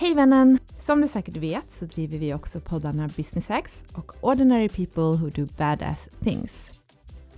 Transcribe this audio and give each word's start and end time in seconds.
Hej 0.00 0.14
vännen! 0.14 0.58
Som 0.78 1.00
du 1.00 1.08
säkert 1.08 1.36
vet 1.36 1.72
så 1.72 1.84
driver 1.84 2.18
vi 2.18 2.34
också 2.34 2.60
poddarna 2.60 3.08
Business 3.16 3.48
Hacks 3.48 3.84
och 3.92 4.12
Ordinary 4.20 4.68
People 4.68 5.02
Who 5.02 5.30
Do 5.30 5.46
Badass 5.58 6.08
Things. 6.20 6.70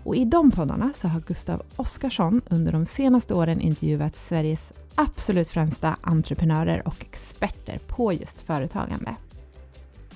Och 0.05 0.17
i 0.17 0.25
de 0.25 0.51
poddarna 0.51 0.93
så 0.95 1.09
har 1.09 1.21
Gustav 1.21 1.63
Oskarsson 1.77 2.41
under 2.51 2.73
de 2.73 2.87
senaste 2.87 3.35
åren 3.35 3.61
intervjuat 3.61 4.17
Sveriges 4.17 4.73
absolut 4.95 5.49
främsta 5.49 5.97
entreprenörer 6.01 6.87
och 6.89 6.97
experter 7.01 7.81
på 7.89 8.13
just 8.13 8.41
företagande. 8.41 9.15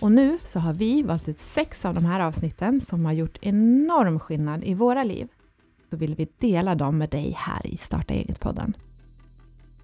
Och 0.00 0.12
nu 0.12 0.38
så 0.44 0.60
har 0.60 0.72
vi 0.72 1.02
valt 1.02 1.28
ut 1.28 1.40
sex 1.40 1.84
av 1.84 1.94
de 1.94 2.04
här 2.04 2.20
avsnitten 2.20 2.80
som 2.80 3.04
har 3.04 3.12
gjort 3.12 3.38
enorm 3.40 4.20
skillnad 4.20 4.64
i 4.64 4.74
våra 4.74 5.04
liv. 5.04 5.28
Så 5.90 5.96
vill 5.96 6.14
vi 6.14 6.28
dela 6.38 6.74
dem 6.74 6.98
med 6.98 7.10
dig 7.10 7.34
här 7.38 7.66
i 7.66 7.76
Starta 7.76 8.14
eget-podden. 8.14 8.76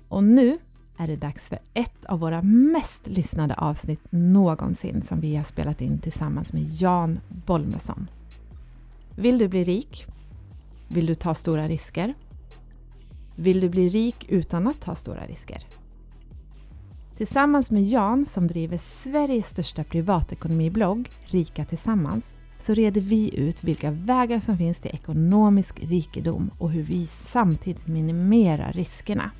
Och 0.08 0.24
nu 0.24 0.58
är 1.02 1.06
det 1.06 1.16
dags 1.16 1.48
för 1.48 1.58
ett 1.74 2.04
av 2.04 2.20
våra 2.20 2.42
mest 2.42 3.06
lyssnade 3.06 3.54
avsnitt 3.54 4.00
någonsin 4.10 5.02
som 5.02 5.20
vi 5.20 5.36
har 5.36 5.44
spelat 5.44 5.80
in 5.80 5.98
tillsammans 5.98 6.52
med 6.52 6.70
Jan 6.70 7.20
Bolmesson. 7.28 8.08
Vill 9.16 9.38
du 9.38 9.48
bli 9.48 9.64
rik? 9.64 10.06
Vill 10.88 11.06
du 11.06 11.14
ta 11.14 11.34
stora 11.34 11.68
risker? 11.68 12.14
Vill 13.36 13.60
du 13.60 13.68
bli 13.68 13.88
rik 13.88 14.26
utan 14.28 14.66
att 14.66 14.80
ta 14.80 14.94
stora 14.94 15.26
risker? 15.26 15.66
Tillsammans 17.16 17.70
med 17.70 17.84
Jan 17.84 18.26
som 18.26 18.46
driver 18.46 18.80
Sveriges 19.02 19.48
största 19.48 19.84
privatekonomiblogg 19.84 21.10
Rika 21.24 21.64
Tillsammans 21.64 22.24
så 22.58 22.74
reder 22.74 23.00
vi 23.00 23.36
ut 23.36 23.64
vilka 23.64 23.90
vägar 23.90 24.40
som 24.40 24.58
finns 24.58 24.78
till 24.78 24.94
ekonomisk 24.94 25.80
rikedom 25.80 26.50
och 26.58 26.70
hur 26.70 26.82
vi 26.82 27.06
samtidigt 27.06 27.86
minimerar 27.86 28.72
riskerna. 28.72 29.30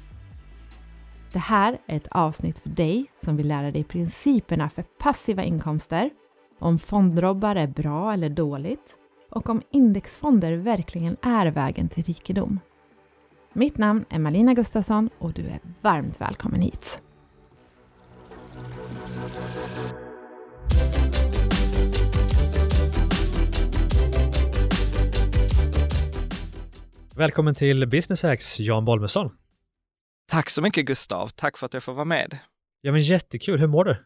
Det 1.32 1.38
här 1.38 1.78
är 1.86 1.96
ett 1.96 2.08
avsnitt 2.10 2.58
för 2.58 2.68
dig 2.68 3.06
som 3.24 3.36
vill 3.36 3.48
lära 3.48 3.70
dig 3.70 3.84
principerna 3.84 4.70
för 4.70 4.82
passiva 4.82 5.44
inkomster, 5.44 6.10
om 6.58 6.78
fondrobbar 6.78 7.56
är 7.56 7.66
bra 7.66 8.12
eller 8.12 8.28
dåligt 8.28 8.96
och 9.30 9.48
om 9.48 9.62
indexfonder 9.70 10.52
verkligen 10.52 11.16
är 11.22 11.46
vägen 11.46 11.88
till 11.88 12.02
rikedom. 12.02 12.60
Mitt 13.52 13.78
namn 13.78 14.04
är 14.08 14.18
Malina 14.18 14.54
Gustafsson 14.54 15.10
och 15.18 15.32
du 15.32 15.42
är 15.42 15.60
varmt 15.80 16.20
välkommen 16.20 16.60
hit. 16.60 17.00
Välkommen 27.14 27.54
till 27.54 27.88
Business 27.88 28.22
Hacks, 28.22 28.60
Jan 28.60 28.84
Bolmesson. 28.84 29.30
Tack 30.32 30.50
så 30.50 30.62
mycket 30.62 30.86
Gustav, 30.86 31.28
tack 31.28 31.58
för 31.58 31.66
att 31.66 31.74
jag 31.74 31.82
får 31.82 31.92
vara 31.92 32.04
med. 32.04 32.38
Ja 32.80 32.92
men 32.92 33.00
jättekul, 33.00 33.60
hur 33.60 33.66
mår 33.66 33.84
du? 33.84 33.96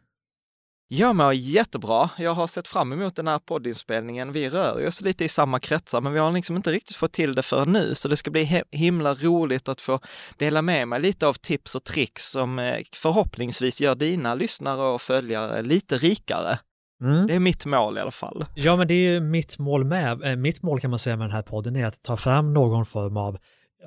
Jag 0.89 1.17
mår 1.17 1.35
jättebra. 1.35 2.11
Jag 2.19 2.35
har 2.35 2.47
sett 2.47 2.69
fram 2.69 2.93
emot 2.93 3.17
den 3.17 3.29
här 3.29 3.39
poddinspelningen. 3.39 4.33
Vi 4.33 4.51
rör 4.51 4.87
oss 4.87 5.01
lite 5.01 5.25
i 5.25 5.29
samma 5.29 5.59
kretsar, 5.59 6.01
men 6.01 6.13
vi 6.13 6.19
har 6.19 6.33
liksom 6.33 6.57
inte 6.57 6.73
riktigt 6.73 6.97
fått 6.97 7.13
till 7.13 7.35
det 7.35 7.43
för 7.43 7.67
nu, 7.67 7.95
så 7.95 8.09
det 8.09 8.17
ska 8.17 8.31
bli 8.31 8.63
himla 8.71 9.15
roligt 9.15 9.69
att 9.69 9.81
få 9.81 10.01
dela 10.39 10.63
med 10.63 10.89
mig 10.89 11.01
lite 11.01 11.27
av 11.27 11.33
tips 11.33 11.75
och 11.75 11.85
tricks 11.85 12.31
som 12.31 12.59
eh, 12.59 12.77
förhoppningsvis 12.95 13.81
gör 13.81 13.95
dina 13.95 14.35
lyssnare 14.35 14.83
och 14.83 15.03
följare 15.03 15.63
lite 15.63 15.99
rikare. 15.99 16.59
Mm. 17.03 17.27
Det 17.27 17.35
är 17.35 17.41
mitt 17.41 17.67
mål 17.67 17.99
i 17.99 18.01
alla 18.01 18.11
fall. 18.11 18.45
Ja, 18.55 18.77
men 18.77 18.89
det 18.89 18.95
är 18.95 19.13
ju 19.13 19.21
mitt 19.21 19.59
mål 19.59 19.85
med. 19.85 20.23
Eh, 20.23 20.37
mitt 20.37 20.63
mål 20.63 20.81
kan 20.81 20.91
man 20.91 20.99
säga 20.99 21.17
med 21.17 21.27
den 21.27 21.35
här 21.35 21.43
podden 21.43 21.77
är 21.77 21.87
att 21.87 22.03
ta 22.03 22.17
fram 22.17 22.53
någon 22.53 22.87
form 22.87 23.17
av 23.17 23.39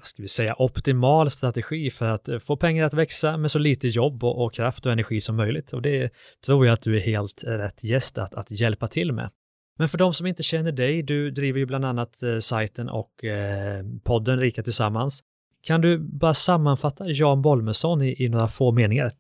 ska 0.04 0.22
vi 0.22 0.28
säga, 0.28 0.56
optimal 0.58 1.32
strategi 1.32 1.92
för 1.92 2.06
att 2.06 2.30
eh, 2.30 2.40
få 2.40 2.58
pengar 2.58 2.86
att 2.86 2.94
växa 2.94 3.38
med 3.38 3.52
så 3.52 3.60
lite 3.60 3.88
jobb 3.88 4.24
och, 4.24 4.46
och, 4.46 4.54
kraft 4.54 4.86
och 4.86 4.92
energi 4.92 5.22
som 5.22 5.36
möjligt. 5.36 5.74
Och 5.74 5.82
det 5.82 6.14
tror 6.46 6.66
jag 6.66 6.74
att 6.74 6.82
du 6.82 6.98
är 6.98 7.02
helt 7.02 7.44
rätt 7.44 7.84
gäst 7.84 8.18
att, 8.18 8.34
att 8.34 8.52
hjälpa 8.52 8.88
till 8.88 9.12
med. 9.12 9.30
Men 9.78 9.90
för 9.90 9.98
de 9.98 10.14
som 10.14 10.28
inte 10.28 10.44
känner 10.44 10.72
dig, 10.72 11.04
du 11.04 11.32
driver 11.32 11.60
ju 11.60 11.66
bland 11.66 11.86
annat 11.86 12.24
eh, 12.24 12.38
sajten 12.38 12.90
och 12.90 13.24
eh, 13.24 13.84
podden 14.04 14.40
Rika 14.40 14.64
Tillsammans. 14.64 15.24
Kan 15.62 15.82
du 15.82 15.98
bara 15.98 16.34
sammanfatta 16.34 17.10
Jan 17.10 17.42
Bolmesson 17.42 18.02
i, 18.02 18.24
i 18.24 18.30
några 18.30 18.48
få 18.48 18.72
meningar? 18.72 19.12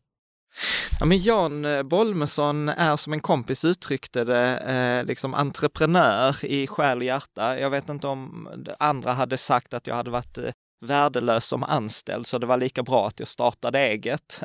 Ja, 1.00 1.06
men 1.06 1.18
Jan 1.18 1.66
eh, 1.66 1.84
Bolmesson 1.84 2.70
är 2.70 2.98
som 2.98 3.14
en 3.14 3.20
kompis 3.20 3.66
uttryckte 3.66 4.24
det, 4.24 4.58
eh, 4.58 5.06
liksom 5.06 5.34
entreprenör 5.34 6.46
i 6.46 6.68
själ 6.68 6.98
och 6.98 7.04
hjärta. 7.04 7.60
Jag 7.60 7.70
vet 7.70 7.90
inte 7.90 8.08
om 8.08 8.50
andra 8.80 9.14
hade 9.14 9.38
sagt 9.38 9.74
att 9.74 9.88
jag 9.88 9.96
hade 9.96 10.12
varit 10.12 10.38
eh, 10.38 10.52
värdelös 10.86 11.46
som 11.46 11.64
anställd, 11.64 12.28
så 12.28 12.38
det 12.38 12.46
var 12.46 12.58
lika 12.58 12.84
bra 12.84 13.08
att 13.08 13.20
jag 13.20 13.28
startade 13.28 13.80
eget. 13.80 14.42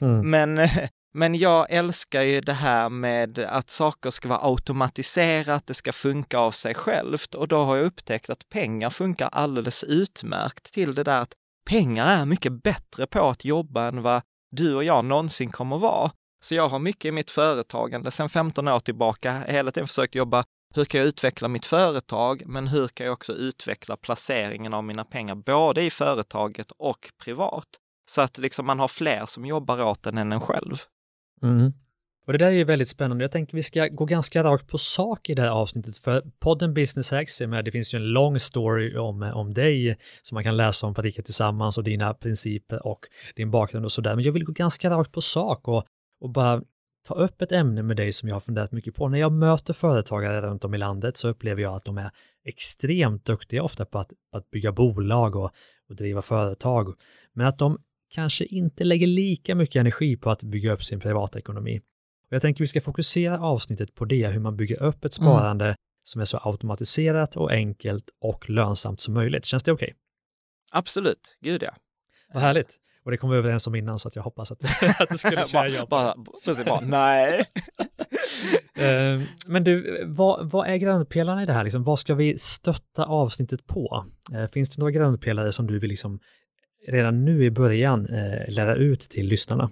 Mm. 0.00 0.30
Men, 0.30 0.68
men 1.14 1.34
jag 1.34 1.66
älskar 1.70 2.22
ju 2.22 2.40
det 2.40 2.52
här 2.52 2.88
med 2.88 3.38
att 3.38 3.70
saker 3.70 4.10
ska 4.10 4.28
vara 4.28 4.40
automatiserat, 4.42 5.66
det 5.66 5.74
ska 5.74 5.92
funka 5.92 6.38
av 6.38 6.50
sig 6.50 6.74
självt 6.74 7.34
och 7.34 7.48
då 7.48 7.64
har 7.64 7.76
jag 7.76 7.86
upptäckt 7.86 8.30
att 8.30 8.48
pengar 8.48 8.90
funkar 8.90 9.28
alldeles 9.32 9.84
utmärkt 9.84 10.72
till 10.72 10.94
det 10.94 11.04
där 11.04 11.20
att 11.20 11.32
pengar 11.66 12.20
är 12.20 12.26
mycket 12.26 12.62
bättre 12.62 13.06
på 13.06 13.28
att 13.28 13.44
jobba 13.44 13.88
än 13.88 14.02
vad 14.02 14.22
du 14.50 14.74
och 14.74 14.84
jag 14.84 15.04
någonsin 15.04 15.50
kommer 15.50 15.78
vara. 15.78 16.10
Så 16.44 16.54
jag 16.54 16.68
har 16.68 16.78
mycket 16.78 17.04
i 17.04 17.12
mitt 17.12 17.30
företagande 17.30 18.10
sedan 18.10 18.28
15 18.28 18.68
år 18.68 18.80
tillbaka 18.80 19.44
hela 19.48 19.70
tiden 19.70 19.86
försökt 19.86 20.14
jobba 20.14 20.44
hur 20.74 20.84
kan 20.84 21.00
jag 21.00 21.08
utveckla 21.08 21.48
mitt 21.48 21.66
företag, 21.66 22.42
men 22.46 22.68
hur 22.68 22.88
kan 22.88 23.06
jag 23.06 23.12
också 23.12 23.32
utveckla 23.32 23.96
placeringen 23.96 24.74
av 24.74 24.84
mina 24.84 25.04
pengar, 25.04 25.34
både 25.34 25.82
i 25.82 25.90
företaget 25.90 26.70
och 26.78 27.12
privat? 27.24 27.66
Så 28.10 28.20
att 28.20 28.38
liksom 28.38 28.66
man 28.66 28.78
har 28.78 28.88
fler 28.88 29.26
som 29.26 29.44
jobbar 29.44 29.84
åt 29.84 30.06
en 30.06 30.18
än 30.18 30.32
en 30.32 30.40
själv. 30.40 30.76
Mm. 31.42 31.72
Och 32.26 32.32
det 32.32 32.38
där 32.38 32.46
är 32.46 32.50
ju 32.50 32.64
väldigt 32.64 32.88
spännande. 32.88 33.24
Jag 33.24 33.32
tänker 33.32 33.56
vi 33.56 33.62
ska 33.62 33.86
gå 33.86 34.04
ganska 34.04 34.44
rakt 34.44 34.68
på 34.68 34.78
sak 34.78 35.30
i 35.30 35.34
det 35.34 35.42
här 35.42 35.48
avsnittet, 35.48 35.98
för 35.98 36.22
podden 36.40 36.74
Business 36.74 37.10
Hacks, 37.10 37.40
med, 37.40 37.64
det 37.64 37.70
finns 37.70 37.94
ju 37.94 37.96
en 37.96 38.08
lång 38.08 38.40
story 38.40 38.96
om, 38.96 39.22
om 39.22 39.54
dig 39.54 39.98
som 40.22 40.34
man 40.34 40.44
kan 40.44 40.56
läsa 40.56 40.86
om 40.86 40.94
Parika 40.94 41.22
tillsammans 41.22 41.78
och 41.78 41.84
dina 41.84 42.14
principer 42.14 42.86
och 42.86 43.00
din 43.36 43.50
bakgrund 43.50 43.84
och 43.84 43.92
sådär. 43.92 44.14
Men 44.14 44.24
jag 44.24 44.32
vill 44.32 44.44
gå 44.44 44.52
ganska 44.52 44.90
rakt 44.90 45.12
på 45.12 45.20
sak 45.20 45.68
och, 45.68 45.84
och 46.20 46.30
bara 46.30 46.62
ta 47.02 47.14
upp 47.14 47.42
ett 47.42 47.52
ämne 47.52 47.82
med 47.82 47.96
dig 47.96 48.12
som 48.12 48.28
jag 48.28 48.36
har 48.36 48.40
funderat 48.40 48.72
mycket 48.72 48.94
på. 48.94 49.08
När 49.08 49.18
jag 49.18 49.32
möter 49.32 49.72
företagare 49.72 50.40
runt 50.40 50.64
om 50.64 50.74
i 50.74 50.78
landet 50.78 51.16
så 51.16 51.28
upplever 51.28 51.62
jag 51.62 51.74
att 51.74 51.84
de 51.84 51.98
är 51.98 52.10
extremt 52.44 53.24
duktiga 53.24 53.62
ofta 53.62 53.84
på 53.84 53.98
att, 53.98 54.12
att 54.32 54.50
bygga 54.50 54.72
bolag 54.72 55.36
och, 55.36 55.50
och 55.88 55.96
driva 55.96 56.22
företag. 56.22 56.94
Men 57.32 57.46
att 57.46 57.58
de 57.58 57.78
kanske 58.10 58.44
inte 58.44 58.84
lägger 58.84 59.06
lika 59.06 59.54
mycket 59.54 59.80
energi 59.80 60.16
på 60.16 60.30
att 60.30 60.42
bygga 60.42 60.72
upp 60.72 60.84
sin 60.84 61.00
privatekonomi. 61.00 61.80
Och 62.26 62.32
jag 62.32 62.42
tänker 62.42 62.64
vi 62.64 62.68
ska 62.68 62.80
fokusera 62.80 63.40
avsnittet 63.40 63.94
på 63.94 64.04
det, 64.04 64.28
hur 64.28 64.40
man 64.40 64.56
bygger 64.56 64.82
upp 64.82 65.04
ett 65.04 65.18
mm. 65.18 65.32
sparande 65.32 65.64
mm. 65.64 65.76
som 66.04 66.20
är 66.20 66.24
så 66.24 66.38
automatiserat 66.38 67.36
och 67.36 67.50
enkelt 67.50 68.10
och 68.20 68.50
lönsamt 68.50 69.00
som 69.00 69.14
möjligt. 69.14 69.44
Känns 69.44 69.62
det 69.62 69.72
okej? 69.72 69.86
Okay? 69.86 69.98
Absolut, 70.72 71.36
gud 71.40 71.62
ja. 71.62 71.74
Vad 72.32 72.42
härligt. 72.42 72.78
Och 73.04 73.10
det 73.10 73.16
kom 73.16 73.30
vi 73.30 73.36
överens 73.36 73.66
om 73.66 73.74
innan 73.74 73.98
så 73.98 74.08
att 74.08 74.16
jag 74.16 74.22
hoppas 74.22 74.52
att, 74.52 74.58
att 75.00 75.08
du 75.08 75.18
skulle 75.18 75.44
säga 75.44 75.68
ja. 75.68 75.86
bara, 75.90 76.14
precis, 76.44 76.64
bara, 76.64 76.80
nej. 76.82 77.44
Ehm, 78.74 79.24
men 79.46 79.64
du, 79.64 80.04
vad, 80.06 80.50
vad, 80.50 80.68
är 80.68 80.76
grundpelarna 80.76 81.42
i 81.42 81.44
det 81.44 81.52
här? 81.52 81.64
Liksom, 81.64 81.82
vad 81.82 81.98
ska 81.98 82.14
vi 82.14 82.38
stötta 82.38 83.04
avsnittet 83.04 83.66
på? 83.66 84.04
Uh, 84.34 84.46
finns 84.46 84.76
det 84.76 84.80
några 84.80 84.90
grundpelare 84.90 85.52
som 85.52 85.66
du 85.66 85.78
vill 85.78 85.90
liksom 85.90 86.20
redan 86.88 87.24
nu 87.24 87.44
i 87.44 87.50
början 87.50 88.06
uh, 88.06 88.48
lära 88.48 88.74
ut 88.74 89.00
till 89.00 89.28
lyssnarna? 89.28 89.70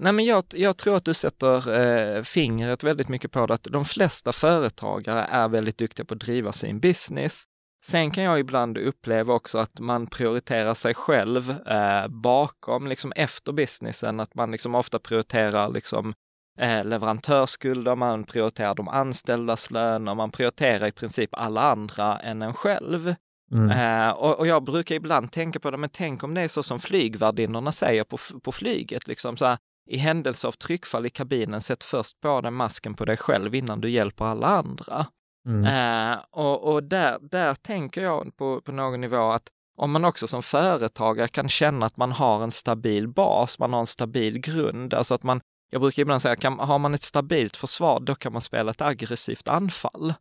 Nej, 0.00 0.12
men 0.12 0.24
jag, 0.24 0.44
jag 0.54 0.76
tror 0.76 0.96
att 0.96 1.04
du 1.04 1.14
sätter 1.14 1.80
eh, 2.16 2.22
fingret 2.22 2.84
väldigt 2.84 3.08
mycket 3.08 3.32
på 3.32 3.46
det, 3.46 3.54
att 3.54 3.64
de 3.70 3.84
flesta 3.84 4.32
företagare 4.32 5.26
är 5.30 5.48
väldigt 5.48 5.78
duktiga 5.78 6.06
på 6.06 6.14
att 6.14 6.20
driva 6.20 6.52
sin 6.52 6.80
business. 6.80 7.44
Sen 7.84 8.10
kan 8.10 8.24
jag 8.24 8.38
ibland 8.38 8.78
uppleva 8.78 9.34
också 9.34 9.58
att 9.58 9.80
man 9.80 10.06
prioriterar 10.06 10.74
sig 10.74 10.94
själv 10.94 11.50
eh, 11.50 12.08
bakom, 12.08 12.86
liksom 12.86 13.12
efter 13.16 13.52
businessen, 13.52 14.20
att 14.20 14.34
man 14.34 14.50
liksom 14.50 14.74
ofta 14.74 14.98
prioriterar 14.98 15.72
liksom 15.72 16.14
eh, 16.58 16.84
leverantörsskulder, 16.84 17.96
man 17.96 18.24
prioriterar 18.24 18.74
de 18.74 18.88
anställdas 18.88 19.70
löner, 19.70 20.14
man 20.14 20.30
prioriterar 20.30 20.86
i 20.86 20.92
princip 20.92 21.30
alla 21.32 21.60
andra 21.60 22.18
än 22.18 22.42
en 22.42 22.54
själv. 22.54 23.14
Mm. 23.52 23.70
Eh, 23.70 24.10
och, 24.10 24.38
och, 24.38 24.46
jag 24.46 24.64
brukar 24.64 24.94
ibland 24.94 25.32
tänka 25.32 25.60
på 25.60 25.70
det, 25.70 25.76
men 25.76 25.90
tänk 25.90 26.24
om 26.24 26.34
det 26.34 26.40
är 26.40 26.48
så 26.48 26.62
som 26.62 26.80
flygvärdinnorna 26.80 27.72
säger 27.72 28.04
på, 28.04 28.18
på 28.42 28.52
flyget, 28.52 29.08
liksom 29.08 29.36
så 29.36 29.44
här, 29.44 29.58
i 29.90 29.96
händelse 29.96 30.48
av 30.48 30.52
tryckfall 30.52 31.06
i 31.06 31.10
kabinen, 31.10 31.60
sätt 31.60 31.84
först 31.84 32.20
på 32.20 32.40
den 32.40 32.54
masken 32.54 32.94
på 32.94 33.04
dig 33.04 33.16
själv 33.16 33.54
innan 33.54 33.80
du 33.80 33.90
hjälper 33.90 34.24
alla 34.24 34.46
andra. 34.46 35.06
Mm. 35.46 35.64
Eh, 35.64 36.18
och, 36.30 36.72
och 36.72 36.82
där, 36.82 37.18
där 37.20 37.54
tänker 37.54 38.02
jag 38.02 38.36
på, 38.36 38.60
på 38.60 38.72
någon 38.72 39.00
nivå 39.00 39.30
att 39.30 39.48
om 39.76 39.90
man 39.90 40.04
också 40.04 40.28
som 40.28 40.42
företagare 40.42 41.28
kan 41.28 41.48
känna 41.48 41.86
att 41.86 41.96
man 41.96 42.12
har 42.12 42.42
en 42.42 42.50
stabil 42.50 43.08
bas, 43.08 43.58
man 43.58 43.72
har 43.72 43.80
en 43.80 43.86
stabil 43.86 44.38
grund, 44.38 44.94
alltså 44.94 45.14
att 45.14 45.22
man, 45.22 45.40
jag 45.70 45.80
brukar 45.80 46.02
ibland 46.02 46.22
säga, 46.22 46.36
kan, 46.36 46.58
har 46.58 46.78
man 46.78 46.94
ett 46.94 47.02
stabilt 47.02 47.56
försvar, 47.56 48.00
då 48.00 48.14
kan 48.14 48.32
man 48.32 48.42
spela 48.42 48.70
ett 48.70 48.80
aggressivt 48.80 49.48
anfall. 49.48 50.14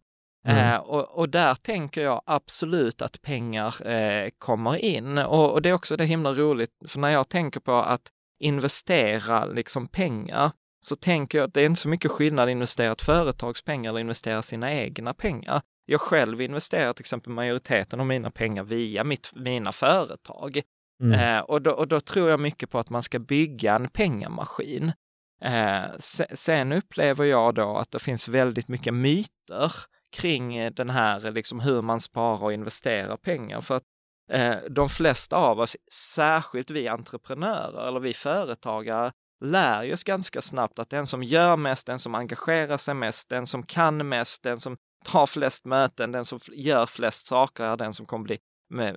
Mm. 0.48 0.74
Eh, 0.74 0.80
och, 0.80 1.18
och, 1.19 1.30
där 1.30 1.56
tänker 1.56 2.04
jag 2.04 2.22
absolut 2.25 3.01
att 3.01 3.22
pengar 3.22 3.88
eh, 3.88 4.30
kommer 4.38 4.75
in. 4.75 5.18
Och, 5.18 5.51
och, 5.51 5.62
det 5.62 5.69
är 5.69 5.74
också 5.74 5.98
det 5.98 6.06
himla 6.06 6.33
roligt, 6.33 6.72
för 6.88 7.00
när 7.00 7.10
jag 7.10 7.30
tänker 7.30 7.60
på 7.60 7.74
att 7.74 8.01
investera 8.39 9.45
liksom 9.45 9.88
pengar 9.88 10.51
så 10.86 10.96
tänker 10.96 11.38
jag 11.38 11.48
att 11.48 11.54
det 11.54 11.62
är 11.62 11.66
inte 11.66 11.82
så 11.82 11.90
mycket 11.90 12.12
skillnad 12.12 12.44
att 12.44 12.52
investera 12.52 12.92
ett 12.92 13.02
företags 13.02 13.62
pengar 13.62 13.90
eller 13.90 14.00
investera 14.00 14.42
sina 14.42 14.74
egna 14.74 15.14
pengar. 15.14 15.62
Jag 15.86 16.02
själv 16.02 16.42
investerar 16.42 16.94
till 16.94 17.02
exempel 17.02 17.34
majoriteten 17.34 18.00
av 18.00 18.06
mina 18.06 18.32
pengar 18.32 18.64
via 18.64 19.04
mitt, 19.04 19.32
mina 19.36 19.72
företag. 19.72 20.62
Mm. 21.04 21.20
Eh, 21.20 21.40
och, 21.40 21.62
då, 21.62 21.72
och 21.72 21.88
då 21.88 22.00
tror 22.00 22.30
jag 22.30 22.40
mycket 22.40 22.70
på 22.70 22.80
att 22.80 22.90
man 22.90 23.04
ska 23.04 23.20
bygga 23.20 23.76
en 23.76 23.88
pengamaskin. 23.88 24.92
Eh, 25.42 25.84
sen 26.34 26.72
upplever 26.72 27.26
jag 27.26 27.56
då 27.56 27.78
att 27.78 27.92
det 27.92 28.00
finns 28.00 28.28
väldigt 28.28 28.68
mycket 28.68 28.94
myter 28.94 29.72
kring 30.12 30.72
den 30.74 30.90
här, 30.90 31.32
liksom 31.32 31.60
hur 31.60 31.82
man 31.82 32.02
sparar 32.02 32.44
och 32.44 32.54
investerar 32.54 33.18
pengar. 33.18 33.62
För 33.62 33.76
att 33.76 33.84
eh, 34.32 34.56
de 34.70 34.90
flesta 34.90 35.36
av 35.36 35.60
oss, 35.60 35.78
särskilt 35.92 36.72
vi 36.72 36.88
entreprenörer 36.88 37.88
eller 37.88 38.00
vi 38.00 38.14
företagare, 38.14 39.12
lär 39.46 39.84
ju 39.84 39.94
oss 39.94 40.04
ganska 40.04 40.42
snabbt 40.42 40.80
att 40.80 40.90
den 40.90 41.08
som 41.08 41.24
gör 41.24 41.58
mest, 41.58 41.88
den 41.88 42.00
som 42.00 42.16
engagerar 42.16 42.78
sig 42.78 42.94
mest, 42.94 43.30
den 43.30 43.48
som 43.48 43.64
kan 43.64 44.10
mest, 44.10 44.44
den 44.44 44.60
som 44.60 44.78
tar 45.06 45.26
flest 45.26 45.66
möten, 45.66 46.12
den 46.12 46.26
som 46.26 46.40
gör 46.52 46.86
flest 46.86 47.28
saker 47.28 47.64
är 47.64 47.78
den 47.78 47.94
som 47.94 48.06
kommer 48.06 48.24
bli 48.24 48.38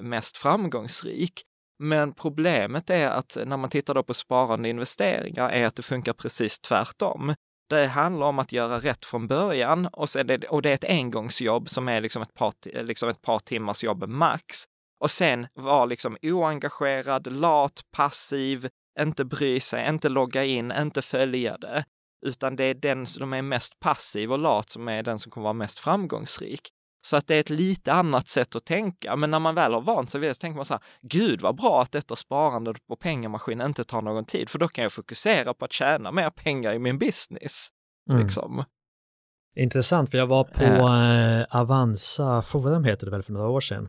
mest 0.00 0.36
framgångsrik. 0.36 1.42
Men 1.78 2.14
problemet 2.14 2.90
är 2.90 3.10
att 3.10 3.36
när 3.46 3.56
man 3.56 3.70
tittar 3.70 3.94
då 3.94 4.02
på 4.02 4.14
sparande 4.14 4.68
investeringar 4.68 5.50
är 5.50 5.66
att 5.66 5.76
det 5.76 5.82
funkar 5.82 6.12
precis 6.12 6.60
tvärtom. 6.60 7.34
Det 7.70 7.86
handlar 7.86 8.26
om 8.26 8.38
att 8.38 8.52
göra 8.52 8.78
rätt 8.78 9.06
från 9.06 9.26
början 9.26 9.86
och, 9.86 10.08
sen 10.08 10.26
det, 10.26 10.44
och 10.44 10.62
det 10.62 10.70
är 10.70 10.74
ett 10.74 10.84
engångsjobb 10.84 11.68
som 11.68 11.88
är 11.88 12.00
liksom 12.00 12.22
ett 12.22 12.34
par, 12.34 12.82
liksom 12.82 13.08
ett 13.08 13.22
par 13.22 13.38
timmars 13.38 13.84
jobb 13.84 14.08
max. 14.08 14.64
Och 15.00 15.10
sen 15.10 15.46
vara 15.54 15.84
liksom 15.84 16.16
oengagerad, 16.22 17.32
lat, 17.32 17.80
passiv, 17.96 18.68
inte 19.00 19.24
bry 19.24 19.60
sig, 19.60 19.88
inte 19.88 20.08
logga 20.08 20.44
in, 20.44 20.72
inte 20.72 21.02
följa 21.02 21.58
det, 21.58 21.84
utan 22.26 22.56
det 22.56 22.64
är 22.64 22.74
den 22.74 23.06
som 23.06 23.32
är 23.32 23.42
mest 23.42 23.80
passiv 23.80 24.32
och 24.32 24.38
lat 24.38 24.70
som 24.70 24.88
är 24.88 25.02
den 25.02 25.18
som 25.18 25.32
kommer 25.32 25.44
vara 25.44 25.52
mest 25.52 25.78
framgångsrik. 25.78 26.68
Så 27.06 27.16
att 27.16 27.26
det 27.26 27.34
är 27.34 27.40
ett 27.40 27.50
lite 27.50 27.92
annat 27.92 28.28
sätt 28.28 28.56
att 28.56 28.64
tänka. 28.64 29.16
Men 29.16 29.30
när 29.30 29.38
man 29.38 29.54
väl 29.54 29.72
har 29.74 29.80
vant 29.80 30.10
sig 30.10 30.20
vid 30.20 30.30
det 30.30 30.34
så 30.34 30.38
tänker 30.38 30.56
man 30.56 30.64
så 30.64 30.74
här, 30.74 30.82
gud 31.02 31.40
vad 31.40 31.56
bra 31.56 31.82
att 31.82 31.92
detta 31.92 32.16
sparande 32.16 32.74
på 32.88 32.96
pengamaskinen 32.96 33.66
inte 33.66 33.84
tar 33.84 34.02
någon 34.02 34.24
tid, 34.24 34.48
för 34.48 34.58
då 34.58 34.68
kan 34.68 34.82
jag 34.82 34.92
fokusera 34.92 35.54
på 35.54 35.64
att 35.64 35.72
tjäna 35.72 36.12
mer 36.12 36.30
pengar 36.30 36.74
i 36.74 36.78
min 36.78 36.98
business. 36.98 37.68
Mm. 38.10 38.22
Liksom. 38.22 38.64
Intressant, 39.56 40.10
för 40.10 40.18
jag 40.18 40.26
var 40.26 40.44
på 40.44 40.64
äh. 40.64 41.60
Avanza 41.60 42.42
Forum 42.42 42.84
heter 42.84 43.06
det 43.06 43.10
väl 43.10 43.22
för 43.22 43.32
några 43.32 43.48
år 43.48 43.60
sedan. 43.60 43.88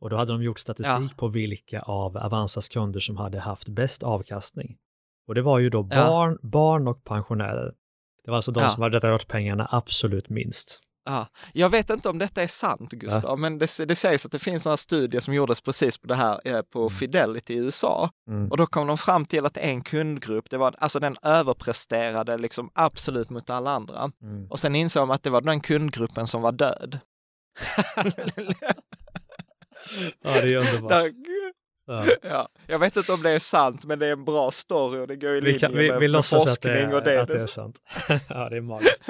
Och 0.00 0.10
då 0.10 0.16
hade 0.16 0.32
de 0.32 0.42
gjort 0.42 0.58
statistik 0.58 1.10
ja. 1.10 1.16
på 1.16 1.28
vilka 1.28 1.80
av 1.80 2.16
Avanzas 2.16 2.68
kunder 2.68 3.00
som 3.00 3.16
hade 3.16 3.40
haft 3.40 3.68
bäst 3.68 4.02
avkastning. 4.02 4.76
Och 5.26 5.34
det 5.34 5.42
var 5.42 5.58
ju 5.58 5.70
då 5.70 5.82
barn, 5.82 6.38
ja. 6.42 6.48
barn 6.48 6.88
och 6.88 7.04
pensionärer. 7.04 7.74
Det 8.24 8.30
var 8.30 8.36
alltså 8.36 8.52
de 8.52 8.62
ja. 8.62 8.70
som 8.70 8.82
hade 8.82 8.98
rört 8.98 9.28
pengarna 9.28 9.68
absolut 9.70 10.28
minst. 10.28 10.80
Ja, 11.06 11.26
jag 11.52 11.70
vet 11.70 11.90
inte 11.90 12.08
om 12.08 12.18
detta 12.18 12.42
är 12.42 12.46
sant 12.46 12.90
Gustav, 12.90 13.22
ja. 13.24 13.36
men 13.36 13.58
det, 13.58 13.78
det 13.88 13.96
sägs 13.96 14.26
att 14.26 14.32
det 14.32 14.38
finns 14.38 14.64
några 14.64 14.76
studier 14.76 15.20
som 15.20 15.34
gjordes 15.34 15.60
precis 15.60 15.98
på 15.98 16.08
det 16.08 16.14
här 16.14 16.40
eh, 16.44 16.62
på 16.62 16.78
mm. 16.78 16.90
Fidelity 16.90 17.54
i 17.54 17.56
USA. 17.56 18.10
Mm. 18.28 18.50
Och 18.50 18.56
då 18.56 18.66
kom 18.66 18.86
de 18.86 18.98
fram 18.98 19.26
till 19.26 19.46
att 19.46 19.56
en 19.56 19.82
kundgrupp, 19.82 20.50
det 20.50 20.56
var 20.56 20.74
alltså 20.78 21.00
den 21.00 21.16
överpresterade 21.22 22.38
liksom 22.38 22.70
absolut 22.74 23.30
mot 23.30 23.50
alla 23.50 23.70
andra. 23.70 24.10
Mm. 24.22 24.50
Och 24.50 24.60
sen 24.60 24.74
insåg 24.74 25.02
de 25.02 25.10
att 25.10 25.22
det 25.22 25.30
var 25.30 25.40
den 25.40 25.60
kundgruppen 25.60 26.26
som 26.26 26.42
var 26.42 26.52
död. 26.52 26.98
ja, 30.22 30.40
det 30.40 30.54
är 30.54 30.56
underbart. 30.56 31.04
Ja. 31.86 32.04
ja. 32.22 32.48
Jag 32.66 32.78
vet 32.78 32.96
inte 32.96 33.12
om 33.12 33.22
det 33.22 33.30
är 33.30 33.38
sant, 33.38 33.84
men 33.84 33.98
det 33.98 34.06
är 34.06 34.12
en 34.12 34.24
bra 34.24 34.50
story 34.50 35.00
och 35.00 35.06
det 35.06 35.16
går 35.16 35.34
i 35.34 35.40
linje 35.40 35.58
kan, 35.58 35.72
vi, 35.72 35.90
med, 35.90 36.00
vi 36.00 36.08
med 36.08 36.24
forskning 36.24 36.52
att 36.52 36.62
det, 36.62 36.80
är, 36.80 36.94
och 36.94 37.02
det. 37.02 37.22
Att 37.22 37.28
det 37.28 37.42
är 37.42 37.46
sant. 37.46 37.78
ja, 38.28 38.48
det 38.48 38.56
är 38.56 38.60
magiskt. 38.60 39.04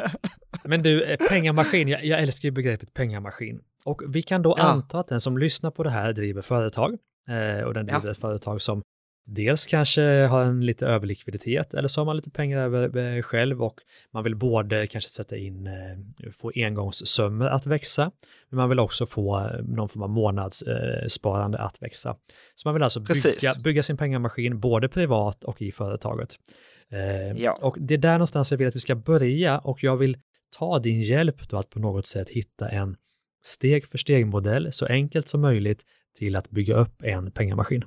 Men 0.65 0.83
du, 0.83 1.03
eh, 1.03 1.17
pengamaskin, 1.29 1.89
jag, 1.89 2.05
jag 2.05 2.21
älskar 2.21 2.47
ju 2.47 2.51
begreppet 2.51 2.95
pengamaskin. 2.95 3.61
Och 3.85 4.03
vi 4.09 4.23
kan 4.23 4.43
då 4.43 4.55
ja. 4.59 4.63
anta 4.63 4.99
att 4.99 5.09
den 5.09 5.21
som 5.21 5.39
lyssnar 5.39 5.71
på 5.71 5.83
det 5.83 5.91
här 5.91 6.13
driver 6.13 6.43
företag 6.43 6.97
eh, 7.29 7.65
och 7.65 7.75
den 7.75 7.87
driver 7.87 8.05
ja. 8.05 8.11
ett 8.11 8.21
företag 8.21 8.61
som 8.61 8.83
dels 9.27 9.67
kanske 9.67 10.03
har 10.03 10.43
en 10.43 10.67
lite 10.67 10.87
överlikviditet 10.87 11.75
eller 11.75 11.89
så 11.89 12.01
har 12.01 12.07
man 12.07 12.17
lite 12.17 12.31
pengar 12.31 12.59
över 12.59 12.97
eh, 12.97 13.23
själv 13.23 13.63
och 13.63 13.81
man 14.13 14.25
vill 14.25 14.37
både 14.37 14.87
kanske 14.87 15.11
sätta 15.11 15.37
in, 15.37 15.67
eh, 15.67 16.31
få 16.33 16.53
engångssummor 16.55 17.47
att 17.47 17.67
växa, 17.67 18.11
men 18.49 18.57
man 18.57 18.69
vill 18.69 18.79
också 18.79 19.07
få 19.07 19.41
eh, 19.41 19.63
någon 19.63 19.89
form 19.89 20.03
av 20.03 20.11
månadssparande 20.11 21.59
att 21.59 21.83
växa. 21.83 22.17
Så 22.55 22.69
man 22.69 22.75
vill 22.75 22.83
alltså 22.83 23.01
bygga, 23.01 23.55
bygga 23.55 23.83
sin 23.83 23.97
pengamaskin 23.97 24.61
både 24.61 24.89
privat 24.89 25.45
och 25.45 25.63
i 25.63 25.73
företaget. 25.73 26.37
Ja. 27.37 27.59
Och 27.61 27.77
det 27.81 27.95
är 27.95 27.99
där 27.99 28.13
någonstans 28.13 28.51
jag 28.51 28.59
vill 28.59 28.69
att 28.69 28.77
vi 28.77 28.81
ska 28.81 28.95
börja 28.95 29.59
och 29.59 29.85
jag 29.85 29.97
vill 29.97 30.19
ta 30.59 30.79
din 30.79 31.01
hjälp 31.01 31.49
då 31.49 31.57
att 31.57 31.71
på 31.71 31.79
något 31.79 32.07
sätt 32.07 32.31
hitta 32.31 32.69
en 32.69 32.97
steg 33.45 33.87
för 33.87 33.99
steg 33.99 34.27
modell 34.27 34.73
så 34.73 34.87
enkelt 34.87 35.29
som 35.29 35.41
möjligt 35.41 35.83
till 36.19 36.37
att 36.37 36.51
bygga 36.51 36.75
upp 36.75 37.03
en 37.03 37.31
pengamaskin. 37.31 37.85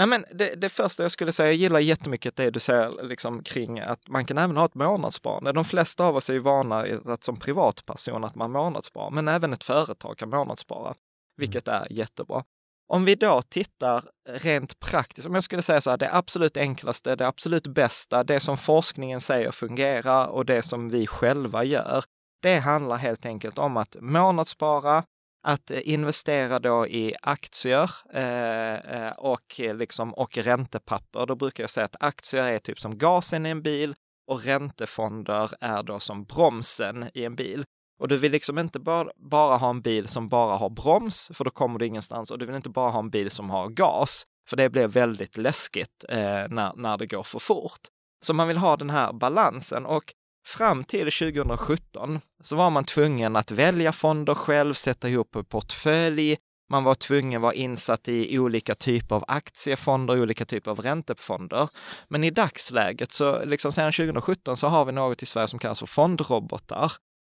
Nej, 0.00 0.06
men 0.06 0.24
det, 0.32 0.54
det, 0.54 0.68
första 0.68 1.02
jag 1.02 1.12
skulle 1.12 1.32
säga, 1.32 1.48
jag 1.48 1.56
gillar 1.56 1.80
jättemycket 1.80 2.36
det 2.36 2.50
du 2.50 2.60
säger 2.60 3.02
liksom, 3.02 3.42
kring 3.42 3.80
att 3.80 4.08
man 4.08 4.24
kan 4.24 4.38
även 4.38 4.56
ha 4.56 4.64
ett 4.64 4.74
månadssparande. 4.74 5.52
De 5.52 5.64
flesta 5.64 6.04
av 6.04 6.16
oss 6.16 6.30
är 6.30 6.34
ju 6.34 6.38
vana 6.38 6.86
att 7.04 7.24
som 7.24 7.36
privatperson 7.36 8.24
att 8.24 8.34
man 8.34 8.52
månadssparar, 8.52 9.10
men 9.10 9.28
även 9.28 9.52
ett 9.52 9.64
företag 9.64 10.18
kan 10.18 10.30
månadsspara, 10.30 10.86
mm. 10.88 10.96
vilket 11.36 11.68
är 11.68 11.92
jättebra. 11.92 12.44
Om 12.92 13.04
vi 13.04 13.14
då 13.14 13.42
tittar 13.42 14.04
rent 14.28 14.80
praktiskt, 14.80 15.26
om 15.26 15.34
jag 15.34 15.44
skulle 15.44 15.62
säga 15.62 15.80
så 15.80 15.90
här, 15.90 15.96
det 15.96 16.14
absolut 16.14 16.56
enklaste, 16.56 17.16
det 17.16 17.26
absolut 17.26 17.66
bästa, 17.66 18.24
det 18.24 18.40
som 18.40 18.58
forskningen 18.58 19.20
säger 19.20 19.50
fungerar 19.50 20.26
och 20.26 20.46
det 20.46 20.62
som 20.62 20.88
vi 20.88 21.06
själva 21.06 21.64
gör, 21.64 22.04
det 22.42 22.58
handlar 22.58 22.96
helt 22.96 23.26
enkelt 23.26 23.58
om 23.58 23.76
att 23.76 23.96
månadsspara, 24.00 25.04
att 25.42 25.70
investera 25.70 26.58
då 26.58 26.86
i 26.86 27.14
aktier 27.22 27.90
eh, 28.12 28.74
eh, 28.74 29.12
och, 29.12 29.58
liksom, 29.58 30.14
och 30.14 30.38
räntepapper. 30.38 31.26
Då 31.26 31.34
brukar 31.34 31.62
jag 31.62 31.70
säga 31.70 31.84
att 31.84 31.96
aktier 32.02 32.42
är 32.42 32.58
typ 32.58 32.80
som 32.80 32.98
gasen 32.98 33.46
i 33.46 33.50
en 33.50 33.62
bil 33.62 33.94
och 34.26 34.44
räntefonder 34.44 35.50
är 35.60 35.82
då 35.82 35.98
som 35.98 36.24
bromsen 36.24 37.10
i 37.14 37.24
en 37.24 37.34
bil. 37.34 37.64
Och 38.00 38.08
du 38.08 38.16
vill 38.16 38.32
liksom 38.32 38.58
inte 38.58 38.80
bara, 38.80 39.10
bara 39.16 39.56
ha 39.56 39.70
en 39.70 39.82
bil 39.82 40.08
som 40.08 40.28
bara 40.28 40.56
har 40.56 40.70
broms, 40.70 41.30
för 41.34 41.44
då 41.44 41.50
kommer 41.50 41.78
du 41.78 41.86
ingenstans. 41.86 42.30
Och 42.30 42.38
du 42.38 42.46
vill 42.46 42.56
inte 42.56 42.70
bara 42.70 42.90
ha 42.90 42.98
en 42.98 43.10
bil 43.10 43.30
som 43.30 43.50
har 43.50 43.68
gas, 43.68 44.24
för 44.48 44.56
det 44.56 44.70
blir 44.70 44.88
väldigt 44.88 45.36
läskigt 45.36 46.04
eh, 46.08 46.18
när, 46.48 46.76
när 46.76 46.98
det 46.98 47.06
går 47.06 47.22
för 47.22 47.38
fort. 47.38 47.80
Så 48.24 48.34
man 48.34 48.48
vill 48.48 48.56
ha 48.56 48.76
den 48.76 48.90
här 48.90 49.12
balansen 49.12 49.86
och 49.86 50.14
Fram 50.46 50.84
till 50.84 51.12
2017 51.12 52.20
så 52.42 52.56
var 52.56 52.70
man 52.70 52.84
tvungen 52.84 53.36
att 53.36 53.50
välja 53.50 53.92
fonder 53.92 54.34
själv, 54.34 54.74
sätta 54.74 55.08
ihop 55.08 55.36
en 55.36 55.44
portfölj. 55.44 56.36
Man 56.70 56.84
var 56.84 56.94
tvungen 56.94 57.38
att 57.38 57.42
vara 57.42 57.54
insatt 57.54 58.08
i 58.08 58.38
olika 58.38 58.74
typer 58.74 59.16
av 59.16 59.24
aktiefonder, 59.28 60.20
olika 60.20 60.44
typer 60.44 60.70
av 60.70 60.80
räntefonder. 60.80 61.68
Men 62.08 62.24
i 62.24 62.30
dagsläget, 62.30 63.12
så 63.12 63.44
liksom 63.44 63.72
sedan 63.72 63.92
2017, 63.92 64.56
så 64.56 64.68
har 64.68 64.84
vi 64.84 64.92
något 64.92 65.22
i 65.22 65.26
Sverige 65.26 65.48
som 65.48 65.58
kallas 65.58 65.78
för 65.78 65.86
fondrobotar. 65.86 66.92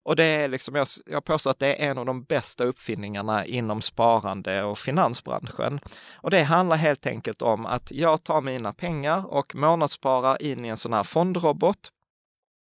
Och 0.04 0.16
det 0.16 0.26
är 0.26 0.50
liksom, 0.50 0.76
jag, 0.76 0.88
jag 1.06 1.26
påstår 1.26 1.52
att 1.52 1.60
det 1.60 1.76
är 1.76 1.90
en 1.90 1.98
av 1.98 2.06
de 2.06 2.24
bästa 2.24 2.64
uppfinningarna 2.64 3.46
inom 3.46 3.82
sparande 3.82 4.64
och 4.64 4.78
finansbranschen. 4.78 5.80
Och 6.14 6.32
det 6.32 6.44
handlar 6.44 6.76
helt 6.76 7.08
enkelt 7.08 7.42
om 7.42 7.66
att 7.66 7.92
jag 7.92 8.24
tar 8.24 8.42
mina 8.42 8.74
pengar 8.74 9.34
och 9.34 9.56
månadssparar 9.56 10.42
in 10.42 10.66
i 10.66 10.68
en 10.68 10.78
sån 10.78 10.94
här 10.94 11.04
fondrobot 11.04 11.92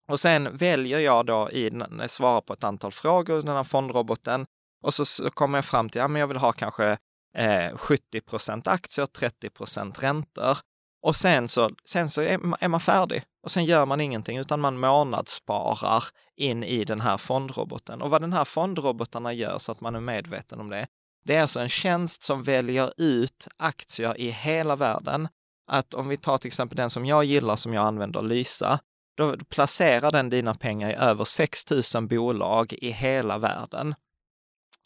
och 0.08 0.20
sen 0.20 0.58
väljer 0.58 1.00
jag 1.00 1.26
då 1.26 1.52
i, 1.52 1.72
svara 2.08 2.42
på 2.42 2.54
ett 2.54 2.64
antal 2.64 2.92
frågor 2.92 3.40
i 3.40 3.42
den 3.42 3.56
här 3.56 3.64
fondroboten 3.64 4.46
och 4.84 4.94
så, 4.94 5.06
så 5.06 5.30
kommer 5.30 5.58
jag 5.58 5.66
fram 5.66 5.90
till, 5.90 6.00
ja 6.00 6.08
men 6.08 6.20
jag 6.20 6.28
vill 6.28 6.38
ha 6.38 6.52
kanske 6.52 6.98
eh, 7.38 7.78
70 7.78 8.22
procent 8.22 8.68
aktier, 8.68 9.06
30 9.06 9.50
procent 9.50 10.04
räntor. 10.04 10.58
Och 11.02 11.16
sen 11.16 11.48
så, 11.48 11.70
sen 11.86 12.10
så 12.10 12.22
är, 12.22 12.64
är 12.64 12.68
man 12.68 12.80
färdig 12.80 13.24
och 13.44 13.52
sen 13.52 13.66
gör 13.66 13.86
man 13.86 14.02
ingenting 14.02 14.38
utan 14.38 14.60
man 14.60 14.80
månadssparar 14.80 16.04
in 16.36 16.64
i 16.64 16.84
den 16.84 17.02
här 17.02 17.18
fondroboten. 17.18 18.02
Och 18.02 18.10
vad 18.10 18.22
den 18.22 18.34
här 18.34 18.46
fondrobotarna 18.46 19.34
gör 19.34 19.58
så 19.58 19.72
att 19.72 19.82
man 19.82 19.96
är 19.96 20.00
medveten 20.00 20.60
om 20.60 20.70
det, 20.70 20.88
det 21.26 21.36
är 21.36 21.42
alltså 21.42 21.60
en 21.60 21.70
tjänst 21.70 22.24
som 22.24 22.44
väljer 22.44 22.94
ut 22.98 23.48
aktier 23.58 24.18
i 24.18 24.30
hela 24.30 24.76
världen. 24.76 25.28
Att 25.72 25.94
om 25.94 26.08
vi 26.08 26.18
tar 26.18 26.38
till 26.38 26.48
exempel 26.48 26.76
den 26.76 26.90
som 26.90 27.06
jag 27.06 27.24
gillar 27.24 27.56
som 27.56 27.74
jag 27.74 27.86
använder, 27.86 28.22
Lysa, 28.22 28.80
då 29.18 29.38
placerar 29.50 30.12
den 30.12 30.30
dina 30.30 30.54
pengar 30.54 30.90
i 30.90 30.94
över 30.94 31.24
6 31.24 31.72
000 31.96 32.08
bolag 32.08 32.74
i 32.74 32.92
hela 32.92 33.38
världen. 33.38 33.96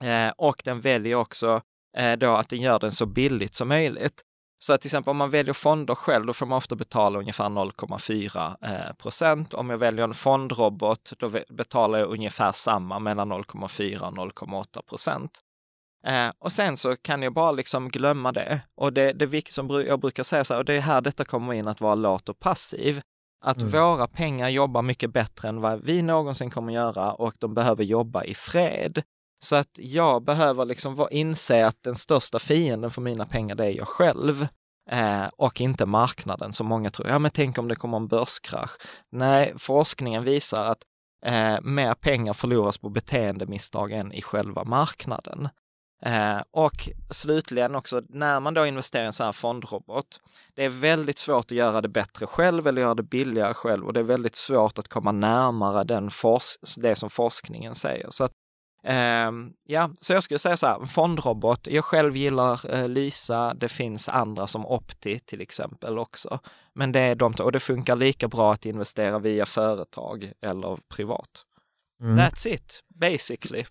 Eh, 0.04 0.30
och 0.38 0.62
den 0.66 0.82
väljer 0.82 1.16
också 1.16 1.62
eh, 1.98 2.14
då 2.14 2.36
att 2.36 2.50
den 2.50 2.62
gör 2.62 2.80
den 2.80 2.92
så 2.92 3.06
billigt 3.06 3.54
som 3.54 3.68
möjligt. 3.68 4.22
Så 4.60 4.74
att 4.74 4.82
till 4.82 4.88
exempel 4.88 5.12
om 5.12 5.18
man 5.18 5.30
väljer 5.30 5.54
fonder 5.54 5.96
själv, 5.96 6.26
då 6.26 6.34
får 6.34 6.46
man 6.46 6.58
ofta 6.58 6.76
betala 6.76 7.20
ungefär 7.20 7.46
0,4 7.46 8.56
eh, 8.62 8.94
procent. 8.94 9.54
Om 9.54 9.70
jag 9.70 9.78
väljer 9.78 10.04
en 10.04 10.14
fondrobot, 10.14 11.14
då 11.18 11.32
betalar 11.50 12.00
jag 12.00 12.10
ungefär 12.10 12.52
samma, 12.52 13.00
mellan 13.00 13.34
0,4 13.34 14.00
och 14.00 14.14
0,8 14.14 14.82
procent. 14.82 15.40
Eh, 16.08 16.30
och 16.40 16.52
sen 16.52 16.78
så 16.78 16.96
kan 16.96 17.22
jag 17.22 17.34
bara 17.34 17.52
liksom 17.52 17.90
glömma 17.90 18.32
det. 18.32 18.62
Och 18.76 18.94
det, 18.94 19.14
det 19.14 19.48
som 19.48 19.70
jag 19.70 20.00
brukar 20.00 20.24
säga 20.24 20.44
så 20.44 20.54
här, 20.54 20.60
och 20.60 20.66
det 20.66 20.74
är 20.74 20.82
här 20.82 21.02
detta 21.02 21.26
kommer 21.26 21.54
in 21.54 21.68
att 21.68 21.82
vara 21.82 21.96
lat 21.96 22.30
och 22.30 22.40
passiv. 22.40 23.02
Att 23.42 23.62
mm. 23.62 23.72
våra 23.72 24.08
pengar 24.08 24.50
jobbar 24.50 24.82
mycket 24.82 25.14
bättre 25.14 25.50
än 25.50 25.62
vad 25.62 25.84
vi 25.84 26.02
någonsin 26.02 26.50
kommer 26.50 26.74
göra 26.74 27.14
och 27.14 27.34
de 27.40 27.54
behöver 27.54 27.84
jobba 27.84 28.24
i 28.24 28.34
fred. 28.34 29.04
Så 29.44 29.56
att 29.56 29.70
jag 29.76 30.24
behöver 30.24 30.66
liksom 30.66 31.08
inse 31.12 31.66
att 31.66 31.84
den 31.84 31.96
största 31.96 32.40
fienden 32.40 32.92
för 32.92 33.02
mina 33.02 33.26
pengar, 33.26 33.56
det 33.56 33.66
är 33.66 33.78
jag 33.78 33.88
själv. 33.88 34.48
Eh, 34.92 35.28
och 35.38 35.62
inte 35.62 35.86
marknaden 35.86 36.54
som 36.54 36.68
många 36.68 36.90
tror. 36.90 37.08
Ja, 37.08 37.20
men 37.20 37.32
tänk 37.32 37.58
om 37.58 37.68
det 37.68 37.76
kommer 37.76 37.98
en 37.98 38.08
börskrasch. 38.08 38.72
Nej, 39.12 39.54
forskningen 39.58 40.24
visar 40.24 40.66
att 40.66 40.84
eh, 41.26 41.62
mer 41.62 41.94
pengar 41.94 42.34
förloras 42.34 42.78
på 42.78 42.90
beteendemisstag 42.90 43.92
än 43.92 44.14
i 44.14 44.22
själva 44.22 44.64
marknaden. 44.64 45.50
Eh, 46.06 46.42
och 46.52 46.90
slutligen 47.10 47.76
också, 47.76 48.02
när 48.10 48.40
man 48.40 48.54
då 48.54 48.66
investerar 48.66 49.04
i 49.04 49.06
en 49.06 49.14
sån 49.14 49.26
här 49.26 49.32
fondrobot, 49.32 50.20
det 50.56 50.66
är 50.66 50.70
väldigt 50.70 51.18
svårt 51.18 51.46
att 51.46 51.52
göra 51.52 51.82
det 51.82 51.90
bättre 51.90 52.26
själv 52.26 52.68
eller 52.68 52.82
göra 52.82 52.96
det 52.96 53.04
billigare 53.04 53.54
själv 53.54 53.86
och 53.86 53.94
det 53.94 54.00
är 54.00 54.04
väldigt 54.04 54.36
svårt 54.36 54.80
att 54.80 54.88
komma 54.88 55.12
närmare 55.12 55.84
den 55.84 56.10
det 56.78 56.96
som 56.96 57.10
forskningen 57.10 57.76
säger. 57.76 58.10
Så 58.10 58.24
att 58.24 58.32
Um, 58.84 59.54
ja, 59.66 59.90
så 60.02 60.14
jag 60.14 60.24
skulle 60.24 60.40
säga 60.40 60.58
så 60.58 60.68
här, 60.68 60.86
fondrobot. 60.86 61.68
Jag 61.68 61.86
själv 61.86 62.18
gillar 62.18 62.76
uh, 62.76 62.88
Lysa. 62.88 63.54
Det 63.54 63.70
finns 63.70 64.10
andra 64.10 64.48
som 64.48 64.66
Opti 64.66 65.20
till 65.20 65.42
exempel 65.42 66.00
också. 66.00 66.40
Men 66.74 66.92
det 66.92 67.00
är 67.00 67.16
de, 67.16 67.34
och 67.34 67.52
det 67.52 67.60
funkar 67.60 67.96
lika 67.96 68.28
bra 68.28 68.54
att 68.54 68.66
investera 68.66 69.20
via 69.20 69.46
företag 69.46 70.32
eller 70.42 70.78
privat. 70.96 71.46
Mm. 72.02 72.18
That's 72.18 72.48
it, 72.48 72.84
basically. 72.88 73.66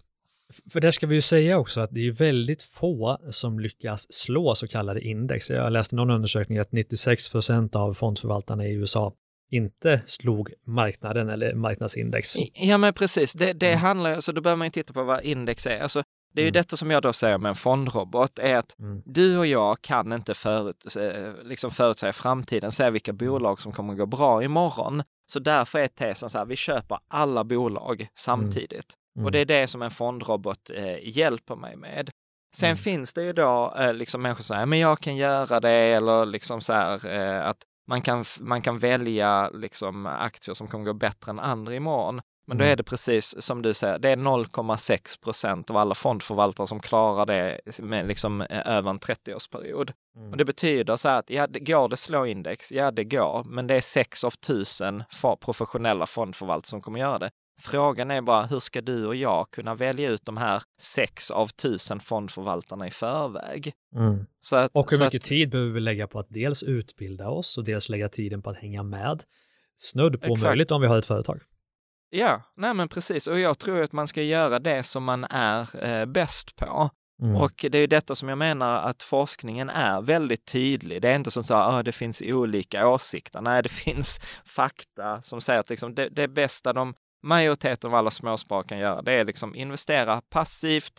För 0.73 0.81
där 0.81 0.91
ska 0.91 1.07
vi 1.07 1.15
ju 1.15 1.21
säga 1.21 1.59
också 1.59 1.81
att 1.81 1.91
det 1.93 2.09
är 2.09 2.13
väldigt 2.13 2.63
få 2.63 3.19
som 3.31 3.61
lyckas 3.61 4.13
slå 4.13 4.55
så 4.55 4.69
kallade 4.69 5.01
index. 5.01 5.51
Jag 5.51 5.73
läste 5.73 5.97
någon 5.97 6.11
undersökning 6.11 6.59
att 6.59 6.73
96 6.73 7.29
procent 7.29 7.77
av 7.77 7.95
fondförvaltarna 7.95 8.67
i 8.67 8.75
USA 8.75 9.13
inte 9.51 10.03
slog 10.07 10.53
marknaden 10.67 11.29
eller 11.29 11.55
marknadsindex. 11.55 12.37
Ja 12.55 12.79
men 12.79 12.95
precis, 12.95 13.33
det, 13.33 13.53
det 13.53 13.69
mm. 13.69 13.81
handlar, 13.81 14.15
alltså 14.15 14.33
då 14.33 14.41
behöver 14.41 14.59
man 14.59 14.67
ju 14.67 14.71
titta 14.71 14.93
på 14.93 15.03
vad 15.05 15.25
index 15.25 15.67
är. 15.67 15.81
Alltså, 15.81 16.03
det 16.35 16.41
är 16.41 16.45
ju 16.45 16.49
mm. 16.49 16.53
detta 16.53 16.77
som 16.77 16.91
jag 16.91 17.03
då 17.03 17.13
säger 17.13 17.39
med 17.39 17.49
en 17.49 17.55
fondrobot, 17.55 18.39
är 18.39 18.57
att 18.57 18.79
mm. 18.79 19.03
du 19.05 19.39
och 19.39 19.47
jag 19.47 19.83
kan 19.83 20.13
inte 20.13 20.35
förut, 20.35 20.97
eh, 20.97 21.45
liksom 21.45 21.71
förutsäga 21.71 22.13
framtiden, 22.13 22.71
säga 22.71 22.91
vilka 22.91 23.13
bolag 23.13 23.61
som 23.61 23.73
kommer 23.73 23.93
att 23.93 23.99
gå 23.99 24.07
bra 24.07 24.45
imorgon. 24.45 25.03
Så 25.33 25.39
därför 25.39 25.79
är 25.79 25.89
tesen 25.89 26.31
så 26.31 26.39
här, 26.39 26.45
vi 26.45 26.57
köper 26.57 26.99
alla 27.09 27.45
bolag 27.45 28.09
samtidigt. 28.15 28.97
Mm. 29.17 29.25
Och 29.25 29.33
det 29.33 29.39
är 29.39 29.45
det 29.45 29.67
som 29.67 29.83
en 29.83 29.91
fondrobot 29.91 30.71
eh, 30.75 31.09
hjälper 31.09 31.57
mig 31.57 31.77
med. 31.77 32.11
Sen 32.57 32.69
mm. 32.69 32.77
finns 32.77 33.13
det 33.13 33.23
ju 33.23 33.33
då 33.33 33.75
eh, 33.79 33.95
liksom 33.95 34.23
människor 34.23 34.43
som 34.43 34.55
säger, 34.55 34.67
men 34.67 34.79
jag 34.79 35.01
kan 35.01 35.17
göra 35.17 35.61
det 35.61 35.71
eller 35.71 36.27
liksom 36.27 36.61
så 36.61 36.73
här 36.73 37.07
eh, 37.07 37.47
att 37.47 37.59
man 37.89 38.03
kan, 38.03 38.25
man 38.41 38.63
kan 38.63 38.79
välja 38.79 39.51
liksom 39.51 40.07
aktier 40.07 40.55
som 40.55 40.69
kommer 40.69 40.85
gå 40.85 40.93
bättre 40.93 41.31
än 41.31 41.41
andra 41.41 41.75
imorgon. 41.75 42.21
Men 42.47 42.59
då 42.59 42.65
mm. 42.65 42.73
är 42.73 42.77
det 42.77 42.83
precis 42.83 43.43
som 43.43 43.63
du 43.63 43.75
säger, 43.75 43.99
det 43.99 44.09
är 44.09 44.17
0,6 44.17 45.23
procent 45.23 45.71
av 45.71 45.77
alla 45.77 45.95
fondförvaltare 45.95 46.67
som 46.67 46.81
klarar 46.81 47.27
det 47.27 47.61
med 47.79 48.09
liksom 48.09 48.41
eh, 48.41 48.77
över 48.77 48.91
en 48.91 49.01
30-årsperiod. 49.01 49.93
Mm. 50.17 50.31
Och 50.31 50.37
det 50.37 50.45
betyder 50.45 50.97
så 50.97 51.09
här 51.09 51.19
att, 51.19 51.31
ja, 51.31 51.47
det 51.47 51.61
går 51.61 51.89
det 51.89 51.97
slå 51.97 52.27
index? 52.27 52.73
Ja, 52.73 52.91
det 52.91 53.05
går, 53.05 53.45
men 53.45 53.67
det 53.67 53.75
är 53.75 53.81
6 53.81 54.25
av 54.25 54.33
1000 54.33 55.05
professionella 55.41 56.07
fondförvaltare 56.07 56.69
som 56.69 56.81
kommer 56.81 56.99
göra 56.99 57.19
det. 57.19 57.31
Frågan 57.61 58.11
är 58.11 58.21
bara, 58.21 58.47
hur 58.47 58.61
ska 58.61 58.81
du 58.81 59.07
och 59.07 59.17
jag 59.17 59.51
kunna 59.51 59.75
välja 59.75 60.11
ut 60.11 60.25
de 60.25 60.37
här 60.37 60.63
sex 60.81 61.31
av 61.31 61.49
tusen 61.49 62.01
fondförvaltarna 62.01 62.87
i 62.87 62.91
förväg? 62.91 63.73
Mm. 63.97 64.27
Så 64.41 64.57
att, 64.57 64.71
och 64.75 64.91
hur 64.91 64.99
mycket 64.99 65.23
att, 65.23 65.29
tid 65.29 65.51
behöver 65.51 65.73
vi 65.73 65.81
lägga 65.81 66.07
på 66.07 66.19
att 66.19 66.29
dels 66.31 66.63
utbilda 66.63 67.29
oss 67.29 67.59
och 67.59 67.65
dels 67.65 67.89
lägga 67.89 68.09
tiden 68.09 68.43
på 68.43 68.51
att 68.51 68.57
hänga 68.57 68.83
med? 68.83 69.23
Snudd 69.77 70.23
på 70.23 70.37
möjligt 70.37 70.71
om 70.71 70.81
vi 70.81 70.87
har 70.87 70.99
ett 70.99 71.07
företag. 71.07 71.41
Ja, 72.11 72.43
nej 72.57 72.75
men 72.75 72.89
precis. 72.89 73.27
Och 73.27 73.39
jag 73.39 73.59
tror 73.59 73.83
att 73.83 73.93
man 73.93 74.09
ska 74.09 74.23
göra 74.23 74.59
det 74.59 74.83
som 74.83 75.05
man 75.05 75.25
är 75.31 75.85
eh, 75.87 76.07
bäst 76.07 76.57
på. 76.57 76.91
Mm. 77.23 77.37
Och 77.37 77.67
det 77.71 77.79
är 77.79 77.87
detta 77.87 78.15
som 78.15 78.29
jag 78.29 78.39
menar 78.39 78.83
att 78.83 79.03
forskningen 79.03 79.71
är 79.71 80.01
väldigt 80.01 80.45
tydlig. 80.45 81.03
Det 81.03 81.09
är 81.09 81.17
inte 81.17 81.31
som 81.31 81.45
så 81.45 81.55
att 81.55 81.85
det 81.85 81.93
finns 81.93 82.23
olika 82.27 82.89
åsikter. 82.89 83.41
Nej, 83.41 83.63
det 83.63 83.69
finns 83.85 84.21
fakta 84.45 85.23
som 85.23 85.41
säger 85.41 85.61
att 85.61 85.71
liksom 85.71 85.95
det, 85.95 86.09
det 86.09 86.29
bästa 86.29 86.73
de 86.73 86.95
majoriteten 87.23 87.91
av 87.91 87.97
alla 87.97 88.11
småsparare 88.11 88.65
kan 88.65 88.79
göra, 88.79 89.03
det 89.03 89.13
är 89.13 89.25
liksom 89.25 89.55
investera 89.55 90.21
passivt, 90.21 90.93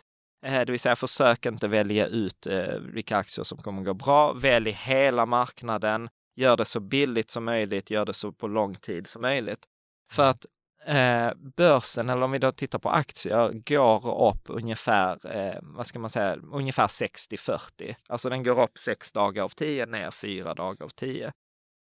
eh, 0.46 0.60
det 0.60 0.70
vill 0.72 0.80
säga 0.80 0.96
försök 0.96 1.46
inte 1.46 1.68
välja 1.68 2.06
ut 2.06 2.46
eh, 2.46 2.74
vilka 2.78 3.16
aktier 3.16 3.44
som 3.44 3.58
kommer 3.58 3.82
gå 3.82 3.94
bra. 3.94 4.32
Välj 4.32 4.70
hela 4.70 5.26
marknaden, 5.26 6.08
gör 6.36 6.56
det 6.56 6.64
så 6.64 6.80
billigt 6.80 7.30
som 7.30 7.44
möjligt, 7.44 7.90
gör 7.90 8.04
det 8.04 8.14
så 8.14 8.32
på 8.32 8.46
lång 8.46 8.74
tid 8.74 9.06
som 9.06 9.22
möjligt. 9.22 9.66
För 10.12 10.24
att 10.24 10.46
eh, 10.86 11.30
börsen, 11.56 12.10
eller 12.10 12.22
om 12.22 12.30
vi 12.30 12.38
då 12.38 12.52
tittar 12.52 12.78
på 12.78 12.90
aktier, 12.90 13.50
går 13.52 14.28
upp 14.30 14.42
ungefär, 14.48 15.36
eh, 15.36 15.58
vad 15.62 15.86
ska 15.86 15.98
man 15.98 16.10
säga, 16.10 16.36
ungefär 16.52 16.86
60-40. 16.86 17.94
Alltså 18.08 18.28
den 18.28 18.42
går 18.42 18.62
upp 18.62 18.78
sex 18.78 19.12
dagar 19.12 19.42
av 19.44 19.48
tio, 19.48 19.86
ner 19.86 20.10
fyra 20.10 20.54
dagar 20.54 20.84
av 20.84 20.88
tio. 20.88 21.32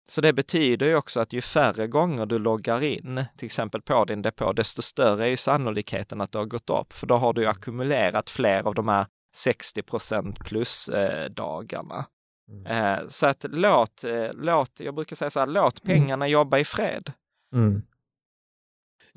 Så 0.10 0.22
det 0.22 0.33
betyder 0.33 0.86
ju 0.86 0.95
också 0.95 1.19
att 1.19 1.33
ju 1.33 1.41
färre 1.41 1.88
gånger 1.88 2.25
du 2.25 2.39
loggar 2.39 2.83
in, 2.83 3.24
till 3.38 3.45
exempel 3.45 3.81
på 3.81 4.05
din 4.05 4.22
depå, 4.22 4.53
desto 4.53 4.81
större 4.81 5.25
är 5.25 5.29
ju 5.29 5.38
sannolikheten 5.38 6.22
att 6.22 6.31
det 6.31 6.38
har 6.38 6.45
gått 6.45 6.69
upp, 6.69 6.93
för 6.93 7.07
då 7.07 7.15
har 7.15 7.33
du 7.33 7.48
ackumulerat 7.48 8.29
fler 8.29 8.67
av 8.67 8.75
de 8.75 8.88
här 8.88 9.05
60% 9.36 10.43
plus 10.43 10.89
eh, 10.89 11.29
dagarna. 11.29 12.05
Mm. 12.50 12.65
Eh, 12.65 13.07
så 13.07 13.27
att 13.27 13.45
låt, 13.50 14.03
eh, 14.03 14.29
låt, 14.33 14.79
jag 14.79 14.95
brukar 14.95 15.15
säga 15.15 15.29
så 15.29 15.39
här, 15.39 15.48
låt 15.48 15.86
mm. 15.86 15.98
pengarna 15.98 16.25
mm. 16.25 16.31
jobba 16.31 16.60
i 16.60 16.65
fred. 16.65 17.12
Mm. 17.53 17.81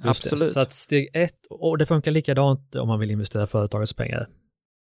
Absolut. 0.02 0.40
Det. 0.40 0.50
Så 0.50 0.60
att 0.60 0.70
steg 0.70 1.10
ett, 1.12 1.46
och 1.50 1.78
det 1.78 1.86
funkar 1.86 2.10
likadant 2.10 2.74
om 2.74 2.88
man 2.88 3.00
vill 3.00 3.10
investera 3.10 3.46
företagets 3.46 3.94
pengar. 3.94 4.28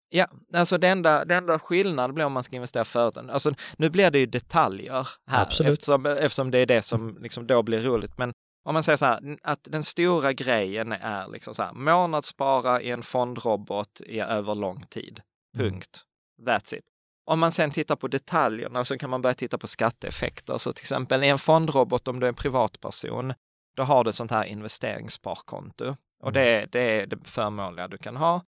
Ja, 0.09 0.27
alltså 0.53 0.77
det 0.77 0.87
enda, 0.87 1.25
det 1.25 1.35
enda 1.35 1.59
skillnad 1.59 2.13
blir 2.13 2.25
om 2.25 2.33
man 2.33 2.43
ska 2.43 2.55
investera 2.55 2.81
i 2.81 2.85
företag. 2.85 3.29
Alltså 3.29 3.53
nu 3.77 3.89
blir 3.89 4.11
det 4.11 4.19
ju 4.19 4.25
detaljer 4.25 5.07
här 5.27 5.41
Absolut. 5.41 5.73
Eftersom, 5.73 6.05
eftersom 6.05 6.51
det 6.51 6.59
är 6.59 6.65
det 6.65 6.81
som 6.81 7.17
liksom 7.21 7.47
då 7.47 7.63
blir 7.63 7.81
roligt. 7.81 8.17
Men 8.17 8.33
om 8.65 8.73
man 8.73 8.83
säger 8.83 8.97
så 8.97 9.05
här, 9.05 9.37
att 9.43 9.59
den 9.63 9.83
stora 9.83 10.33
grejen 10.33 10.91
är 10.91 11.27
liksom 11.27 11.53
så 11.53 11.63
här, 11.63 11.73
månadsspara 11.73 12.81
i 12.81 12.91
en 12.91 13.03
fondrobot 13.03 14.01
i 14.01 14.19
över 14.19 14.55
lång 14.55 14.81
tid. 14.81 15.21
Mm. 15.57 15.69
Punkt. 15.69 16.01
That's 16.41 16.75
it. 16.75 16.85
Om 17.25 17.39
man 17.39 17.51
sen 17.51 17.71
tittar 17.71 17.95
på 17.95 18.07
detaljerna 18.07 18.85
så 18.85 18.97
kan 18.97 19.09
man 19.09 19.21
börja 19.21 19.33
titta 19.33 19.57
på 19.57 19.67
skatteeffekter. 19.67 20.57
Så 20.57 20.73
till 20.73 20.83
exempel 20.83 21.23
i 21.23 21.27
en 21.27 21.39
fondrobot, 21.39 22.07
om 22.07 22.19
du 22.19 22.25
är 22.25 22.29
en 22.29 22.35
privatperson, 22.35 23.33
då 23.75 23.83
har 23.83 24.03
du 24.03 24.09
ett 24.09 24.15
sånt 24.15 24.31
här 24.31 24.43
investeringssparkonto. 24.43 25.95
Och 26.19 26.29
mm. 26.29 26.33
det, 26.33 26.67
det 26.71 27.01
är 27.01 27.07
det 27.07 27.17
förmånliga 27.29 27.87
du 27.87 27.97
kan 27.97 28.15
ha 28.15 28.41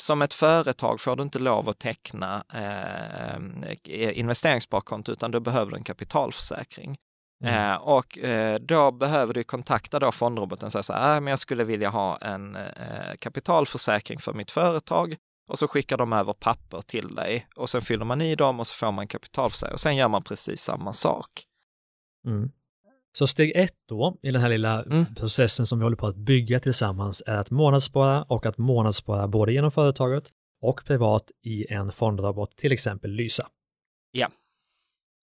som 0.00 0.22
ett 0.22 0.34
företag 0.34 1.00
får 1.00 1.16
du 1.16 1.22
inte 1.22 1.38
lov 1.38 1.68
att 1.68 1.78
teckna 1.78 2.44
eh, 2.54 4.18
investeringssparkonto 4.18 5.12
utan 5.12 5.30
då 5.30 5.40
behöver 5.40 5.70
du 5.70 5.76
en 5.76 5.84
kapitalförsäkring. 5.84 6.96
Mm. 7.44 7.70
Eh, 7.70 7.76
och 7.76 8.18
eh, 8.18 8.58
då 8.58 8.90
behöver 8.90 9.34
du 9.34 9.44
kontakta 9.44 9.98
då 9.98 10.12
fondroboten 10.12 10.66
och 10.66 10.72
säga 10.72 10.82
så 10.82 10.92
här, 10.92 11.14
äh, 11.14 11.20
men 11.20 11.30
jag 11.30 11.38
skulle 11.38 11.64
vilja 11.64 11.90
ha 11.90 12.16
en 12.16 12.56
eh, 12.56 13.14
kapitalförsäkring 13.18 14.18
för 14.18 14.32
mitt 14.32 14.50
företag 14.50 15.16
och 15.50 15.58
så 15.58 15.68
skickar 15.68 15.96
de 15.96 16.12
över 16.12 16.32
papper 16.32 16.80
till 16.80 17.14
dig 17.14 17.46
och 17.56 17.70
sen 17.70 17.80
fyller 17.80 18.04
man 18.04 18.20
i 18.20 18.34
dem 18.34 18.60
och 18.60 18.66
så 18.66 18.74
får 18.74 18.92
man 18.92 19.08
kapitalförsäkring 19.08 19.72
och 19.72 19.80
sen 19.80 19.96
gör 19.96 20.08
man 20.08 20.22
precis 20.22 20.60
samma 20.60 20.92
sak. 20.92 21.30
Mm. 22.26 22.50
Så 23.18 23.26
steg 23.26 23.52
ett 23.54 23.76
då 23.88 24.16
i 24.22 24.30
den 24.30 24.40
här 24.40 24.48
lilla 24.48 24.82
mm. 24.82 25.14
processen 25.14 25.66
som 25.66 25.78
vi 25.78 25.82
håller 25.82 25.96
på 25.96 26.06
att 26.06 26.16
bygga 26.16 26.60
tillsammans 26.60 27.22
är 27.26 27.36
att 27.36 27.50
månadsspara 27.50 28.22
och 28.22 28.46
att 28.46 28.58
månadsspara 28.58 29.28
både 29.28 29.52
genom 29.52 29.70
företaget 29.70 30.24
och 30.62 30.84
privat 30.84 31.30
i 31.42 31.72
en 31.72 31.92
fondrabot, 31.92 32.56
till 32.56 32.72
exempel 32.72 33.10
Lysa. 33.10 33.48
Ja. 34.10 34.28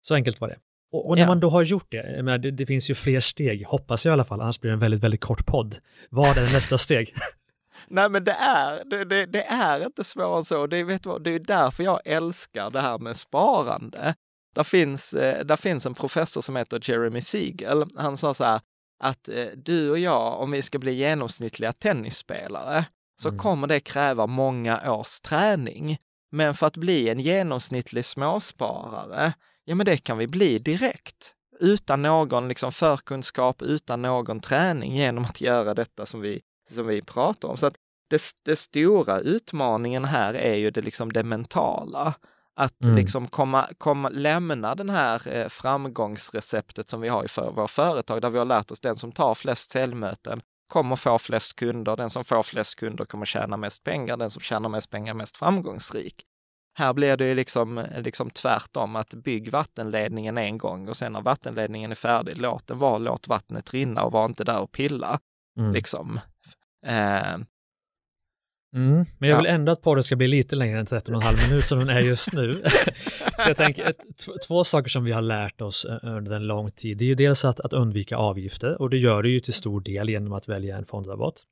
Så 0.02 0.14
enkelt 0.14 0.40
var 0.40 0.48
det. 0.48 0.58
Och, 0.92 1.08
och 1.08 1.16
när 1.16 1.22
ja. 1.22 1.26
man 1.26 1.40
då 1.40 1.50
har 1.50 1.62
gjort 1.62 1.86
det, 1.90 2.22
menar, 2.22 2.38
det, 2.38 2.50
det, 2.50 2.66
finns 2.66 2.90
ju 2.90 2.94
fler 2.94 3.20
steg, 3.20 3.66
hoppas 3.66 4.04
jag 4.04 4.12
i 4.12 4.14
alla 4.14 4.24
fall, 4.24 4.40
annars 4.40 4.60
blir 4.60 4.70
det 4.70 4.74
en 4.74 4.80
väldigt, 4.80 5.02
väldigt 5.02 5.20
kort 5.20 5.46
podd. 5.46 5.76
Vad 6.10 6.38
är 6.38 6.52
nästa 6.52 6.78
steg? 6.78 7.14
Nej 7.88 8.10
men 8.10 8.24
det 8.24 8.32
är, 8.32 8.84
det, 8.84 9.04
det, 9.04 9.26
det, 9.26 9.42
är 9.42 9.86
inte 9.86 10.04
svårare 10.04 10.38
än 10.38 10.44
så. 10.44 10.66
Det, 10.66 10.84
vet 10.84 11.06
vad, 11.06 11.24
det 11.24 11.30
är 11.30 11.38
därför 11.38 11.84
jag 11.84 12.00
älskar 12.04 12.70
det 12.70 12.80
här 12.80 12.98
med 12.98 13.16
sparande. 13.16 14.14
Där 14.58 14.64
finns, 14.64 15.14
eh, 15.14 15.44
där 15.44 15.56
finns 15.56 15.86
en 15.86 15.94
professor 15.94 16.40
som 16.40 16.56
heter 16.56 16.80
Jeremy 16.90 17.22
Siegel. 17.22 17.84
Han 17.96 18.16
sa 18.16 18.34
så 18.34 18.44
här 18.44 18.60
att 19.04 19.28
eh, 19.28 19.46
du 19.56 19.90
och 19.90 19.98
jag, 19.98 20.40
om 20.40 20.50
vi 20.50 20.62
ska 20.62 20.78
bli 20.78 20.92
genomsnittliga 20.92 21.72
tennisspelare, 21.72 22.84
så 23.22 23.28
mm. 23.28 23.38
kommer 23.38 23.66
det 23.66 23.80
kräva 23.80 24.26
många 24.26 24.92
års 24.92 25.20
träning. 25.20 25.98
Men 26.32 26.54
för 26.54 26.66
att 26.66 26.76
bli 26.76 27.08
en 27.08 27.20
genomsnittlig 27.20 28.04
småsparare, 28.04 29.32
ja 29.64 29.74
men 29.74 29.86
det 29.86 29.96
kan 29.96 30.18
vi 30.18 30.26
bli 30.26 30.58
direkt. 30.58 31.34
Utan 31.60 32.02
någon 32.02 32.48
liksom 32.48 32.72
förkunskap, 32.72 33.62
utan 33.62 34.02
någon 34.02 34.40
träning 34.40 34.94
genom 34.94 35.24
att 35.24 35.40
göra 35.40 35.74
detta 35.74 36.06
som 36.06 36.20
vi, 36.20 36.40
som 36.70 36.86
vi 36.86 37.02
pratar 37.02 37.48
om. 37.48 37.56
Så 37.56 37.66
att 37.66 37.74
det, 38.10 38.22
det 38.44 38.56
stora 38.56 39.20
utmaningen 39.20 40.04
här 40.04 40.34
är 40.34 40.54
ju 40.54 40.70
det, 40.70 40.82
liksom 40.82 41.12
det 41.12 41.22
mentala. 41.22 42.14
Att 42.60 42.82
Mm. 42.82 42.96
liksom 42.96 43.28
komma, 43.28 43.68
komma, 43.78 44.08
lämna 44.08 44.74
den 44.74 44.90
här 44.90 45.28
eh, 45.28 45.48
framgångsreceptet 45.48 46.88
som 46.88 47.00
vi 47.00 47.08
har 47.08 47.24
i 47.24 47.28
för 47.28 47.50
våra 47.50 47.68
företag, 47.68 48.22
där 48.22 48.30
vi 48.30 48.38
har 48.38 48.44
lärt 48.44 48.70
oss 48.70 48.80
den 48.80 48.96
som 48.96 49.12
tar 49.12 49.34
flest 49.34 49.70
säljmöten 49.70 50.40
kommer 50.68 50.96
få 50.96 51.18
flest 51.18 51.56
kunder, 51.56 51.96
den 51.96 52.10
som 52.10 52.24
får 52.24 52.42
flest 52.42 52.76
kunder 52.76 53.04
kommer 53.04 53.26
tjäna 53.26 53.56
mest 53.56 53.84
pengar, 53.84 54.16
den 54.16 54.30
som 54.30 54.42
tjänar 54.42 54.68
mest 54.68 54.90
pengar 54.90 55.14
är 55.14 55.16
mest 55.16 55.36
framgångsrik. 55.36 56.24
Här 56.78 56.92
blir 56.92 57.16
det 57.16 57.28
ju 57.28 57.34
liksom, 57.34 57.86
liksom 57.96 58.30
tvärtom, 58.30 58.96
att 58.96 59.14
bygg 59.14 59.50
vattenledningen 59.52 60.38
en 60.38 60.58
gång 60.58 60.88
och 60.88 60.96
sen 60.96 61.12
när 61.12 61.20
vattenledningen 61.22 61.90
är 61.90 61.94
färdig, 61.94 62.38
låt 62.38 62.66
den 62.66 62.78
vara, 62.78 62.98
låt 62.98 63.28
vattnet 63.28 63.74
rinna 63.74 64.02
och 64.02 64.12
var 64.12 64.24
inte 64.24 64.44
där 64.44 64.60
och 64.60 64.72
pilla. 64.72 65.18
Mm. 65.58 65.72
Liksom. 65.72 66.20
Eh, 66.86 67.38
Mm. 68.74 69.04
Men 69.18 69.28
jag 69.30 69.36
vill 69.36 69.46
ändå 69.46 69.72
att 69.72 69.82
podden 69.82 70.02
ska 70.02 70.16
bli 70.16 70.28
lite 70.28 70.56
längre 70.56 70.78
än 70.78 70.86
13,5 70.86 71.48
minut 71.48 71.64
som 71.66 71.78
den 71.78 71.88
är 71.88 72.00
just 72.00 72.32
nu. 72.32 72.52
så 73.38 73.48
jag 73.48 73.56
tänker, 73.56 73.84
ett, 73.90 74.04
två 74.48 74.64
saker 74.64 74.88
som 74.90 75.04
vi 75.04 75.12
har 75.12 75.22
lärt 75.22 75.60
oss 75.60 75.84
eh, 75.84 75.98
under 76.16 76.32
en 76.32 76.46
lång 76.46 76.70
tid, 76.70 76.98
det 76.98 77.04
är 77.04 77.06
ju 77.06 77.14
dels 77.14 77.44
att, 77.44 77.60
att 77.60 77.72
undvika 77.72 78.16
avgifter 78.16 78.82
och 78.82 78.90
det 78.90 78.98
gör 78.98 79.22
du 79.22 79.30
ju 79.30 79.40
till 79.40 79.52
stor 79.54 79.80
del 79.80 80.08
genom 80.10 80.32
att 80.32 80.48
välja 80.48 80.76
en 80.76 80.84
fondrabatt. 80.84 81.42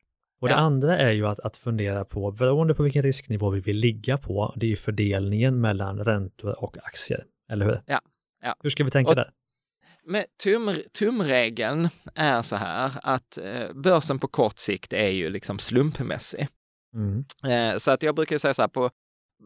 Och 0.40 0.48
det 0.48 0.54
Ja. 0.54 0.58
andra 0.58 0.98
är 0.98 1.10
ju 1.10 1.26
att, 1.26 1.40
att 1.40 1.56
fundera 1.56 2.04
på, 2.04 2.30
beroende 2.32 2.74
på 2.74 2.82
vilken 2.82 3.02
risknivå 3.02 3.50
vi 3.50 3.60
vill 3.60 3.76
ligga 3.78 4.18
på, 4.18 4.52
det 4.56 4.66
är 4.66 4.70
ju 4.70 4.76
fördelningen 4.76 5.60
mellan 5.60 5.98
räntor 6.04 6.62
och 6.64 6.76
aktier, 6.82 7.24
eller 7.52 7.64
hur? 7.66 7.80
Ja. 7.86 8.00
Ja. 8.42 8.54
Hur 8.62 8.70
ska 8.70 8.84
vi 8.84 8.90
tänka 8.90 9.08
Och- 9.10 9.16
där? 9.16 9.30
Men 10.08 10.24
tum, 10.42 10.70
tumregeln 10.98 11.88
är 12.14 12.42
så 12.42 12.56
här 12.56 12.90
att 13.02 13.38
eh, 13.38 13.72
börsen 13.74 14.18
på 14.18 14.28
kort 14.28 14.58
sikt 14.58 14.92
är 14.92 15.08
ju 15.08 15.30
liksom 15.30 15.58
slumpmässig. 15.58 16.48
Mm. 16.96 17.24
Eh, 17.44 17.78
så 17.78 17.90
att 17.90 18.02
jag 18.02 18.14
brukar 18.14 18.38
säga 18.38 18.54
så 18.54 18.62
här 18.62 18.68
på 18.68 18.90